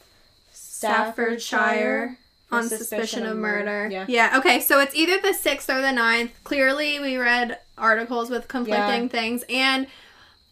Staffordshire 0.52 2.16
for 2.48 2.54
on 2.56 2.68
suspicion, 2.68 3.24
of 3.24 3.36
murder. 3.36 4.04
Yeah. 4.08 4.36
Okay, 4.38 4.60
so 4.60 4.80
it's 4.80 4.94
either 4.94 5.18
the 5.20 5.32
6th 5.32 5.70
or 5.70 5.80
the 5.80 5.92
9th. 5.92 6.30
Clearly, 6.44 6.98
we 7.00 7.16
read 7.16 7.58
articles 7.78 8.28
with 8.30 8.48
conflicting 8.48 9.04
Yeah. 9.04 9.08
things. 9.08 9.44
And 9.48 9.86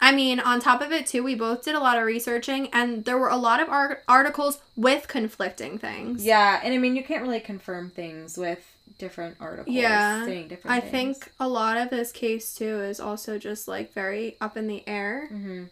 I 0.00 0.12
mean, 0.12 0.40
on 0.40 0.60
top 0.60 0.80
of 0.80 0.92
it, 0.92 1.06
too, 1.06 1.22
we 1.22 1.34
both 1.34 1.62
did 1.62 1.74
a 1.74 1.78
lot 1.80 1.98
of 1.98 2.04
researching, 2.04 2.68
and 2.72 3.04
there 3.04 3.18
were 3.18 3.28
a 3.28 3.36
lot 3.36 3.60
of 3.60 3.68
ar- 3.68 4.00
articles 4.08 4.58
with 4.74 5.08
conflicting 5.08 5.76
things. 5.78 6.24
Yeah, 6.24 6.58
and 6.64 6.72
I 6.72 6.78
mean 6.78 6.96
you 6.96 7.04
can't 7.04 7.20
really 7.22 7.40
confirm 7.40 7.90
things 7.90 8.38
with 8.38 8.64
different 8.98 9.36
articles 9.40 9.74
Yeah. 9.74 10.24
saying 10.24 10.48
different 10.48 10.76
I 10.76 10.80
things. 10.80 11.18
think 11.18 11.32
a 11.40 11.48
lot 11.48 11.76
of 11.76 11.90
this 11.90 12.12
case, 12.12 12.54
too, 12.54 12.80
is 12.80 13.00
also 13.00 13.38
just 13.38 13.66
like 13.68 13.92
very 13.94 14.36
up 14.40 14.56
in 14.56 14.66
the 14.66 14.86
air. 14.88 15.26
hmm 15.28 15.64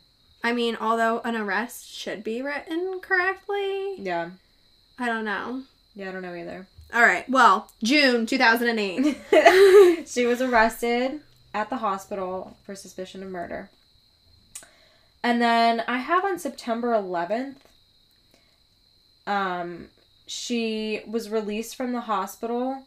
I 0.42 0.52
mean, 0.52 0.76
although 0.80 1.20
an 1.24 1.34
arrest 1.34 1.90
should 1.92 2.22
be 2.22 2.42
written 2.42 3.00
correctly, 3.02 3.96
Yeah. 3.98 4.30
I 4.98 5.06
don't 5.06 5.24
know. 5.24 5.64
Yeah, 5.94 6.10
I 6.10 6.12
don't 6.12 6.22
know 6.22 6.34
either. 6.34 6.68
All 6.94 7.02
right, 7.02 7.28
well, 7.28 7.70
June 7.82 8.24
2008. 8.24 10.06
she 10.08 10.24
was 10.26 10.40
arrested 10.40 11.20
at 11.52 11.68
the 11.70 11.78
hospital 11.78 12.56
for 12.64 12.74
suspicion 12.74 13.22
of 13.22 13.30
murder. 13.30 13.68
And 15.24 15.42
then 15.42 15.82
I 15.88 15.98
have 15.98 16.24
on 16.24 16.38
September 16.38 16.92
11th, 16.92 17.56
um, 19.26 19.88
she 20.26 21.00
was 21.06 21.28
released 21.30 21.76
from 21.76 21.92
the 21.92 22.02
hospital, 22.02 22.84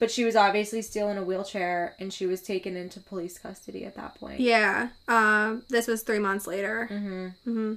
but 0.00 0.10
she 0.10 0.24
was 0.24 0.34
obviously 0.34 0.82
still 0.82 1.08
in 1.08 1.16
a 1.18 1.22
wheelchair 1.22 1.94
and 2.00 2.12
she 2.12 2.26
was 2.26 2.42
taken 2.42 2.76
into 2.76 2.98
police 2.98 3.38
custody 3.38 3.84
at 3.84 3.94
that 3.94 4.16
point. 4.16 4.40
Yeah. 4.40 4.88
Um, 5.06 5.62
this 5.68 5.86
was 5.86 6.02
three 6.02 6.18
months 6.18 6.46
later. 6.48 6.88
Mm-hmm. 6.90 7.28
hmm 7.52 7.74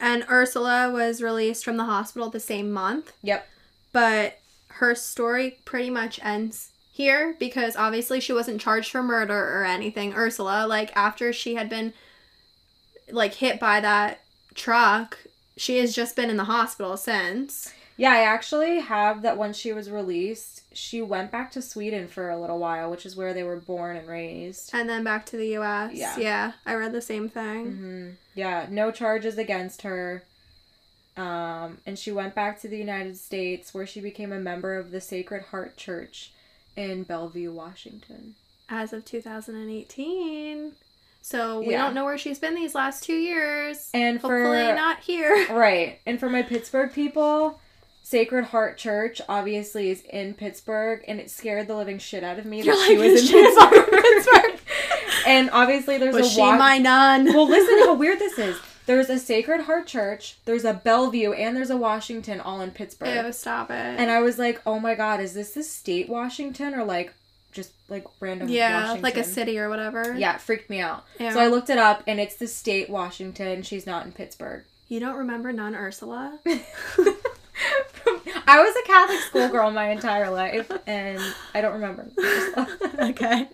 And 0.00 0.24
Ursula 0.28 0.90
was 0.90 1.22
released 1.22 1.64
from 1.64 1.76
the 1.76 1.84
hospital 1.84 2.30
the 2.30 2.40
same 2.40 2.72
month, 2.72 3.12
Yep. 3.22 3.46
but 3.92 4.38
her 4.68 4.94
story 4.94 5.58
pretty 5.64 5.90
much 5.90 6.18
ends 6.24 6.70
here 6.92 7.36
because 7.38 7.76
obviously 7.76 8.20
she 8.20 8.32
wasn't 8.32 8.60
charged 8.60 8.90
for 8.90 9.02
murder 9.02 9.38
or 9.60 9.64
anything. 9.64 10.14
Ursula, 10.14 10.66
like 10.66 10.90
after 10.96 11.32
she 11.32 11.54
had 11.54 11.68
been 11.68 11.92
like 13.10 13.34
hit 13.34 13.60
by 13.60 13.80
that 13.80 14.20
truck, 14.54 15.18
she 15.58 15.78
has 15.78 15.94
just 15.94 16.16
been 16.16 16.30
in 16.30 16.36
the 16.36 16.44
hospital 16.44 16.96
since. 16.96 17.72
Yeah, 17.98 18.12
I 18.12 18.20
actually 18.20 18.80
have 18.80 19.22
that 19.22 19.38
when 19.38 19.52
she 19.54 19.72
was 19.72 19.90
released, 19.90 20.62
she 20.72 21.00
went 21.00 21.30
back 21.30 21.50
to 21.52 21.62
Sweden 21.62 22.08
for 22.08 22.28
a 22.28 22.38
little 22.38 22.58
while, 22.58 22.90
which 22.90 23.06
is 23.06 23.16
where 23.16 23.32
they 23.32 23.42
were 23.42 23.56
born 23.56 23.96
and 23.96 24.06
raised. 24.06 24.70
And 24.74 24.88
then 24.88 25.02
back 25.02 25.24
to 25.26 25.36
the 25.36 25.56
US. 25.56 25.94
Yeah. 25.94 26.18
Yeah, 26.18 26.52
I 26.66 26.74
read 26.74 26.92
the 26.92 27.00
same 27.00 27.28
thing. 27.28 27.72
hmm 27.72 28.10
Yeah, 28.34 28.66
no 28.70 28.90
charges 28.90 29.38
against 29.38 29.82
her. 29.82 30.24
Um, 31.16 31.78
and 31.86 31.98
she 31.98 32.12
went 32.12 32.34
back 32.34 32.60
to 32.60 32.68
the 32.68 32.76
United 32.76 33.16
States 33.16 33.72
where 33.72 33.86
she 33.86 34.00
became 34.00 34.32
a 34.32 34.38
member 34.38 34.76
of 34.76 34.90
the 34.90 35.00
Sacred 35.00 35.44
Heart 35.44 35.78
Church 35.78 36.32
in 36.76 37.04
Bellevue, 37.04 37.50
Washington. 37.52 38.34
As 38.68 38.92
of 38.92 39.06
2018. 39.06 40.72
So 41.22 41.60
we 41.60 41.70
Yeah. 41.72 41.78
don't 41.82 41.94
know 41.94 42.04
where 42.04 42.18
she's 42.18 42.38
been 42.38 42.54
these 42.54 42.74
last 42.74 43.02
two 43.02 43.16
years. 43.16 43.88
And 43.94 44.18
Hopefully 44.20 44.68
for 44.68 44.74
not 44.74 45.00
here. 45.00 45.46
right, 45.50 45.98
and 46.06 46.20
for 46.20 46.28
my 46.28 46.42
Pittsburgh 46.42 46.92
people, 46.92 47.58
Sacred 48.06 48.44
Heart 48.44 48.78
Church 48.78 49.20
obviously 49.28 49.90
is 49.90 50.00
in 50.02 50.34
Pittsburgh, 50.34 51.02
and 51.08 51.18
it 51.18 51.28
scared 51.28 51.66
the 51.66 51.74
living 51.74 51.98
shit 51.98 52.22
out 52.22 52.38
of 52.38 52.44
me 52.44 52.62
You're 52.62 52.76
that 52.76 52.86
she 52.86 52.96
was 52.96 53.28
in 53.32 53.42
Pittsburgh. 53.42 53.90
Pittsburgh? 53.90 54.60
and 55.26 55.50
obviously, 55.50 55.98
there's 55.98 56.14
Was 56.14 56.28
a 56.28 56.30
she 56.30 56.40
walk- 56.40 56.56
my 56.56 56.78
nun? 56.78 57.24
well, 57.24 57.48
listen 57.48 57.78
how 57.80 57.94
weird 57.94 58.20
this 58.20 58.38
is. 58.38 58.56
There's 58.86 59.10
a 59.10 59.18
Sacred 59.18 59.62
Heart 59.62 59.88
Church, 59.88 60.36
there's 60.44 60.64
a 60.64 60.72
Bellevue, 60.72 61.32
and 61.32 61.56
there's 61.56 61.70
a 61.70 61.76
Washington 61.76 62.40
all 62.40 62.60
in 62.60 62.70
Pittsburgh. 62.70 63.24
Ew, 63.26 63.32
stop 63.32 63.68
it. 63.72 63.74
And 63.74 64.08
I 64.12 64.20
was 64.20 64.38
like, 64.38 64.62
oh 64.64 64.78
my 64.78 64.94
god, 64.94 65.18
is 65.18 65.34
this 65.34 65.54
the 65.54 65.64
state 65.64 66.08
Washington 66.08 66.72
or 66.72 66.84
like 66.84 67.12
just 67.50 67.72
like 67.88 68.04
random 68.20 68.48
yeah, 68.48 68.82
Washington? 68.82 69.02
like 69.02 69.16
a 69.16 69.24
city 69.24 69.58
or 69.58 69.68
whatever. 69.68 70.14
Yeah, 70.16 70.36
it 70.36 70.40
freaked 70.40 70.70
me 70.70 70.78
out. 70.78 71.04
Ew. 71.18 71.32
So 71.32 71.40
I 71.40 71.48
looked 71.48 71.68
it 71.70 71.78
up 71.78 72.04
and 72.06 72.20
it's 72.20 72.36
the 72.36 72.46
state 72.46 72.88
Washington. 72.88 73.64
She's 73.64 73.88
not 73.88 74.06
in 74.06 74.12
Pittsburgh. 74.12 74.62
You 74.88 75.00
don't 75.00 75.16
remember 75.16 75.52
Nun 75.52 75.74
Ursula? 75.74 76.38
I 78.48 78.60
was 78.62 78.74
a 78.76 78.86
Catholic 78.86 79.18
schoolgirl 79.20 79.70
my 79.72 79.90
entire 79.90 80.30
life 80.30 80.70
and 80.86 81.20
I 81.54 81.60
don't 81.60 81.72
remember. 81.74 82.06
okay. 83.00 83.48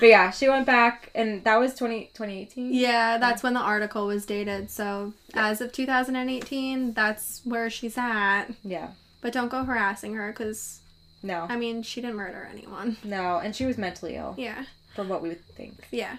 but 0.00 0.06
yeah, 0.06 0.30
she 0.30 0.48
went 0.48 0.66
back 0.66 1.10
and 1.14 1.42
that 1.44 1.58
was 1.58 1.74
20, 1.74 2.10
2018. 2.14 2.72
Yeah, 2.74 3.18
that's 3.18 3.42
when 3.42 3.54
the 3.54 3.60
article 3.60 4.06
was 4.06 4.26
dated. 4.26 4.70
So 4.70 5.14
as 5.34 5.60
of 5.60 5.72
2018, 5.72 6.92
that's 6.92 7.40
where 7.44 7.70
she's 7.70 7.96
at. 7.96 8.46
Yeah. 8.64 8.90
But 9.20 9.32
don't 9.32 9.48
go 9.50 9.64
harassing 9.64 10.14
her 10.14 10.30
because, 10.32 10.80
No. 11.22 11.46
I 11.48 11.56
mean, 11.56 11.82
she 11.82 12.00
didn't 12.00 12.16
murder 12.16 12.48
anyone. 12.52 12.96
No, 13.04 13.38
and 13.38 13.54
she 13.54 13.64
was 13.66 13.78
mentally 13.78 14.16
ill 14.16 14.34
Yeah. 14.36 14.64
from 14.94 15.08
what 15.08 15.22
we 15.22 15.28
would 15.30 15.44
think. 15.44 15.86
Yeah. 15.90 16.16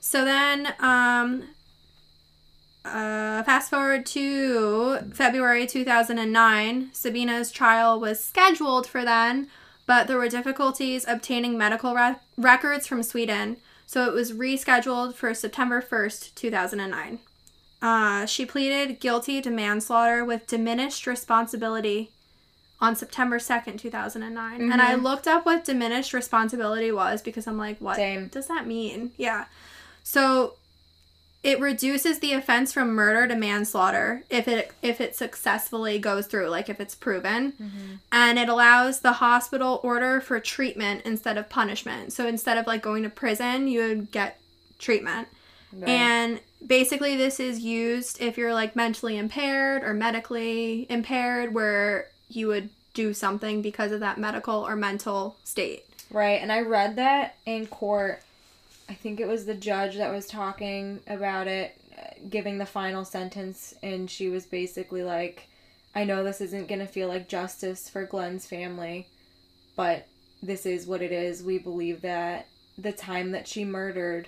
So 0.00 0.24
then, 0.24 0.72
um, 0.80 1.44
uh, 2.84 3.42
fast 3.42 3.70
forward 3.70 4.06
to 4.06 4.98
February 5.12 5.66
2009. 5.66 6.90
Sabina's 6.92 7.50
trial 7.50 8.00
was 8.00 8.22
scheduled 8.22 8.86
for 8.86 9.04
then, 9.04 9.48
but 9.86 10.06
there 10.06 10.16
were 10.18 10.28
difficulties 10.28 11.04
obtaining 11.06 11.58
medical 11.58 11.94
re- 11.94 12.16
records 12.38 12.86
from 12.86 13.02
Sweden, 13.02 13.56
so 13.86 14.06
it 14.06 14.12
was 14.14 14.32
rescheduled 14.32 15.14
for 15.14 15.34
September 15.34 15.82
1st, 15.82 16.34
2009. 16.34 17.18
Uh, 17.82 18.26
she 18.26 18.44
pleaded 18.46 19.00
guilty 19.00 19.40
to 19.40 19.50
manslaughter 19.50 20.24
with 20.24 20.46
diminished 20.46 21.06
responsibility 21.06 22.10
on 22.80 22.96
September 22.96 23.38
2nd, 23.38 23.78
2009. 23.78 24.70
And 24.72 24.80
I 24.80 24.94
Mhm. 24.94 25.02
looked 25.02 25.26
up 25.28 25.44
what 25.44 25.64
diminished 25.64 26.12
responsibility 26.14 26.90
was 26.92 27.20
because 27.20 27.46
I'm 27.46 27.58
like, 27.58 27.78
what 27.78 27.96
Same. 27.96 28.28
does 28.28 28.46
that 28.48 28.66
mean? 28.66 29.12
Yeah. 29.18 29.46
So 30.02 30.54
it 31.42 31.58
reduces 31.58 32.18
the 32.18 32.34
offense 32.34 32.72
from 32.72 32.94
murder 32.94 33.26
to 33.26 33.34
manslaughter 33.34 34.24
if 34.28 34.46
it 34.46 34.72
if 34.82 35.00
it 35.00 35.16
successfully 35.16 35.98
goes 35.98 36.26
through, 36.26 36.48
like 36.48 36.68
if 36.68 36.80
it's 36.80 36.94
proven. 36.94 37.52
Mm-hmm. 37.52 37.94
And 38.12 38.38
it 38.38 38.48
allows 38.48 39.00
the 39.00 39.12
hospital 39.14 39.80
order 39.82 40.20
for 40.20 40.38
treatment 40.38 41.02
instead 41.04 41.38
of 41.38 41.48
punishment. 41.48 42.12
So 42.12 42.26
instead 42.26 42.58
of 42.58 42.66
like 42.66 42.82
going 42.82 43.02
to 43.04 43.10
prison, 43.10 43.68
you 43.68 43.80
would 43.80 44.12
get 44.12 44.38
treatment. 44.78 45.28
Right. 45.72 45.88
And 45.88 46.40
basically, 46.66 47.16
this 47.16 47.40
is 47.40 47.60
used 47.60 48.20
if 48.20 48.36
you're 48.36 48.54
like 48.54 48.76
mentally 48.76 49.16
impaired 49.16 49.82
or 49.82 49.94
medically 49.94 50.86
impaired, 50.90 51.54
where 51.54 52.08
you 52.28 52.48
would 52.48 52.70
do 52.92 53.14
something 53.14 53.62
because 53.62 53.92
of 53.92 54.00
that 54.00 54.18
medical 54.18 54.66
or 54.66 54.76
mental 54.76 55.36
state. 55.44 55.86
Right, 56.10 56.42
and 56.42 56.50
I 56.50 56.60
read 56.62 56.96
that 56.96 57.36
in 57.46 57.66
court. 57.66 58.20
I 58.90 58.94
think 58.94 59.20
it 59.20 59.28
was 59.28 59.46
the 59.46 59.54
judge 59.54 59.96
that 59.98 60.12
was 60.12 60.26
talking 60.26 61.00
about 61.06 61.46
it, 61.46 61.80
giving 62.28 62.58
the 62.58 62.66
final 62.66 63.04
sentence, 63.04 63.72
and 63.84 64.10
she 64.10 64.28
was 64.28 64.46
basically 64.46 65.04
like, 65.04 65.46
I 65.94 66.02
know 66.04 66.24
this 66.24 66.40
isn't 66.40 66.66
going 66.68 66.80
to 66.80 66.86
feel 66.86 67.06
like 67.08 67.28
justice 67.28 67.88
for 67.88 68.04
Glenn's 68.04 68.46
family, 68.46 69.06
but 69.76 70.08
this 70.42 70.66
is 70.66 70.86
what 70.88 71.02
it 71.02 71.12
is. 71.12 71.42
We 71.42 71.58
believe 71.58 72.02
that 72.02 72.48
the 72.76 72.90
time 72.92 73.30
that 73.30 73.46
she 73.46 73.64
murdered 73.64 74.26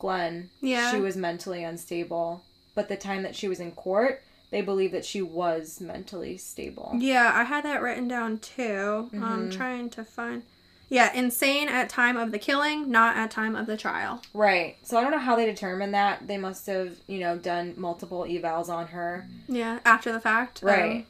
Glenn, 0.00 0.50
Yeah. 0.60 0.90
she 0.90 0.98
was 1.00 1.16
mentally 1.16 1.62
unstable, 1.62 2.42
but 2.74 2.88
the 2.88 2.96
time 2.96 3.22
that 3.22 3.36
she 3.36 3.46
was 3.48 3.60
in 3.60 3.72
court, 3.72 4.22
they 4.50 4.60
believe 4.62 4.90
that 4.92 5.04
she 5.04 5.22
was 5.22 5.80
mentally 5.80 6.36
stable. 6.38 6.92
Yeah, 6.98 7.32
I 7.34 7.44
had 7.44 7.64
that 7.64 7.82
written 7.82 8.08
down 8.08 8.38
too. 8.38 9.08
I'm 9.12 9.50
Mhm. 9.50 9.56
trying 9.56 9.90
to 9.90 10.04
find. 10.04 10.42
Yeah, 10.90 11.12
insane 11.12 11.68
at 11.68 11.90
time 11.90 12.16
of 12.16 12.32
the 12.32 12.38
killing, 12.38 12.90
not 12.90 13.16
at 13.16 13.30
time 13.30 13.54
of 13.54 13.66
the 13.66 13.76
trial. 13.76 14.22
Right. 14.32 14.76
So 14.82 14.96
I 14.96 15.02
don't 15.02 15.10
know 15.10 15.18
how 15.18 15.36
they 15.36 15.44
determined 15.44 15.92
that. 15.94 16.26
They 16.26 16.38
must 16.38 16.66
have, 16.66 16.96
you 17.06 17.18
know, 17.18 17.36
done 17.36 17.74
multiple 17.76 18.22
evals 18.22 18.68
on 18.68 18.86
her. 18.88 19.26
Yeah, 19.48 19.80
after 19.84 20.12
the 20.12 20.20
fact. 20.20 20.60
Right. 20.62 21.00
Um, 21.00 21.06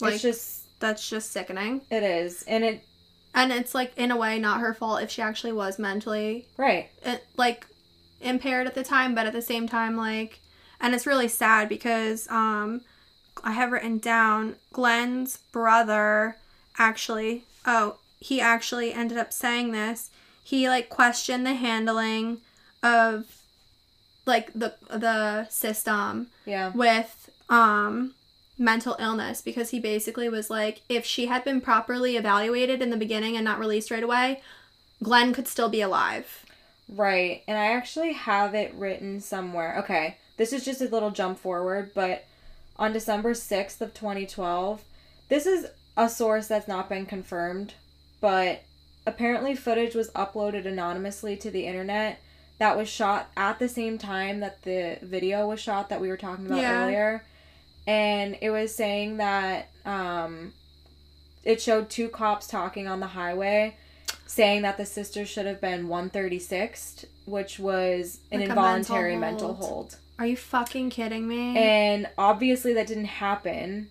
like 0.00 0.14
it's 0.14 0.22
just 0.22 0.80
that's 0.80 1.08
just 1.08 1.32
sickening. 1.32 1.80
it 1.90 2.02
is. 2.02 2.42
And 2.42 2.64
it 2.64 2.84
And 3.34 3.50
it's 3.52 3.74
like 3.74 3.92
in 3.96 4.10
a 4.10 4.16
way 4.16 4.38
not 4.38 4.60
her 4.60 4.74
fault 4.74 5.02
if 5.02 5.10
she 5.10 5.22
actually 5.22 5.52
was 5.52 5.78
mentally 5.78 6.46
right. 6.56 6.88
uh, 7.04 7.16
like 7.36 7.66
impaired 8.20 8.66
at 8.66 8.74
the 8.74 8.84
time, 8.84 9.14
but 9.14 9.26
at 9.26 9.32
the 9.32 9.42
same 9.42 9.66
time 9.68 9.96
like 9.96 10.40
and 10.80 10.94
it's 10.94 11.06
really 11.06 11.28
sad 11.28 11.68
because 11.68 12.28
um 12.30 12.82
I 13.42 13.52
have 13.52 13.72
written 13.72 13.98
down 13.98 14.56
Glenn's 14.72 15.38
brother 15.50 16.36
actually 16.76 17.44
oh, 17.66 17.96
he 18.20 18.40
actually 18.40 18.92
ended 18.92 19.18
up 19.18 19.32
saying 19.32 19.72
this. 19.72 20.10
He 20.42 20.68
like 20.68 20.88
questioned 20.88 21.46
the 21.46 21.54
handling 21.54 22.38
of 22.82 23.24
like 24.26 24.52
the 24.54 24.74
the 24.90 25.48
system 25.48 26.28
Yeah. 26.46 26.70
with 26.74 27.30
um 27.48 28.14
mental 28.58 28.96
illness 28.98 29.40
because 29.40 29.70
he 29.70 29.78
basically 29.80 30.28
was 30.28 30.50
like 30.50 30.82
if 30.88 31.04
she 31.04 31.26
had 31.26 31.44
been 31.44 31.60
properly 31.60 32.16
evaluated 32.16 32.82
in 32.82 32.90
the 32.90 32.96
beginning 32.96 33.36
and 33.36 33.44
not 33.44 33.58
released 33.58 33.90
right 33.90 34.02
away, 34.02 34.42
Glenn 35.02 35.32
could 35.32 35.46
still 35.48 35.68
be 35.68 35.80
alive. 35.80 36.44
Right. 36.88 37.42
And 37.46 37.56
I 37.58 37.66
actually 37.72 38.14
have 38.14 38.54
it 38.54 38.74
written 38.74 39.20
somewhere. 39.20 39.78
Okay. 39.80 40.16
This 40.38 40.52
is 40.52 40.64
just 40.64 40.80
a 40.80 40.88
little 40.88 41.10
jump 41.10 41.38
forward, 41.38 41.92
but 41.94 42.24
on 42.76 42.92
December 42.92 43.32
6th 43.34 43.80
of 43.80 43.92
2012, 43.94 44.82
this 45.28 45.46
is 45.46 45.66
a 45.96 46.08
source 46.08 46.46
that's 46.48 46.68
not 46.68 46.88
been 46.88 47.06
confirmed, 47.06 47.74
but 48.20 48.62
apparently 49.06 49.54
footage 49.54 49.94
was 49.94 50.10
uploaded 50.10 50.66
anonymously 50.66 51.36
to 51.36 51.50
the 51.50 51.66
internet 51.66 52.20
that 52.58 52.76
was 52.76 52.88
shot 52.88 53.28
at 53.36 53.58
the 53.58 53.68
same 53.68 53.96
time 53.98 54.40
that 54.40 54.62
the 54.62 54.98
video 55.02 55.46
was 55.48 55.60
shot 55.60 55.88
that 55.88 56.00
we 56.00 56.08
were 56.08 56.16
talking 56.16 56.46
about 56.46 56.58
Yeah. 56.60 56.82
earlier. 56.84 57.24
And 57.86 58.36
it 58.42 58.50
was 58.50 58.74
saying 58.74 59.16
that 59.18 59.68
um 59.86 60.52
it 61.44 61.62
showed 61.62 61.88
two 61.88 62.08
cops 62.08 62.46
talking 62.48 62.86
on 62.88 63.00
the 63.00 63.06
highway 63.06 63.76
saying 64.26 64.60
that 64.62 64.76
the 64.76 64.84
sister 64.84 65.24
should 65.24 65.46
have 65.46 65.60
been 65.60 65.88
136th, 65.88 67.06
which 67.24 67.58
was 67.58 68.18
an 68.30 68.40
Like 68.40 68.48
involuntary 68.50 69.16
mental 69.16 69.48
mental 69.48 69.54
hold. 69.54 69.68
hold. 69.92 69.96
Are 70.18 70.26
you 70.26 70.36
fucking 70.36 70.90
kidding 70.90 71.26
me? 71.26 71.56
And 71.56 72.08
obviously 72.18 72.72
that 72.74 72.88
didn't 72.88 73.06
happen. 73.06 73.88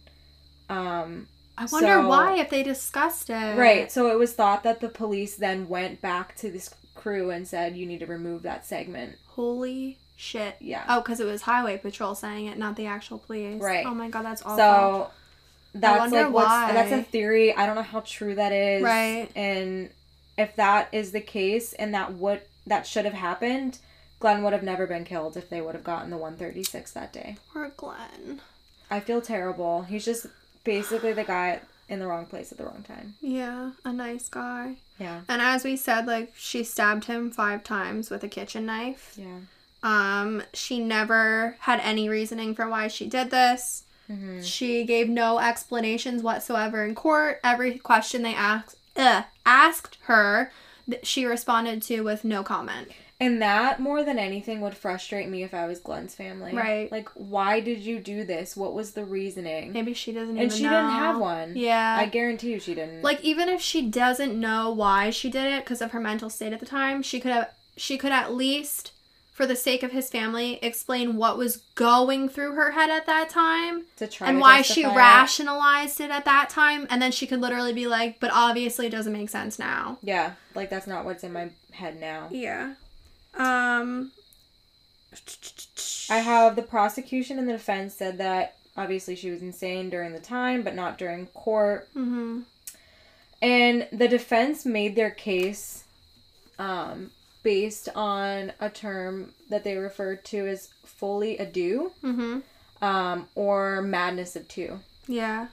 Um 0.70 1.28
I 1.58 1.66
wonder 1.66 1.88
so- 1.88 2.08
why 2.08 2.38
if 2.38 2.50
they 2.50 2.64
discussed 2.64 3.30
it. 3.30 3.58
right, 3.58 3.92
so 3.92 4.10
it 4.12 4.20
was 4.20 4.34
thought 4.34 4.64
that 4.64 4.80
the 4.80 4.90
police 4.90 5.36
then 5.36 5.68
went 5.68 6.02
back 6.02 6.36
to 6.38 6.52
this 6.52 6.74
crew 6.96 7.30
and 7.30 7.48
said 7.48 7.76
you 7.76 7.86
need 7.86 8.00
to 8.00 8.06
remove 8.06 8.44
that 8.44 8.66
segment. 8.66 9.16
Holy 9.30 9.98
shit. 10.16 10.56
Yeah. 10.60 10.84
Oh, 10.90 11.02
because 11.02 11.20
it 11.20 11.26
was 11.26 11.44
highway 11.44 11.78
patrol 11.78 12.16
saying 12.16 12.48
it, 12.48 12.58
not 12.58 12.76
the 12.76 12.88
actual 12.88 13.20
police. 13.20 13.62
Right. 13.62 13.86
Oh 13.86 13.94
my 13.94 14.10
god, 14.10 14.26
that's 14.26 14.42
awful. 14.42 14.58
So 14.58 15.10
that's 15.74 16.12
like 16.12 16.32
what's 16.32 16.48
why. 16.48 16.74
that's 16.74 16.92
a 16.92 17.04
theory. 17.04 17.54
I 17.56 17.66
don't 17.66 17.76
know 17.76 17.84
how 17.84 18.02
true 18.02 18.36
that 18.36 18.52
is. 18.52 18.84
Right. 18.84 19.30
And 19.36 19.90
if 20.38 20.56
that 20.56 20.90
is 20.92 21.12
the 21.12 21.22
case 21.22 21.74
and 21.74 21.94
that 21.94 22.14
would 22.14 22.42
that 22.66 22.86
should 22.86 23.06
have 23.06 23.14
happened, 23.14 23.80
Glenn 24.20 24.44
would 24.44 24.54
have 24.54 24.64
never 24.64 24.88
been 24.88 25.06
killed 25.06 25.38
if 25.38 25.50
they 25.50 25.62
would 25.62 25.76
have 25.76 25.84
gotten 25.84 26.10
the 26.10 26.18
136 26.18 26.92
that 26.92 27.14
day. 27.14 27.38
Poor 27.54 27.72
Glenn. 27.78 28.42
I 28.90 29.00
feel 29.00 29.22
terrible. 29.22 29.84
He's 29.84 30.06
just 30.06 30.28
basically 30.68 31.14
the 31.14 31.24
guy 31.24 31.62
in 31.90 32.00
the 32.00 32.06
wrong 32.06 32.26
place 32.26 32.52
at 32.52 32.58
the 32.58 32.66
wrong 32.66 32.84
time. 32.86 33.16
Yeah, 33.22 33.72
a 33.86 33.94
nice 33.94 34.28
guy. 34.28 34.76
Yeah. 35.00 35.22
And 35.30 35.42
as 35.42 35.64
we 35.64 35.78
said, 35.78 36.06
like 36.06 36.34
she 36.38 36.64
stabbed 36.64 37.06
him 37.06 37.32
five 37.32 37.64
times 37.64 38.10
with 38.10 38.24
a 38.24 38.28
kitchen 38.28 38.66
knife. 38.66 39.18
Yeah. 39.18 39.40
Um, 39.82 40.44
she 40.54 40.80
never 40.80 41.56
had 41.60 41.80
any 41.80 42.10
reasoning 42.10 42.54
for 42.54 42.68
why 42.68 42.90
she 42.90 43.08
did 43.08 43.32
this. 43.32 43.86
Mm-hmm. 44.12 44.42
She 44.42 44.84
gave 44.84 45.08
no 45.08 45.40
explanations 45.40 46.22
whatsoever 46.22 46.84
in 46.84 46.96
court. 46.96 47.40
Every 47.44 47.78
question 47.78 48.24
they 48.24 48.34
asked 48.34 48.76
uh, 48.98 49.24
asked 49.46 49.98
her, 50.04 50.52
th- 50.90 51.06
she 51.06 51.26
responded 51.26 51.82
to 51.84 52.02
with 52.02 52.26
no 52.26 52.44
comment. 52.44 52.90
And 53.20 53.42
that 53.42 53.80
more 53.80 54.04
than 54.04 54.20
anything 54.20 54.62
would 54.62 54.78
frustrate 54.78 55.28
me 55.28 55.42
if 55.42 55.54
I 55.54 55.66
was 55.66 55.80
Glenn's 55.80 56.14
family. 56.14 56.54
Right. 56.54 56.92
Like, 56.92 57.10
why 57.16 57.60
did 57.60 57.80
you 57.80 58.00
do 58.00 58.24
this? 58.24 58.56
What 58.56 58.76
was 58.76 58.92
the 58.92 59.06
reasoning? 59.06 59.74
Maybe 59.74 59.94
she 59.96 60.12
doesn't 60.12 60.38
and 60.38 60.54
she 60.54 60.64
know. 60.64 60.70
didn't 60.70 60.92
have 60.92 61.18
one. 61.18 61.56
Yeah. 61.56 61.98
I 62.00 62.06
guarantee 62.06 62.52
you 62.52 62.60
she 62.60 62.76
didn't. 62.76 63.02
like 63.02 63.22
even 63.24 63.50
if 63.50 63.60
she 63.60 63.82
doesn't 63.90 64.40
know 64.40 64.72
why 64.72 65.10
she 65.10 65.32
did 65.32 65.52
it 65.52 65.64
because 65.64 65.82
of 65.82 65.92
her 65.92 66.00
mental 66.00 66.30
state 66.30 66.54
at 66.54 66.60
the 66.60 66.66
time, 66.68 67.02
she 67.02 67.20
could 67.20 67.32
have 67.32 67.50
she 67.76 67.98
could 67.98 68.12
at 68.12 68.34
least 68.34 68.92
for 69.32 69.46
the 69.46 69.56
sake 69.56 69.84
of 69.84 69.92
his 69.92 70.10
family 70.10 70.58
explain 70.64 71.16
what 71.16 71.38
was 71.38 71.58
going 71.76 72.28
through 72.28 72.54
her 72.54 72.72
head 72.72 72.90
at 72.90 73.06
that 73.06 73.30
time 73.30 73.86
to 73.96 74.08
try 74.08 74.28
and 74.28 74.38
to 74.38 74.42
why 74.42 74.62
she 74.64 74.84
it. 74.84 74.96
rationalized 74.96 76.00
it 76.02 76.10
at 76.10 76.26
that 76.26 76.50
time 76.50 76.88
and 76.90 77.00
then 77.02 77.12
she 77.12 77.28
could 77.28 77.40
literally 77.40 77.74
be 77.74 77.86
like 77.88 78.20
but 78.20 78.32
obviously 78.34 78.88
it 78.88 78.92
doesn't 78.92 79.14
make 79.14 79.30
sense 79.30 79.58
now. 79.60 79.98
Yeah, 80.04 80.34
like 80.56 80.70
that's 80.70 80.88
not 80.88 81.06
what's 81.06 81.24
in 81.24 81.34
my 81.34 81.50
head 81.72 82.00
now. 82.00 82.28
Yeah. 82.32 82.74
Um 83.38 84.12
I 86.10 86.20
have 86.20 86.56
the 86.56 86.62
prosecution 86.64 87.38
and 87.40 87.48
the 87.48 87.54
defense 87.54 87.94
said 87.94 88.18
that 88.20 88.56
obviously 88.78 89.16
she 89.16 89.30
was 89.32 89.42
insane 89.42 89.90
during 89.90 90.14
the 90.14 90.20
time, 90.20 90.62
but 90.64 90.76
not 90.76 90.98
during 90.98 91.28
court. 91.28 91.90
Mhm. 91.96 92.44
And 93.42 93.88
the 93.92 94.08
defense 94.08 94.66
made 94.66 94.96
their 94.96 95.12
case 95.12 95.84
um, 96.60 97.12
based 97.44 97.88
on 97.96 98.52
a 98.60 98.70
term 98.70 99.34
that 99.50 99.64
they 99.64 99.76
referred 99.78 100.24
to 100.26 100.48
as 100.48 100.70
folie 100.86 101.38
à 101.40 101.52
deux 101.52 101.92
Mhm. 102.04 102.42
um, 102.82 103.28
or 103.36 103.82
madness 103.82 104.36
of 104.36 104.48
two. 104.48 104.80
Yeah. 105.08 105.48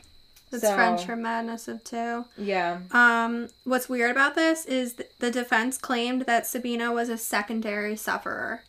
That's 0.61 0.73
So- 0.73 0.77
French 0.77 1.05
for 1.05 1.17
madness 1.17 1.69
of 1.69 1.83
two. 1.85 2.25
Yeah. 2.37 2.79
Um, 2.93 3.49
what's 3.65 3.89
weird 3.89 4.11
about 4.11 4.35
this 4.35 4.65
is 4.67 4.95
th- 4.95 5.11
the 5.19 5.31
defense 5.31 5.79
claimed 5.79 6.23
that 6.23 6.47
Sabina 6.47 6.93
was 6.93 7.09
a 7.09 7.19
secondary 7.19 7.97
sufferer 7.97 8.63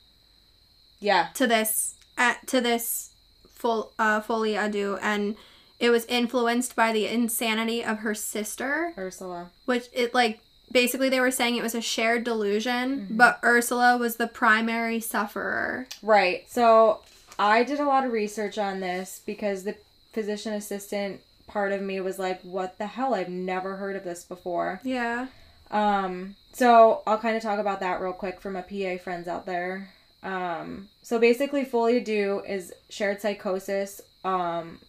Yeah. 1.00 1.28
to 1.36 1.48
this 1.48 1.96
at 2.18 2.46
to 2.48 2.62
this 2.62 3.12
full 3.54 3.92
uh 4.00 4.22
à 4.22 4.72
deux, 4.72 4.98
and 5.02 5.36
it 5.80 5.90
was 5.90 6.06
influenced 6.06 6.76
by 6.76 6.92
the 6.94 7.08
insanity 7.08 7.84
of 7.84 8.00
her 8.00 8.16
sister, 8.16 8.94
Ursula. 8.98 9.50
which 9.66 9.88
it 9.94 10.14
like 10.14 10.40
basically 10.72 11.10
they 11.10 11.20
were 11.20 11.32
saying 11.32 11.56
it 11.56 11.64
was 11.64 11.76
a 11.76 11.82
shared 11.82 12.24
delusion, 12.24 13.02
Mm-hmm. 13.02 13.18
but 13.18 13.40
Ursula 13.44 13.98
was 13.98 14.16
the 14.16 14.28
primary 14.28 15.00
sufferer. 15.00 15.88
Right. 16.02 16.46
So 16.50 17.02
I 17.38 17.64
did 17.64 17.80
a 17.80 17.86
lot 17.86 18.06
of 18.06 18.12
research 18.14 18.58
on 18.58 18.80
this 18.80 19.22
because 19.26 19.64
the 19.64 19.76
physician 20.14 20.54
assistant 20.54 21.20
part 21.56 21.72
of 21.72 21.82
me 21.82 22.02
was 22.02 22.20
like, 22.20 22.42
what 22.42 22.78
the 22.78 22.86
hell? 22.86 23.16
I've 23.16 23.30
never 23.30 23.78
heard 23.78 23.96
of 23.96 24.04
this 24.04 24.26
before. 24.26 24.82
Yeah. 24.84 25.28
Um, 25.72 26.36
so 26.52 27.02
I'll 27.08 27.18
kind 27.18 27.38
of 27.38 27.42
talk 27.44 27.60
about 27.60 27.80
that 27.80 28.02
real 28.02 28.12
quick 28.12 28.42
for 28.42 28.52
my 28.52 28.62
PA 28.62 29.02
friends 29.02 29.28
out 29.30 29.46
there. 29.46 29.90
Um, 30.22 30.90
so 31.02 31.18
basically, 31.18 31.64
folie 31.64 32.02
à 32.02 32.04
deux 32.06 32.42
is 32.46 32.74
shared 32.90 33.22
psychosis 33.22 34.02
um, 34.26 34.80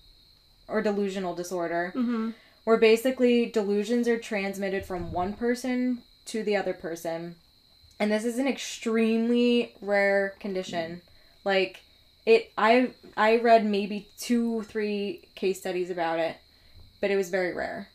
or 0.66 0.82
delusional 0.82 1.34
disorder, 1.36 1.92
Mm-hmm. 1.94 2.30
where 2.64 2.78
basically 2.78 3.46
delusions 3.46 4.08
are 4.08 4.18
transmitted 4.18 4.84
from 4.84 5.12
one 5.12 5.34
person 5.34 6.02
to 6.24 6.42
the 6.42 6.56
other 6.56 6.74
person. 6.74 7.36
And 8.00 8.10
this 8.10 8.24
is 8.24 8.38
an 8.40 8.48
extremely 8.48 9.72
rare 9.80 10.34
condition. 10.40 11.00
Like 11.44 11.82
it 12.26 12.50
I 12.58 12.90
I 13.16 13.36
read 13.38 13.64
maybe 13.64 14.08
2 14.18 14.62
3 14.64 15.28
case 15.36 15.60
studies 15.60 15.90
about 15.90 16.18
it, 16.18 16.36
but 17.00 17.10
it 17.10 17.16
was 17.16 17.30
very 17.30 17.52
rare. 17.52 17.88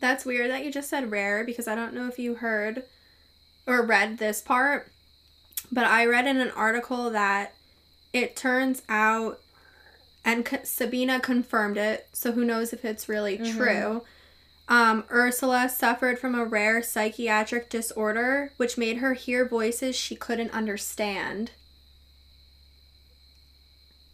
That's 0.00 0.24
weird 0.24 0.50
that 0.50 0.64
you 0.64 0.72
just 0.72 0.88
said 0.88 1.10
rare 1.10 1.44
because 1.44 1.68
I 1.68 1.74
don't 1.74 1.94
know 1.94 2.06
if 2.08 2.18
you 2.18 2.36
heard 2.36 2.84
or 3.66 3.82
read 3.84 4.18
this 4.18 4.40
part, 4.40 4.90
but 5.70 5.84
I 5.84 6.06
read 6.06 6.26
in 6.26 6.38
an 6.38 6.50
article 6.52 7.10
that 7.10 7.54
it 8.12 8.34
turns 8.34 8.82
out, 8.88 9.40
and 10.24 10.46
C- 10.48 10.58
Sabina 10.64 11.20
confirmed 11.20 11.76
it, 11.76 12.08
so 12.12 12.32
who 12.32 12.44
knows 12.44 12.72
if 12.72 12.84
it's 12.84 13.08
really 13.08 13.38
Mhm. 13.38 13.56
true. 13.56 14.04
Um, 14.68 15.04
Ursula 15.10 15.68
suffered 15.68 16.18
from 16.18 16.34
a 16.34 16.44
rare 16.44 16.82
psychiatric 16.82 17.68
disorder 17.68 18.52
which 18.56 18.78
made 18.78 18.98
her 18.98 19.14
hear 19.14 19.44
voices 19.44 19.96
she 19.96 20.14
couldn't 20.16 20.52
understand. 20.52 21.50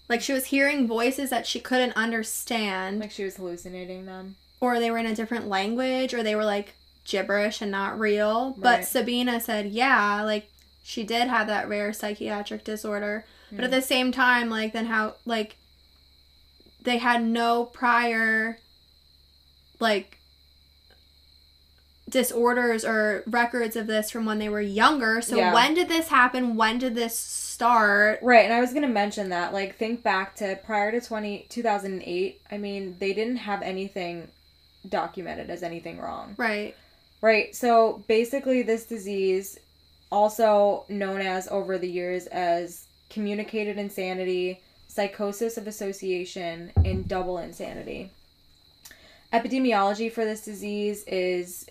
Like 0.09 0.21
she 0.23 0.33
was 0.33 0.47
hearing 0.47 0.87
voices 0.87 1.31
that 1.31 1.47
she 1.47 1.59
couldn't 1.61 1.93
understand 1.97 3.01
Like 3.01 3.11
she 3.11 3.25
was 3.25 3.37
hallucinating 3.37 4.07
them. 4.07 4.37
or 4.61 4.79
they 4.79 4.91
were 4.91 4.99
in 4.99 5.07
a 5.07 5.15
different 5.15 5.49
language 5.49 6.15
or 6.15 6.23
they 6.23 6.35
were 6.37 6.45
like 6.45 6.75
gibberish 7.05 7.61
and 7.61 7.71
not 7.71 7.99
real. 7.99 8.55
But 8.59 8.85
Sabina 8.85 9.41
said, 9.41 9.67
yeah, 9.67 10.23
like 10.23 10.49
she 10.85 11.03
did 11.05 11.29
have 11.29 11.47
that 11.49 11.69
rare 11.69 11.93
psychiatric 11.93 12.63
disorder. 12.65 13.25
But 13.51 13.65
at 13.65 13.71
the 13.71 13.83
same 13.83 14.11
time, 14.13 14.49
like 14.51 14.73
then 14.73 14.87
how 14.87 15.15
like 15.25 15.57
they 16.83 16.99
had 16.99 17.23
no 17.25 17.65
prior 17.65 18.59
like 19.81 20.19
disorders 22.09 22.85
or 22.85 23.23
records 23.27 23.75
of 23.77 23.87
this 23.89 24.11
from 24.11 24.25
when 24.27 24.39
they 24.39 24.49
were 24.49 24.61
younger. 24.61 25.21
So 25.21 25.37
Yeah. 25.37 25.53
when 25.53 25.75
did 25.75 25.89
this 25.89 26.09
happen? 26.09 26.57
When 26.57 26.79
did 26.79 26.95
this 26.95 27.19
start? 27.57 28.21
Right, 28.23 28.45
and 28.45 28.53
I 28.53 28.61
was 28.61 28.71
going 28.71 28.83
to 28.83 28.89
mention 28.89 29.31
that 29.31 29.53
like 29.53 29.77
think 29.77 30.03
back 30.03 30.37
to 30.37 30.59
prior 30.65 30.93
to 30.93 31.01
20 31.01 31.47
2008, 31.49 32.41
I 32.51 32.59
mean, 32.59 32.97
they 32.99 33.13
didn't 33.15 33.37
have 33.37 33.63
anything 33.63 34.29
documented 34.89 35.49
as 35.51 35.63
anything 35.63 35.99
wrong. 35.99 36.35
Right. 36.37 36.77
Right. 37.23 37.57
So 37.57 38.05
basically, 38.07 38.63
this 38.63 38.85
disease, 38.85 39.59
also 40.13 40.85
known 40.89 41.21
as 41.21 41.49
over 41.49 41.79
the 41.79 41.91
years 41.91 42.27
as 42.27 42.87
communicated 43.09 43.79
insanity, 43.79 44.61
psychosis 44.89 45.57
of 45.57 45.67
association, 45.67 46.73
and 46.85 47.09
double 47.09 47.39
insanity. 47.39 48.11
Epidemiology 49.33 50.13
for 50.13 50.25
this 50.25 50.45
disease 50.45 51.05
is 51.05 51.67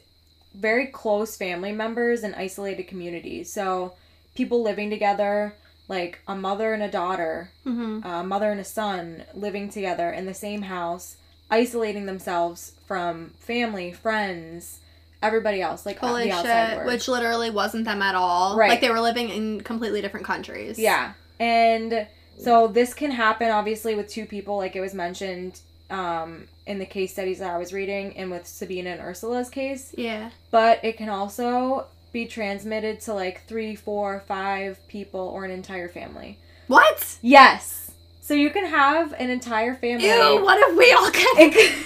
very 0.56 0.88
close 0.88 1.38
family 1.38 1.72
members 1.72 2.24
and 2.24 2.34
isolated 2.36 2.88
communities. 2.88 3.54
So 3.54 3.94
people 4.36 4.64
living 4.64 4.90
together, 4.90 5.54
like 5.88 6.20
a 6.28 6.36
mother 6.36 6.74
and 6.74 6.82
a 6.84 6.90
daughter, 6.90 7.52
Mm-hmm. 7.66 8.06
a 8.08 8.24
mother 8.24 8.52
and 8.52 8.60
a 8.60 8.64
son 8.66 9.24
living 9.34 9.70
together 9.70 10.10
in 10.10 10.26
the 10.26 10.34
same 10.34 10.64
house, 10.64 11.16
isolating 11.52 12.06
themselves 12.06 12.74
from 12.88 13.32
family, 13.40 13.92
friends, 13.92 14.80
everybody 15.22 15.62
else, 15.62 15.86
like 15.86 16.00
Holy 16.00 16.26
the 16.26 16.32
outside 16.32 16.68
shit. 16.70 16.78
world. 16.78 16.88
Which 16.88 17.08
literally 17.08 17.50
wasn't 17.50 17.86
them 17.86 18.02
at 18.02 18.16
all. 18.16 18.58
Right. 18.58 18.70
Like 18.70 18.82
they 18.82 18.90
were 18.90 19.02
living 19.02 19.30
in 19.30 19.62
completely 19.62 20.02
different 20.02 20.26
countries. 20.26 20.78
yeah, 20.80 21.14
and 21.40 22.08
so 22.38 22.68
this 22.68 22.94
can 22.94 23.12
happen 23.12 23.50
obviously 23.50 23.96
with 23.96 24.10
two 24.10 24.26
people, 24.26 24.58
like 24.58 24.76
it 24.76 24.82
was 24.82 24.94
mentioned 24.94 25.60
um, 25.90 26.46
in 26.66 26.80
the 26.80 26.86
case 26.86 27.14
studies 27.14 27.40
that 27.40 27.52
I 27.52 27.58
was 27.58 27.72
reading, 27.74 28.18
and 28.18 28.30
with 28.32 28.46
Sabina 28.48 28.90
and 28.92 29.02
Ursula's 29.02 29.50
case. 29.50 29.94
Yeah. 29.98 30.32
But 30.52 30.84
it 30.84 30.98
can 30.98 31.10
also 31.10 31.86
be 32.16 32.26
transmitted 32.26 33.02
to 33.02 33.14
like 33.14 33.44
three, 33.46 33.76
four, 33.76 34.22
five 34.26 34.80
people 34.88 35.20
or 35.20 35.44
an 35.44 35.52
entire 35.52 35.90
family. 35.90 36.40
What? 36.68 37.18
Yes. 37.22 37.92
So 38.22 38.34
you 38.34 38.52
can 38.52 38.66
have 38.66 39.12
an 39.20 39.30
entire 39.30 39.76
family. 39.76 40.08
Ew, 40.08 40.42
what 40.42 40.58
if 40.58 40.78
we 40.78 40.94
all 40.94 41.12
get 41.12 41.38
in 41.38 41.84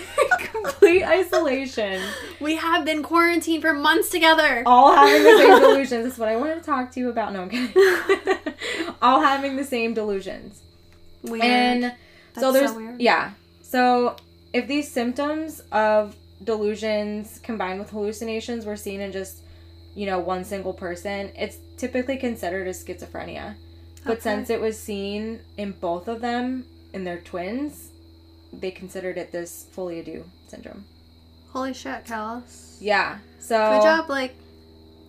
complete 0.51 1.03
isolation, 1.03 1.99
We 2.39 2.57
have 2.57 2.85
been 2.85 3.01
quarantined 3.01 3.63
for 3.63 3.73
months 3.73 4.09
together. 4.09 4.61
all 4.67 4.95
having 4.95 5.23
the 5.23 5.37
same 5.39 5.59
delusions. 5.67 6.03
That's 6.05 6.19
what 6.19 6.29
I 6.29 6.35
wanted 6.35 6.55
to 6.59 6.61
talk 6.61 6.91
to 6.91 6.99
you 6.99 7.09
about. 7.09 7.33
No, 7.33 7.41
I'm 7.41 7.49
kidding. 7.49 8.37
all 9.01 9.21
having 9.21 9.55
the 9.55 9.63
same 9.63 9.95
delusions. 9.95 10.61
Weird. 11.23 11.43
And 11.43 11.83
so 12.35 12.51
That's 12.51 12.53
there's 12.53 12.71
so 12.71 12.77
weird. 12.77 13.01
yeah. 13.01 13.31
So 13.63 14.15
if 14.53 14.67
these 14.67 14.89
symptoms 14.91 15.63
of 15.71 16.15
delusions 16.43 17.39
combined 17.41 17.79
with 17.79 17.89
hallucinations 17.89 18.63
were 18.67 18.77
seen 18.77 19.01
in 19.01 19.11
just 19.11 19.41
you 19.99 20.05
know 20.09 20.19
one 20.19 20.43
single 20.53 20.73
person, 20.85 21.21
it's 21.35 21.57
typically 21.77 22.17
considered 22.17 22.67
as 22.67 22.77
schizophrenia. 22.83 23.47
But 24.05 24.13
Okay. 24.13 24.21
since 24.21 24.49
it 24.49 24.61
was 24.61 24.75
seen 24.89 25.41
in 25.57 25.69
both 25.87 26.07
of 26.07 26.21
them 26.21 26.65
in 26.93 27.03
their 27.03 27.19
twins, 27.19 27.89
they 28.61 28.71
considered 28.71 29.17
it 29.17 29.31
this 29.31 29.65
folie 29.73 29.99
à 30.01 30.05
deux 30.05 30.23
syndrome. 30.47 30.85
Holy 31.53 31.73
shit, 31.73 32.05
Kellis. 32.05 32.77
Yeah. 32.79 33.17
So 33.39 33.57
Good 33.73 33.83
job, 33.83 34.09
like 34.09 34.35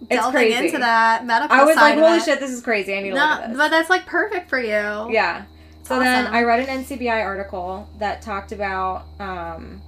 delving 0.08 0.50
into 0.52 0.78
that 0.78 1.24
medical 1.26 1.56
I 1.56 1.62
was 1.64 1.76
like, 1.76 1.98
holy 1.98 2.16
it. 2.16 2.22
shit, 2.24 2.40
this 2.40 2.50
is 2.50 2.62
crazy. 2.62 2.92
I 2.96 3.02
need 3.02 3.10
to 3.10 3.14
look 3.14 3.22
No, 3.24 3.42
at 3.44 3.48
this. 3.50 3.58
but 3.58 3.68
that's 3.70 3.90
like 3.90 4.06
perfect 4.06 4.48
for 4.48 4.58
you. 4.58 5.12
Yeah. 5.12 5.44
So 5.84 5.98
then 5.98 6.26
I 6.28 6.42
read 6.42 6.60
an 6.68 6.84
NCBI 6.84 7.22
article 7.24 7.88
that 7.98 8.22
talked 8.22 8.52
about 8.52 9.06
um, 9.18 9.80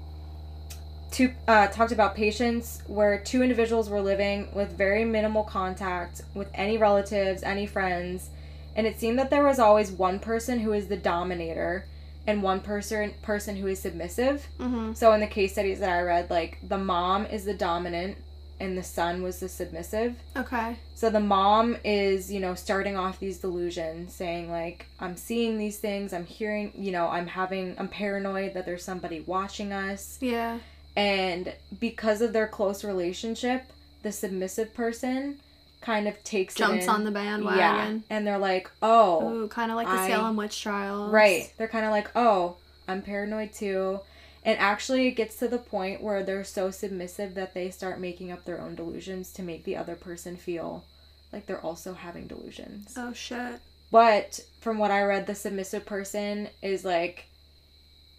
two 1.12 1.32
uh, 1.46 1.68
talked 1.68 1.92
about 1.92 2.16
patients 2.16 2.82
where 2.88 3.20
two 3.20 3.42
individuals 3.42 3.88
were 3.88 4.00
living 4.00 4.48
with 4.52 4.76
very 4.76 5.04
minimal 5.04 5.44
contact 5.44 6.22
with 6.34 6.50
any 6.54 6.78
relatives, 6.78 7.42
any 7.42 7.66
friends, 7.66 8.30
and 8.74 8.86
it 8.86 8.98
seemed 8.98 9.18
that 9.18 9.30
there 9.30 9.44
was 9.44 9.58
always 9.58 9.92
one 9.92 10.18
person 10.18 10.58
who 10.58 10.72
is 10.72 10.88
the 10.88 10.96
dominator, 10.96 11.86
and 12.26 12.42
one 12.42 12.60
person 12.60 13.12
person 13.22 13.56
who 13.56 13.66
is 13.66 13.80
submissive. 13.80 14.46
Mm-hmm. 14.58 14.92
So 14.94 15.12
in 15.12 15.20
the 15.20 15.26
case 15.26 15.52
studies 15.52 15.80
that 15.80 15.90
I 15.90 16.02
read, 16.02 16.30
like 16.30 16.58
the 16.68 16.78
mom 16.78 17.26
is 17.26 17.44
the 17.44 17.54
dominant 17.54 18.16
and 18.60 18.78
the 18.78 18.82
son 18.82 19.22
was 19.22 19.40
the 19.40 19.48
submissive. 19.48 20.14
Okay. 20.36 20.76
So 20.94 21.10
the 21.10 21.18
mom 21.18 21.76
is, 21.84 22.30
you 22.30 22.38
know, 22.38 22.54
starting 22.54 22.96
off 22.96 23.18
these 23.18 23.38
delusions, 23.38 24.14
saying 24.14 24.52
like, 24.52 24.86
I'm 25.00 25.16
seeing 25.16 25.58
these 25.58 25.78
things, 25.78 26.12
I'm 26.12 26.24
hearing, 26.24 26.72
you 26.76 26.92
know, 26.92 27.08
I'm 27.08 27.26
having, 27.26 27.74
I'm 27.76 27.88
paranoid 27.88 28.54
that 28.54 28.64
there's 28.64 28.84
somebody 28.84 29.18
watching 29.20 29.72
us. 29.72 30.18
Yeah. 30.20 30.60
And 30.96 31.54
because 31.80 32.20
of 32.20 32.32
their 32.32 32.46
close 32.46 32.84
relationship, 32.84 33.64
the 34.02 34.12
submissive 34.12 34.74
person 34.74 35.38
kind 35.80 36.06
of 36.06 36.22
takes 36.22 36.54
Jumps 36.54 36.86
on 36.86 37.04
the 37.04 37.10
bandwagon. 37.10 38.04
and 38.10 38.26
they're 38.26 38.38
like, 38.38 38.70
oh, 38.82 39.48
kind 39.50 39.70
of 39.70 39.76
like 39.76 39.86
the 39.88 39.92
I- 39.94 40.08
Salem 40.08 40.36
witch 40.36 40.60
trials. 40.62 41.12
right. 41.12 41.52
They're 41.58 41.68
kind 41.68 41.84
of 41.84 41.90
like, 41.90 42.10
oh, 42.14 42.56
I'm 42.86 43.02
paranoid 43.02 43.52
too. 43.52 44.00
And 44.44 44.58
actually, 44.58 45.06
it 45.06 45.12
gets 45.12 45.36
to 45.36 45.46
the 45.48 45.58
point 45.58 46.02
where 46.02 46.22
they're 46.24 46.42
so 46.44 46.70
submissive 46.72 47.34
that 47.36 47.54
they 47.54 47.70
start 47.70 48.00
making 48.00 48.32
up 48.32 48.44
their 48.44 48.60
own 48.60 48.74
delusions 48.74 49.32
to 49.34 49.42
make 49.42 49.64
the 49.64 49.76
other 49.76 49.94
person 49.94 50.36
feel 50.36 50.84
like 51.32 51.46
they're 51.46 51.60
also 51.60 51.94
having 51.94 52.26
delusions. 52.26 52.92
Oh 52.96 53.12
shit. 53.12 53.60
But 53.92 54.40
from 54.60 54.78
what 54.78 54.90
I 54.90 55.02
read, 55.02 55.26
the 55.26 55.34
submissive 55.34 55.86
person 55.86 56.48
is 56.60 56.84
like 56.84 57.26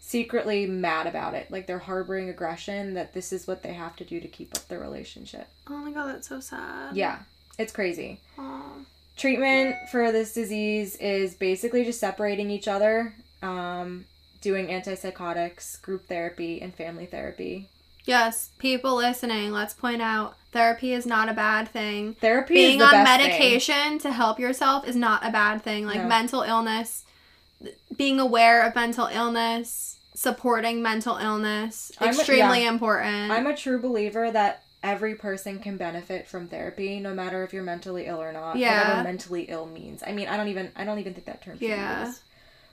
secretly 0.06 0.66
mad 0.66 1.06
about 1.06 1.34
it. 1.34 1.50
Like 1.50 1.66
they're 1.66 1.78
harboring 1.78 2.28
aggression 2.28 2.94
that 2.94 3.14
this 3.14 3.32
is 3.32 3.46
what 3.46 3.62
they 3.62 3.72
have 3.72 3.96
to 3.96 4.04
do 4.04 4.20
to 4.20 4.28
keep 4.28 4.54
up 4.54 4.68
their 4.68 4.78
relationship. 4.78 5.48
Oh 5.68 5.78
my 5.78 5.90
god, 5.92 6.08
that's 6.08 6.28
so 6.28 6.40
sad. 6.40 6.94
Yeah, 6.94 7.20
it's 7.58 7.72
crazy. 7.72 8.20
Aw. 8.38 8.62
Treatment 9.16 9.76
for 9.90 10.12
this 10.12 10.34
disease 10.34 10.96
is 10.96 11.34
basically 11.34 11.84
just 11.84 12.00
separating 12.00 12.50
each 12.50 12.68
other, 12.68 13.14
um, 13.42 14.04
doing 14.40 14.66
antipsychotics, 14.66 15.80
group 15.80 16.06
therapy, 16.06 16.60
and 16.60 16.74
family 16.74 17.06
therapy. 17.06 17.68
Yes, 18.04 18.50
people 18.58 18.96
listening, 18.96 19.52
let's 19.52 19.72
point 19.72 20.02
out 20.02 20.36
therapy 20.52 20.92
is 20.92 21.06
not 21.06 21.30
a 21.30 21.32
bad 21.32 21.68
thing. 21.68 22.14
Therapy 22.20 22.54
Being 22.54 22.82
on 22.82 22.90
best 22.90 23.08
thing. 23.22 23.26
medication 23.30 23.98
to 24.00 24.12
help 24.12 24.38
yourself 24.38 24.86
is 24.86 24.96
not 24.96 25.26
a 25.26 25.30
bad 25.30 25.62
thing. 25.62 25.86
Like 25.86 26.02
No. 26.02 26.08
mental 26.08 26.42
illness, 26.42 27.04
being 27.96 28.20
aware 28.20 28.62
of 28.62 28.74
mental 28.74 29.06
illness, 29.06 29.93
supporting 30.14 30.82
mental 30.82 31.16
illness, 31.16 31.92
I'm 31.98 32.10
extremely 32.10 32.62
yeah. 32.62 32.70
important. 32.70 33.30
I'm 33.30 33.46
a 33.46 33.56
true 33.56 33.80
believer 33.80 34.30
that 34.30 34.64
every 34.82 35.14
person 35.14 35.58
can 35.58 35.76
benefit 35.76 36.28
from 36.28 36.46
therapy, 36.46 37.00
no 37.00 37.14
matter 37.14 37.42
if 37.42 37.52
you're 37.52 37.62
mentally 37.64 38.06
ill 38.06 38.22
or 38.22 38.32
not. 38.32 38.56
Yeah. 38.56 38.88
Whatever 38.88 39.04
mentally 39.04 39.42
ill 39.44 39.66
means. 39.66 40.02
I 40.06 40.12
mean, 40.12 40.28
I 40.28 40.36
don't 40.36 40.48
even 40.48 40.70
I 40.76 40.84
don't 40.84 40.98
even 40.98 41.14
think 41.14 41.26
that 41.26 41.42
term. 41.42 41.56
Yeah. 41.60 42.12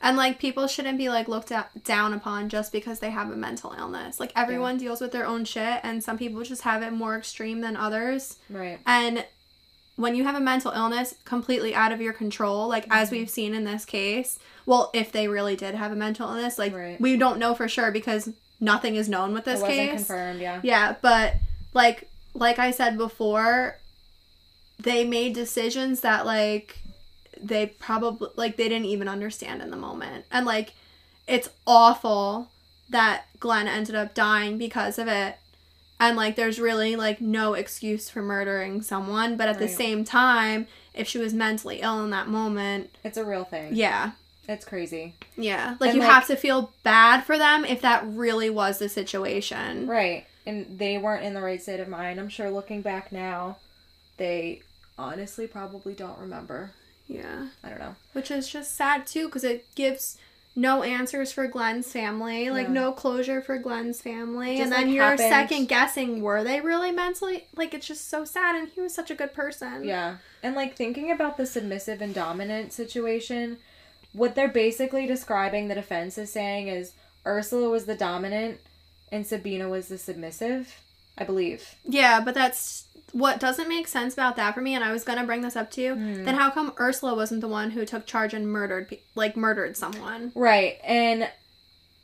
And 0.04 0.18
like 0.18 0.40
people 0.40 0.68
shouldn't 0.68 0.98
be 0.98 1.10
like 1.10 1.28
looked 1.28 1.52
at, 1.52 1.84
down 1.84 2.14
upon 2.14 2.50
just 2.50 2.72
because 2.72 3.00
they 3.00 3.12
have 3.12 3.32
a 3.32 3.36
mental 3.36 3.74
illness. 3.78 4.20
Like 4.20 4.34
everyone 4.36 4.78
deals 4.78 5.00
with 5.00 5.12
their 5.12 5.26
own 5.26 5.46
shit 5.46 5.80
and 5.84 6.04
some 6.04 6.18
people 6.18 6.44
just 6.44 6.64
have 6.64 6.82
it 6.82 6.92
more 6.92 7.16
extreme 7.18 7.62
than 7.62 7.78
others. 7.78 8.38
Right. 8.50 8.80
And 8.86 9.26
when 9.96 10.16
you 10.16 10.24
have 10.24 10.36
a 10.36 10.40
mental 10.40 10.72
illness 10.72 11.14
completely 11.26 11.76
out 11.76 11.92
of 11.92 12.02
your 12.02 12.14
control, 12.14 12.68
like 12.68 12.86
as 12.90 13.08
Mm-hmm. 13.10 13.16
we've 13.18 13.30
seen 13.30 13.54
in 13.54 13.64
this 13.66 13.86
case, 13.86 14.40
well, 14.66 14.90
if 14.94 15.12
they 15.12 15.28
really 15.28 15.56
did 15.56 15.76
have 15.76 15.92
a 15.92 15.96
mental 15.96 16.28
illness, 16.30 16.58
like 16.58 16.74
Right. 16.76 17.00
we 17.00 17.18
don't 17.18 17.40
know 17.40 17.54
for 17.54 17.68
sure 17.68 17.92
because 17.92 18.30
nothing 18.60 18.96
is 18.96 19.10
known 19.10 19.34
with 19.34 19.46
this 19.46 19.62
case. 19.62 19.92
confirmed. 20.08 20.40
Yeah. 20.42 20.60
Yeah, 20.64 20.96
but 21.02 21.34
like 21.74 22.08
like 22.34 22.60
I 22.60 22.72
said 22.72 22.98
before, 22.98 23.78
they 24.80 25.04
made 25.04 25.34
decisions 25.34 26.00
that 26.02 26.26
like 26.26 26.80
they 27.42 27.66
probably 27.68 28.30
like 28.36 28.56
they 28.58 28.70
didn't 28.70 28.86
even 28.86 29.08
understand 29.08 29.62
in 29.62 29.72
the 29.72 29.78
moment. 29.78 30.26
And 30.32 30.46
like 30.46 30.74
it's 31.28 31.50
awful 31.68 32.50
that 32.90 33.26
Glenn 33.40 33.68
ended 33.68 33.96
up 33.96 34.14
dying 34.14 34.58
because 34.58 34.98
of 35.00 35.08
it. 35.08 35.38
And 36.02 36.18
like 36.18 36.36
there's 36.36 36.60
really 36.60 36.96
like 36.96 37.22
no 37.22 37.54
excuse 37.54 38.10
for 38.10 38.22
murdering 38.22 38.82
someone, 38.82 39.38
but 39.38 39.48
at 39.48 39.60
the 39.60 39.68
same 39.68 40.04
time, 40.04 40.68
if 40.94 41.08
she 41.08 41.18
was 41.20 41.34
mentally 41.34 41.80
ill 41.82 42.04
in 42.04 42.10
that 42.10 42.28
moment, 42.28 42.90
It's 43.04 43.18
a 43.18 43.24
real 43.24 43.44
thing. 43.46 43.76
yeah. 43.76 44.12
It's 44.50 44.66
crazy. 44.66 45.14
Yeah. 45.38 45.76
Like 45.80 45.92
And, 45.92 45.98
you 45.98 46.02
like- 46.02 46.12
have 46.12 46.28
to 46.28 46.36
feel 46.36 46.74
bad 46.84 47.24
for 47.24 47.38
them 47.38 47.64
if 47.64 47.82
that 47.82 48.04
really 48.06 48.50
was 48.50 48.80
the 48.80 48.90
situation. 48.90 49.88
Right. 49.88 50.26
And 50.48 50.80
they 50.80 50.98
weren't 50.98 51.24
in 51.24 51.36
the 51.36 51.42
right 51.42 51.62
state 51.62 51.80
of 51.80 51.88
mind. 51.88 52.20
I'm 52.20 52.28
sure 52.30 52.50
looking 52.50 52.82
back 52.82 53.12
now, 53.12 53.58
they 54.18 54.64
honestly 54.98 55.46
probably 55.48 55.94
don't 55.94 56.18
remember. 56.20 56.72
Yeah. 57.08 57.48
I 57.64 57.70
don't 57.70 57.80
know. 57.80 57.96
which 58.14 58.32
is 58.32 58.50
just 58.50 58.76
sad 58.76 59.06
too 59.06 59.28
because 59.28 59.44
it 59.44 59.66
gives 59.76 60.18
no 60.56 60.84
answers 60.84 61.32
for 61.32 61.48
Glenn's 61.48 61.92
family, 61.92 62.50
like 62.50 62.68
Yeah. 62.68 62.74
no 62.74 62.92
closure 62.92 63.42
for 63.42 63.58
Glenn's 63.58 64.02
family, 64.02 64.58
Just, 64.58 64.64
and 64.64 64.72
then 64.72 64.88
like, 64.88 64.94
you're 64.96 65.04
happened- 65.06 65.30
second 65.30 65.68
guessing 65.70 66.22
were 66.22 66.44
they 66.44 66.60
really 66.60 66.92
mentally 66.92 67.46
like 67.56 67.74
it's 67.74 67.88
just 67.88 68.10
so 68.10 68.26
sad 68.26 68.56
and 68.56 68.68
he 68.70 68.82
was 68.82 68.94
such 68.94 69.10
a 69.12 69.16
good 69.16 69.34
person. 69.34 69.84
Yeah. 69.86 70.18
And 70.44 70.56
like 70.56 70.76
thinking 70.76 71.10
about 71.12 71.38
the 71.38 71.46
submissive 71.46 72.02
and 72.02 72.14
dominant 72.14 72.74
situation, 72.74 73.58
what 74.14 74.36
they're 74.36 74.50
basically 74.50 75.08
describing 75.08 75.68
the 75.70 75.76
defense 75.76 76.18
is 76.18 76.32
saying 76.34 76.68
is 76.68 76.92
Ursula 77.26 77.70
was 77.70 77.86
the 77.86 77.96
dominant 77.96 78.60
and 79.12 79.26
Sabina 79.26 79.70
was 79.70 79.88
the 79.88 79.98
submissive, 79.98 80.82
I 81.18 81.24
believe. 81.24 81.76
Yeah, 81.84 82.22
but 82.22 82.34
that's 82.34 82.86
what 83.14 83.40
doesn't 83.42 83.68
make 83.68 83.88
sense 83.90 84.14
about 84.14 84.38
that 84.38 84.54
for 84.56 84.62
me 84.62 84.74
and 84.74 84.84
I 84.86 84.92
was 84.94 85.04
going 85.04 85.20
to 85.20 85.26
bring 85.26 85.42
this 85.42 85.58
up 85.58 85.70
to 85.72 85.82
you. 85.82 85.94
Hmm. 85.96 86.24
Then 86.24 86.36
how 86.36 86.50
come 86.50 86.74
Ursula 86.80 87.14
wasn't 87.14 87.42
the 87.42 87.48
one 87.50 87.72
who 87.72 87.86
took 87.86 88.06
charge 88.06 88.34
and 88.34 88.48
murdered 88.48 88.88
pe- 88.88 89.00
like 89.16 89.36
murdered 89.36 89.76
someone? 89.76 90.32
Right. 90.34 90.80
And 90.84 91.30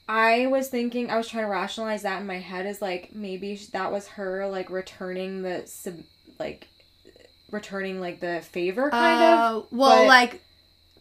I 0.09 0.47
was 0.47 0.67
thinking, 0.67 1.09
I 1.09 1.15
was 1.17 1.27
trying 1.29 1.45
to 1.45 1.49
rationalize 1.49 2.01
that 2.03 2.19
in 2.19 2.27
my 2.27 2.39
head 2.39 2.65
as 2.65 2.81
like 2.81 3.15
maybe 3.15 3.55
that 3.71 3.91
was 3.91 4.07
her 4.09 4.47
like 4.47 4.69
returning 4.69 5.41
the 5.43 5.63
sub, 5.65 5.95
like 6.39 6.67
returning 7.51 8.01
like 8.01 8.19
the 8.19 8.41
favor 8.41 8.89
kind 8.89 9.23
of. 9.23 9.63
Uh, 9.63 9.65
well, 9.71 10.01
but- 10.03 10.07
like 10.07 10.41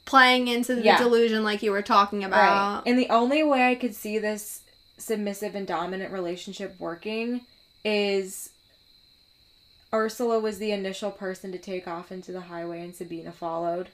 playing 0.04 0.46
into 0.46 0.76
the 0.76 0.82
Yeah. 0.82 0.98
delusion 0.98 1.42
like 1.42 1.64
you 1.64 1.72
were 1.72 1.82
talking 1.82 2.20
Right. 2.20 2.28
about. 2.28 2.86
And 2.86 2.96
the 2.96 3.08
only 3.10 3.42
way 3.42 3.68
I 3.68 3.74
could 3.74 3.94
see 3.94 4.18
this 4.20 4.60
submissive 4.98 5.56
and 5.56 5.66
dominant 5.66 6.12
relationship 6.12 6.76
working 6.78 7.40
is 7.86 8.50
Ursula 9.94 10.40
was 10.40 10.58
the 10.58 10.72
initial 10.72 11.12
person 11.12 11.52
to 11.52 11.58
take 11.58 11.86
off 11.86 12.10
into 12.10 12.32
the 12.32 12.40
highway 12.40 12.80
and 12.80 12.94
Sabina 12.94 13.30
followed. 13.30 13.90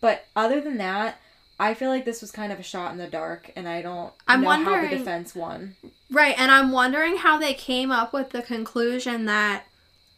But 0.00 0.26
other 0.34 0.60
than 0.60 0.78
that, 0.78 1.20
I 1.58 1.74
feel 1.74 1.90
like 1.90 2.04
this 2.04 2.20
was 2.20 2.32
kind 2.32 2.52
of 2.52 2.58
a 2.58 2.64
shot 2.64 2.90
in 2.90 2.98
the 2.98 3.06
dark 3.06 3.52
and 3.54 3.68
I 3.68 3.82
don't 3.82 4.12
I'm 4.26 4.40
know 4.40 4.50
how 4.50 4.82
the 4.82 4.88
defense 4.88 5.32
won. 5.32 5.76
Right, 6.10 6.34
and 6.36 6.50
I'm 6.50 6.72
wondering 6.72 7.18
how 7.18 7.38
they 7.38 7.54
came 7.54 7.92
up 7.92 8.12
with 8.12 8.30
the 8.30 8.42
conclusion 8.42 9.26
that 9.26 9.64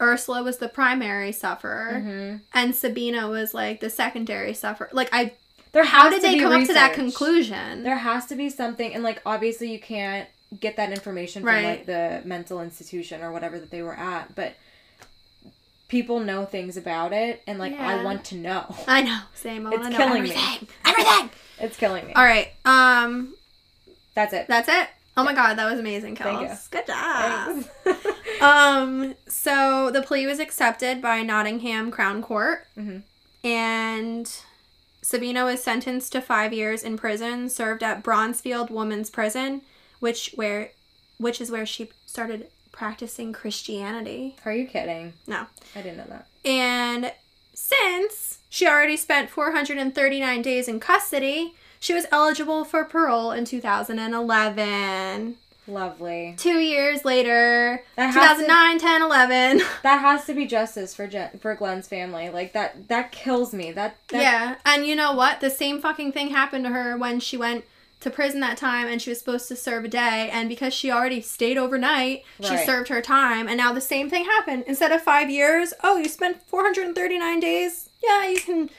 Ursula 0.01 0.41
was 0.41 0.57
the 0.57 0.67
primary 0.67 1.31
sufferer 1.31 1.99
hmm 1.99 2.35
and 2.53 2.75
Sabina 2.75 3.27
was 3.27 3.53
like 3.53 3.79
the 3.79 3.91
secondary 3.91 4.55
sufferer. 4.55 4.89
Like 4.91 5.09
I 5.11 5.33
There 5.71 5.83
how 5.83 6.09
did 6.09 6.23
they 6.23 6.39
come 6.39 6.51
up 6.51 6.67
to 6.67 6.73
that 6.73 6.93
conclusion? 6.93 7.83
There 7.83 7.97
has 7.97 8.25
to 8.27 8.35
be 8.35 8.49
something 8.49 8.91
and 8.91 9.03
like 9.03 9.21
obviously 9.23 9.71
you 9.71 9.79
can't 9.79 10.27
get 10.59 10.77
that 10.77 10.91
information 10.91 11.41
from 11.43 11.49
Right. 11.53 11.65
like 11.65 11.85
the 11.85 12.21
mental 12.25 12.61
institution 12.61 13.21
or 13.21 13.31
whatever 13.31 13.59
that 13.59 13.69
they 13.71 13.81
were 13.81 13.93
at, 13.95 14.33
but 14.35 14.53
people 15.87 16.19
know 16.19 16.45
things 16.45 16.75
about 16.77 17.13
it 17.13 17.41
and 17.47 17.59
like 17.59 17.73
I 17.79 18.03
want 18.03 18.25
to 18.25 18.35
know. 18.35 18.75
I 18.87 19.01
know. 19.01 19.19
Same. 19.35 19.65
I 19.67 19.71
It's 19.71 19.79
want 19.79 19.93
to 19.93 19.97
know 19.99 20.05
killing 20.05 20.23
me. 20.23 20.31
everything. 20.31 20.67
Everything. 20.85 21.29
It's 21.59 21.75
killing 21.75 22.05
me. 22.05 22.13
All 22.13 22.23
right. 22.23 22.49
Um 22.65 23.33
That's 24.13 24.31
it. 24.33 24.45
that's 24.47 24.69
it. 24.69 24.87
Oh 25.15 25.23
my 25.23 25.33
god, 25.33 25.55
that 25.57 25.67
was 25.71 25.79
amazing, 25.79 26.15
Thank 26.15 26.41
you. 26.41 26.47
Kels. 26.47 26.69
Good 26.69 26.85
job. 26.87 27.65
Um 28.41 29.15
so 29.27 29.89
the 29.91 30.03
plea 30.03 30.27
was 30.27 30.39
accepted 30.39 31.01
by 31.01 31.23
Nottingham 31.23 31.89
Crown 31.89 32.21
Court 32.21 32.67
Mhm. 32.77 33.01
and 33.43 34.31
Sabina 35.01 35.45
was 35.45 35.63
sentenced 35.63 36.11
to 36.11 36.21
5 36.21 36.53
years 36.53 36.83
in 36.83 36.97
prison, 36.97 37.49
served 37.49 37.81
at 37.81 38.03
Bronzefield 38.03 38.69
Women's 38.69 39.09
Prison, 39.09 39.61
which 39.99 40.31
where 40.35 40.71
which 41.17 41.41
is 41.41 41.49
where 41.51 41.65
she 41.65 41.89
started 42.05 42.47
practicing 42.71 43.33
Christianity. 43.33 44.35
Are 44.45 44.53
you 44.53 44.67
kidding? 44.67 45.13
No. 45.25 45.47
I 45.75 45.81
didn't 45.81 45.97
know 45.97 46.05
that. 46.09 46.27
And 46.45 47.11
since 47.53 48.37
she 48.49 48.67
already 48.67 48.97
spent 48.97 49.31
439 49.31 50.41
days 50.43 50.67
in 50.67 50.79
custody, 50.79 51.55
she 51.79 51.93
was 51.93 52.05
eligible 52.11 52.63
for 52.63 52.83
parole 52.83 53.31
in 53.31 53.45
2011. 53.45 55.37
Lovely. 55.67 56.33
Two 56.37 56.59
years 56.59 57.03
later, 57.03 57.83
That 57.95 58.13
has 58.13 58.37
to, 58.37 58.43
2009, 58.45 58.79
10, 58.79 59.01
11. 59.01 59.57
that 59.83 59.99
has 59.99 60.25
to 60.25 60.33
be 60.33 60.45
justice 60.45 60.95
for 60.95 61.07
Jen, 61.07 61.37
for 61.39 61.55
Glenn's 61.55 61.87
family. 61.87 62.29
Like 62.29 62.53
that 62.53 62.87
that 62.87 63.11
kills 63.11 63.53
me. 63.53 63.71
That, 63.73 63.97
that 64.09 64.21
yeah, 64.21 64.55
and 64.65 64.85
you 64.85 64.95
know 64.95 65.13
what? 65.13 65.41
The 65.41 65.49
same 65.49 65.81
fucking 65.81 66.13
thing 66.13 66.29
happened 66.29 66.63
to 66.65 66.71
her 66.71 66.97
when 66.97 67.19
she 67.19 67.35
went 67.35 67.65
to 67.99 68.09
prison 68.09 68.39
that 68.41 68.57
time 68.57 68.87
and 68.87 69.01
she 69.01 69.09
was 69.09 69.19
supposed 69.19 69.47
to 69.47 69.55
serve 69.55 69.83
a 69.85 69.87
day 69.87 70.29
and 70.31 70.47
because 70.47 70.73
she 70.73 70.91
already 70.91 71.19
stayed 71.21 71.57
overnight 71.57 72.23
she 72.41 72.55
served 72.57 72.89
her 72.89 73.01
time 73.01 73.47
and 73.47 73.57
now 73.57 73.73
the 73.73 73.81
same 73.81 74.09
thing 74.09 74.23
happened 74.25 74.63
instead 74.67 74.91
of 74.91 75.01
five 75.01 75.29
years 75.29 75.73
oh 75.83 75.97
you 75.97 76.07
spent 76.07 76.41
439 76.43 77.39
days 77.39 77.89
yeah 78.03 78.27
you 78.27 78.39
can 78.39 78.69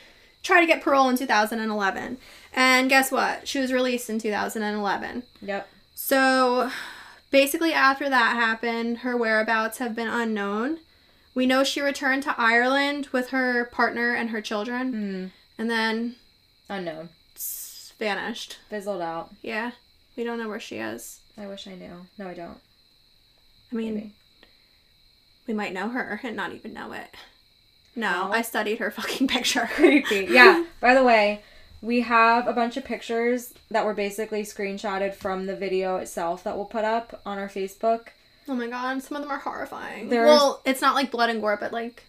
try 0.45 0.61
to 0.61 0.67
get 0.67 0.81
parole 0.83 1.09
in 1.09 1.17
2011 1.17 2.17
And 2.55 2.89
guess 2.89 3.11
what? 3.13 3.47
She 3.47 3.59
was 3.61 3.73
released 3.73 4.09
in 4.09 4.19
2011. 4.19 5.23
Yep. 5.43 5.69
So 5.95 6.71
basically, 7.31 7.73
after 7.75 8.09
that 8.09 8.37
happened, 8.37 8.99
her 8.99 9.17
whereabouts 9.17 9.79
have 9.79 9.95
been 9.95 10.09
unknown. 10.09 10.79
We 11.35 11.45
know 11.47 11.63
she 11.63 11.81
returned 11.83 12.23
to 12.23 12.35
Ireland 12.39 13.09
with 13.13 13.31
her 13.31 13.67
partner 13.67 14.15
and 14.15 14.31
her 14.31 14.41
children, 14.41 14.93
Mm. 14.93 15.31
and 15.59 15.71
then 15.71 16.17
Unknown. 16.71 17.11
Vanished. 17.99 18.59
Fizzled 18.71 19.03
out. 19.03 19.31
Yeah, 19.43 19.73
we 20.17 20.25
don't 20.25 20.39
know 20.39 20.49
where 20.49 20.61
she 20.61 20.77
is. 20.77 21.21
I 21.37 21.47
wish 21.47 21.67
I 21.67 21.75
knew. 21.75 22.07
No, 22.19 22.29
I 22.29 22.35
don't. 22.35 22.59
I 23.73 23.77
mean, 23.77 23.95
Maybe. 23.95 24.13
we 25.47 25.55
might 25.55 25.73
know 25.73 25.89
her 25.91 26.21
and 26.23 26.37
not 26.37 26.53
even 26.53 26.73
know 26.73 26.93
it. 26.93 27.15
No, 27.95 28.27
No. 28.29 28.33
I 28.33 28.43
studied 28.43 28.79
her 28.79 28.91
fucking 28.91 29.29
picture. 29.29 29.69
Creepy. 29.75 30.27
Yeah. 30.31 30.65
By 30.81 30.95
the 30.95 31.05
way, 31.05 31.43
we 31.83 32.01
have 32.01 32.47
a 32.49 32.53
bunch 32.53 32.77
of 32.77 32.85
pictures 32.85 33.55
that 33.71 33.85
were 33.85 33.95
basically 33.95 34.43
screenshotted 34.43 35.15
from 35.15 35.47
the 35.47 35.55
video 35.57 35.97
itself 35.99 36.43
that 36.45 36.57
we'll 36.57 36.65
put 36.65 36.85
up 36.85 37.21
on 37.27 37.39
our 37.39 37.49
Facebook. 37.49 38.09
Oh 38.49 38.55
my 38.55 38.67
god, 38.67 39.03
some 39.03 39.17
of 39.17 39.23
them 39.23 39.31
are 39.31 39.39
horrifying. 39.39 40.09
There's- 40.09 40.27
Well, 40.27 40.61
it's 40.65 40.81
not 40.81 40.95
like 40.95 41.11
blood 41.11 41.31
and 41.31 41.41
gore, 41.41 41.59
but 41.61 41.73
like 41.73 42.05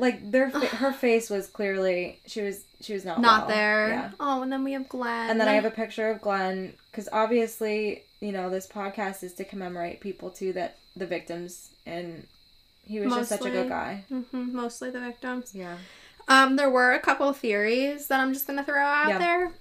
Like 0.00 0.30
their 0.30 0.50
fa- 0.50 0.60
her 0.82 0.92
face 0.92 1.28
was 1.30 1.46
clearly 1.46 2.20
she 2.26 2.40
was 2.42 2.64
she 2.80 2.94
was 2.94 3.04
not 3.04 3.20
not 3.20 3.46
well. 3.46 3.56
there. 3.56 3.88
Yeah. 3.88 4.10
Oh, 4.18 4.42
and 4.42 4.50
then 4.52 4.64
we 4.64 4.72
have 4.72 4.88
Glenn. 4.88 5.30
And 5.30 5.40
then 5.40 5.46
I 5.48 5.52
have 5.52 5.64
a 5.64 5.70
picture 5.70 6.08
of 6.10 6.20
Glenn 6.20 6.72
because 6.90 7.08
obviously, 7.12 8.02
you 8.20 8.32
know, 8.32 8.50
this 8.50 8.66
podcast 8.66 9.22
is 9.22 9.34
to 9.34 9.44
commemorate 9.44 10.00
people 10.00 10.30
too 10.30 10.52
that 10.54 10.78
the 10.96 11.06
victims 11.06 11.70
and 11.86 12.26
he 12.84 12.98
was 13.00 13.12
just 13.14 13.28
such 13.28 13.44
a 13.46 13.50
good 13.50 13.68
guy. 13.68 14.04
Mhm, 14.10 14.52
mostly 14.52 14.90
the 14.90 15.00
victims. 15.00 15.52
Yeah. 15.54 15.76
Um, 16.28 16.56
there 16.56 16.70
were 16.70 16.92
a 16.92 17.00
couple 17.00 17.32
theories 17.32 18.06
that 18.08 18.20
I'm 18.20 18.32
just 18.32 18.46
gonna 18.46 18.64
throw 18.64 18.82
out 18.82 19.08
Yeah. 19.08 19.18
there. 19.18 19.52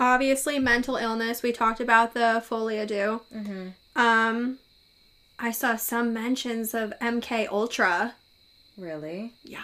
Obviously, 0.00 0.58
mental 0.60 0.96
illness. 0.96 1.42
We 1.42 1.50
talked 1.52 1.80
about 1.80 2.14
the 2.14 2.40
folie 2.46 2.76
à 2.76 2.86
deux. 2.86 3.20
Mm-hmm. 3.34 3.68
Um, 4.00 4.58
I 5.40 5.50
saw 5.50 5.74
some 5.76 6.12
mentions 6.12 6.72
of 6.72 6.92
MK 7.00 7.48
Ultra. 7.50 8.14
Really? 8.76 9.32
Yeah. 9.42 9.58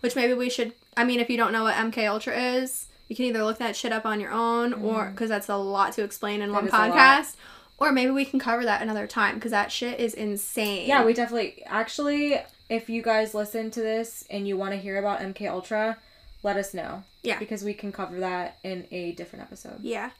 Which 0.00 0.16
maybe 0.16 0.34
we 0.34 0.50
should. 0.50 0.72
I 0.96 1.04
mean, 1.04 1.20
if 1.20 1.30
you 1.30 1.36
don't 1.36 1.52
know 1.52 1.64
what 1.64 1.74
MK 1.74 2.08
Ultra 2.08 2.36
is, 2.36 2.88
you 3.08 3.16
can 3.16 3.26
either 3.26 3.44
look 3.44 3.58
that 3.58 3.76
shit 3.76 3.92
up 3.92 4.06
on 4.06 4.20
your 4.20 4.30
own, 4.30 4.72
or 4.72 5.10
because 5.10 5.28
that's 5.28 5.48
a 5.48 5.56
lot 5.56 5.92
to 5.94 6.02
explain 6.02 6.42
in 6.42 6.50
Mm-hmm. 6.50 6.66
That 6.66 6.72
one 6.72 6.88
is 6.90 6.94
a 6.94 6.96
lot. 6.96 7.22
podcast, 7.22 7.36
or 7.78 7.92
maybe 7.92 8.10
we 8.10 8.24
can 8.24 8.38
cover 8.38 8.64
that 8.64 8.82
another 8.82 9.06
time 9.06 9.34
because 9.36 9.50
that 9.50 9.72
shit 9.72 10.00
is 10.00 10.14
insane. 10.14 10.88
Yeah, 10.88 11.04
we 11.04 11.12
definitely 11.12 11.62
actually 11.66 12.38
if 12.70 12.88
you 12.88 13.02
guys 13.02 13.34
listen 13.34 13.70
to 13.72 13.80
this 13.80 14.24
and 14.30 14.46
you 14.46 14.56
want 14.56 14.72
to 14.72 14.78
hear 14.78 14.96
about 14.96 15.18
MK 15.18 15.50
Ultra, 15.50 15.98
let 16.42 16.56
us 16.56 16.72
know. 16.72 17.02
Yeah. 17.22 17.38
Because 17.38 17.64
we 17.64 17.74
can 17.74 17.92
cover 17.92 18.20
that 18.20 18.58
in 18.62 18.86
a 18.92 19.12
different 19.12 19.44
episode. 19.44 19.80
Yeah. 19.82 20.10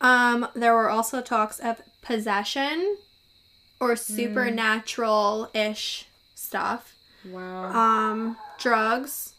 Um, 0.00 0.48
there 0.54 0.74
were 0.74 0.90
also 0.90 1.22
talks 1.22 1.60
of 1.60 1.80
possession 2.02 2.96
or 3.80 3.94
supernatural 3.94 5.48
ish 5.54 6.08
stuff. 6.34 6.94
Wow. 7.30 7.72
Um, 7.72 8.36
drugs. 8.58 9.34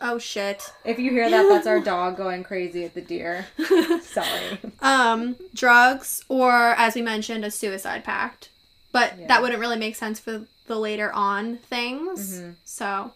Oh 0.00 0.18
shit. 0.18 0.72
if 0.84 0.98
you 0.98 1.10
hear 1.12 1.30
that, 1.30 1.48
that's 1.48 1.66
our 1.66 1.78
dog 1.92 2.16
going 2.16 2.42
crazy 2.42 2.84
at 2.84 2.94
the 2.94 3.00
deer. 3.00 3.46
Sorry. 4.02 4.58
um, 4.80 5.36
drugs 5.54 6.24
or 6.28 6.52
as 6.52 6.94
we 6.96 7.02
mentioned, 7.02 7.44
a 7.44 7.50
suicide 7.50 8.02
pact. 8.04 8.48
But 8.90 9.18
Yeah. 9.18 9.28
that 9.28 9.42
wouldn't 9.42 9.60
really 9.60 9.78
make 9.78 9.94
sense 9.96 10.18
for 10.18 10.44
the 10.66 10.76
later 10.76 11.12
on 11.12 11.56
things. 11.58 12.40
Mhm. 12.40 12.54
So, 12.64 13.12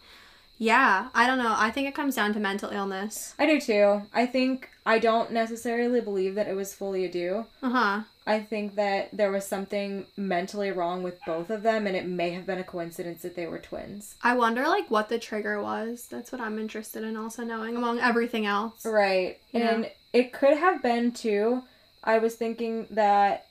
yeah, 0.59 1.09
I 1.15 1.27
don't 1.27 1.39
know. 1.39 1.55
I 1.57 1.71
think 1.71 1.89
it 1.89 1.95
comes 1.95 2.15
down 2.15 2.33
to 2.35 2.41
mental 2.41 2.71
illness. 2.71 3.35
I 3.39 3.47
do 3.47 3.61
too. 3.61 4.03
I 4.13 4.27
think 4.27 4.71
I 4.85 4.99
don't 4.99 5.33
necessarily 5.33 6.01
believe 6.01 6.35
that 6.35 6.49
it 6.49 6.55
was 6.55 6.75
folie 6.75 7.09
à 7.09 7.13
deux. 7.13 7.45
Uh 7.63 7.71
huh. 7.71 8.01
I 8.29 8.41
think 8.41 8.75
that 8.75 9.11
there 9.13 9.31
was 9.31 9.47
something 9.47 10.07
mentally 10.17 10.73
wrong 10.73 11.05
with 11.05 11.21
both 11.25 11.49
of 11.49 11.63
them, 11.63 11.87
and 11.87 11.95
it 11.95 12.07
may 12.07 12.31
have 12.31 12.45
been 12.45 12.59
a 12.59 12.65
coincidence 12.65 13.23
that 13.23 13.37
they 13.37 13.47
were 13.47 13.61
twins. 13.61 14.17
I 14.23 14.35
wonder 14.35 14.67
like 14.67 14.91
what 14.91 15.09
the 15.09 15.19
trigger 15.19 15.63
was. 15.63 16.09
That's 16.11 16.33
what 16.33 16.41
I'm 16.41 16.59
interested 16.59 17.05
in 17.05 17.17
also 17.17 17.45
knowing 17.45 17.77
among 17.77 18.01
everything 18.01 18.47
else. 18.47 18.85
Right. 18.85 19.39
Yeah. 19.53 19.75
And 19.75 19.91
it 20.13 20.33
could 20.33 20.57
have 20.57 20.83
been 20.83 21.13
too. 21.13 21.63
I 22.03 22.19
was 22.19 22.35
thinking 22.35 22.87
that 22.91 23.47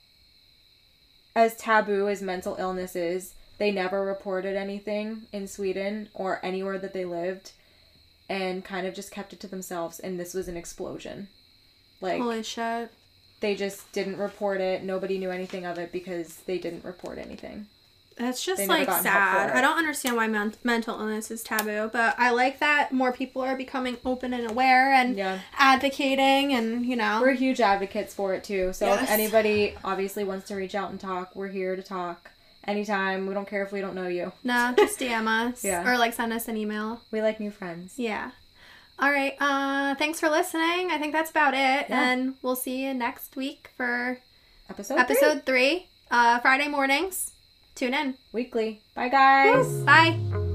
as 1.36 1.56
taboo 1.56 2.08
as 2.08 2.22
mental 2.22 2.56
illness 2.58 2.96
is, 2.96 3.34
they 3.58 3.72
never 3.72 4.04
reported 4.04 4.56
anything 4.56 5.28
in 5.32 5.48
Sweden 5.48 6.10
or 6.14 6.40
anywhere 6.44 6.78
that 6.80 6.94
they 6.94 7.06
lived 7.06 7.52
and 8.28 8.64
kind 8.66 8.86
of 8.88 8.94
just 8.94 9.12
kept 9.12 9.34
it 9.34 9.40
to 9.42 9.48
themselves 9.48 10.00
and 10.00 10.20
this 10.20 10.34
was 10.34 10.48
an 10.48 10.58
explosion. 10.58 11.28
Like 12.02 12.22
Holy 12.22 12.44
shit. 12.44 12.92
they 13.40 13.56
just 13.56 13.92
didn't 13.92 14.18
report 14.18 14.60
it. 14.62 14.84
Nobody 14.84 15.18
knew 15.18 15.32
anything 15.32 15.66
of 15.66 15.78
it 15.78 15.92
because 15.92 16.38
they 16.48 16.58
didn't 16.58 16.84
report 16.84 17.18
anything. 17.18 17.68
That's 18.18 18.44
just 18.46 18.66
like 18.70 18.90
sad. 18.90 19.52
I 19.52 19.60
don't 19.60 19.78
understand 19.78 20.16
why 20.16 20.28
men- 20.28 20.56
mental 20.64 20.98
illness 21.00 21.30
is 21.32 21.44
taboo, 21.44 21.90
but 21.92 22.16
I 22.18 22.30
like 22.32 22.60
that 22.60 22.94
more 22.94 23.12
people 23.12 23.42
are 23.42 23.58
becoming 23.58 23.98
open 24.06 24.34
and 24.34 24.50
aware 24.50 24.94
and 24.94 25.18
Yeah. 25.18 25.40
advocating 25.58 26.54
and, 26.54 26.86
you 26.86 26.96
know. 26.96 27.20
We're 27.22 27.34
huge 27.34 27.60
advocates 27.60 28.14
for 28.14 28.34
it 28.34 28.44
too. 28.46 28.72
So 28.72 28.86
Yes. 28.88 29.04
if 29.04 29.10
anybody 29.12 29.76
obviously 29.84 30.24
wants 30.24 30.48
to 30.48 30.56
reach 30.56 30.76
out 30.76 30.92
and 30.92 31.00
talk, 31.00 31.36
we're 31.36 31.50
here 31.50 31.76
to 31.76 31.84
talk 31.84 32.32
anytime. 32.68 33.28
We 33.28 33.34
don't 33.34 33.48
care 33.48 33.64
if 33.64 33.72
we 33.72 33.82
don't 33.82 33.96
know 33.96 34.08
you. 34.08 34.32
no, 34.44 34.74
just 34.78 35.00
DM 35.00 35.28
us. 35.28 35.64
Yeah. 35.64 35.88
Or 35.90 35.98
like 35.98 36.14
send 36.14 36.34
us 36.34 36.48
an 36.48 36.58
email. 36.58 37.02
We 37.12 37.22
like 37.22 37.40
new 37.40 37.52
friends. 37.52 37.94
Yeah. 37.98 38.32
All 39.00 39.12
right. 39.12 39.36
Uh 39.40 39.96
thanks 39.96 40.20
for 40.20 40.30
listening. 40.30 40.92
I 40.92 40.98
think 40.98 41.14
that's 41.14 41.32
about 41.32 41.54
it. 41.54 41.88
Yeah. 41.90 42.10
And 42.12 42.36
we'll 42.42 42.56
see 42.56 42.86
you 42.86 42.94
next 42.94 43.36
week 43.36 43.72
for 43.78 44.20
Episode, 44.70 44.98
episode 44.98 45.46
3, 45.46 45.88
uh 46.12 46.40
Friday 46.40 46.68
mornings. 46.68 47.32
Tune 47.76 47.94
in. 47.94 48.16
weekly. 48.32 48.82
Bye 48.96 49.10
guys. 49.10 49.68
Bye. 49.84 50.55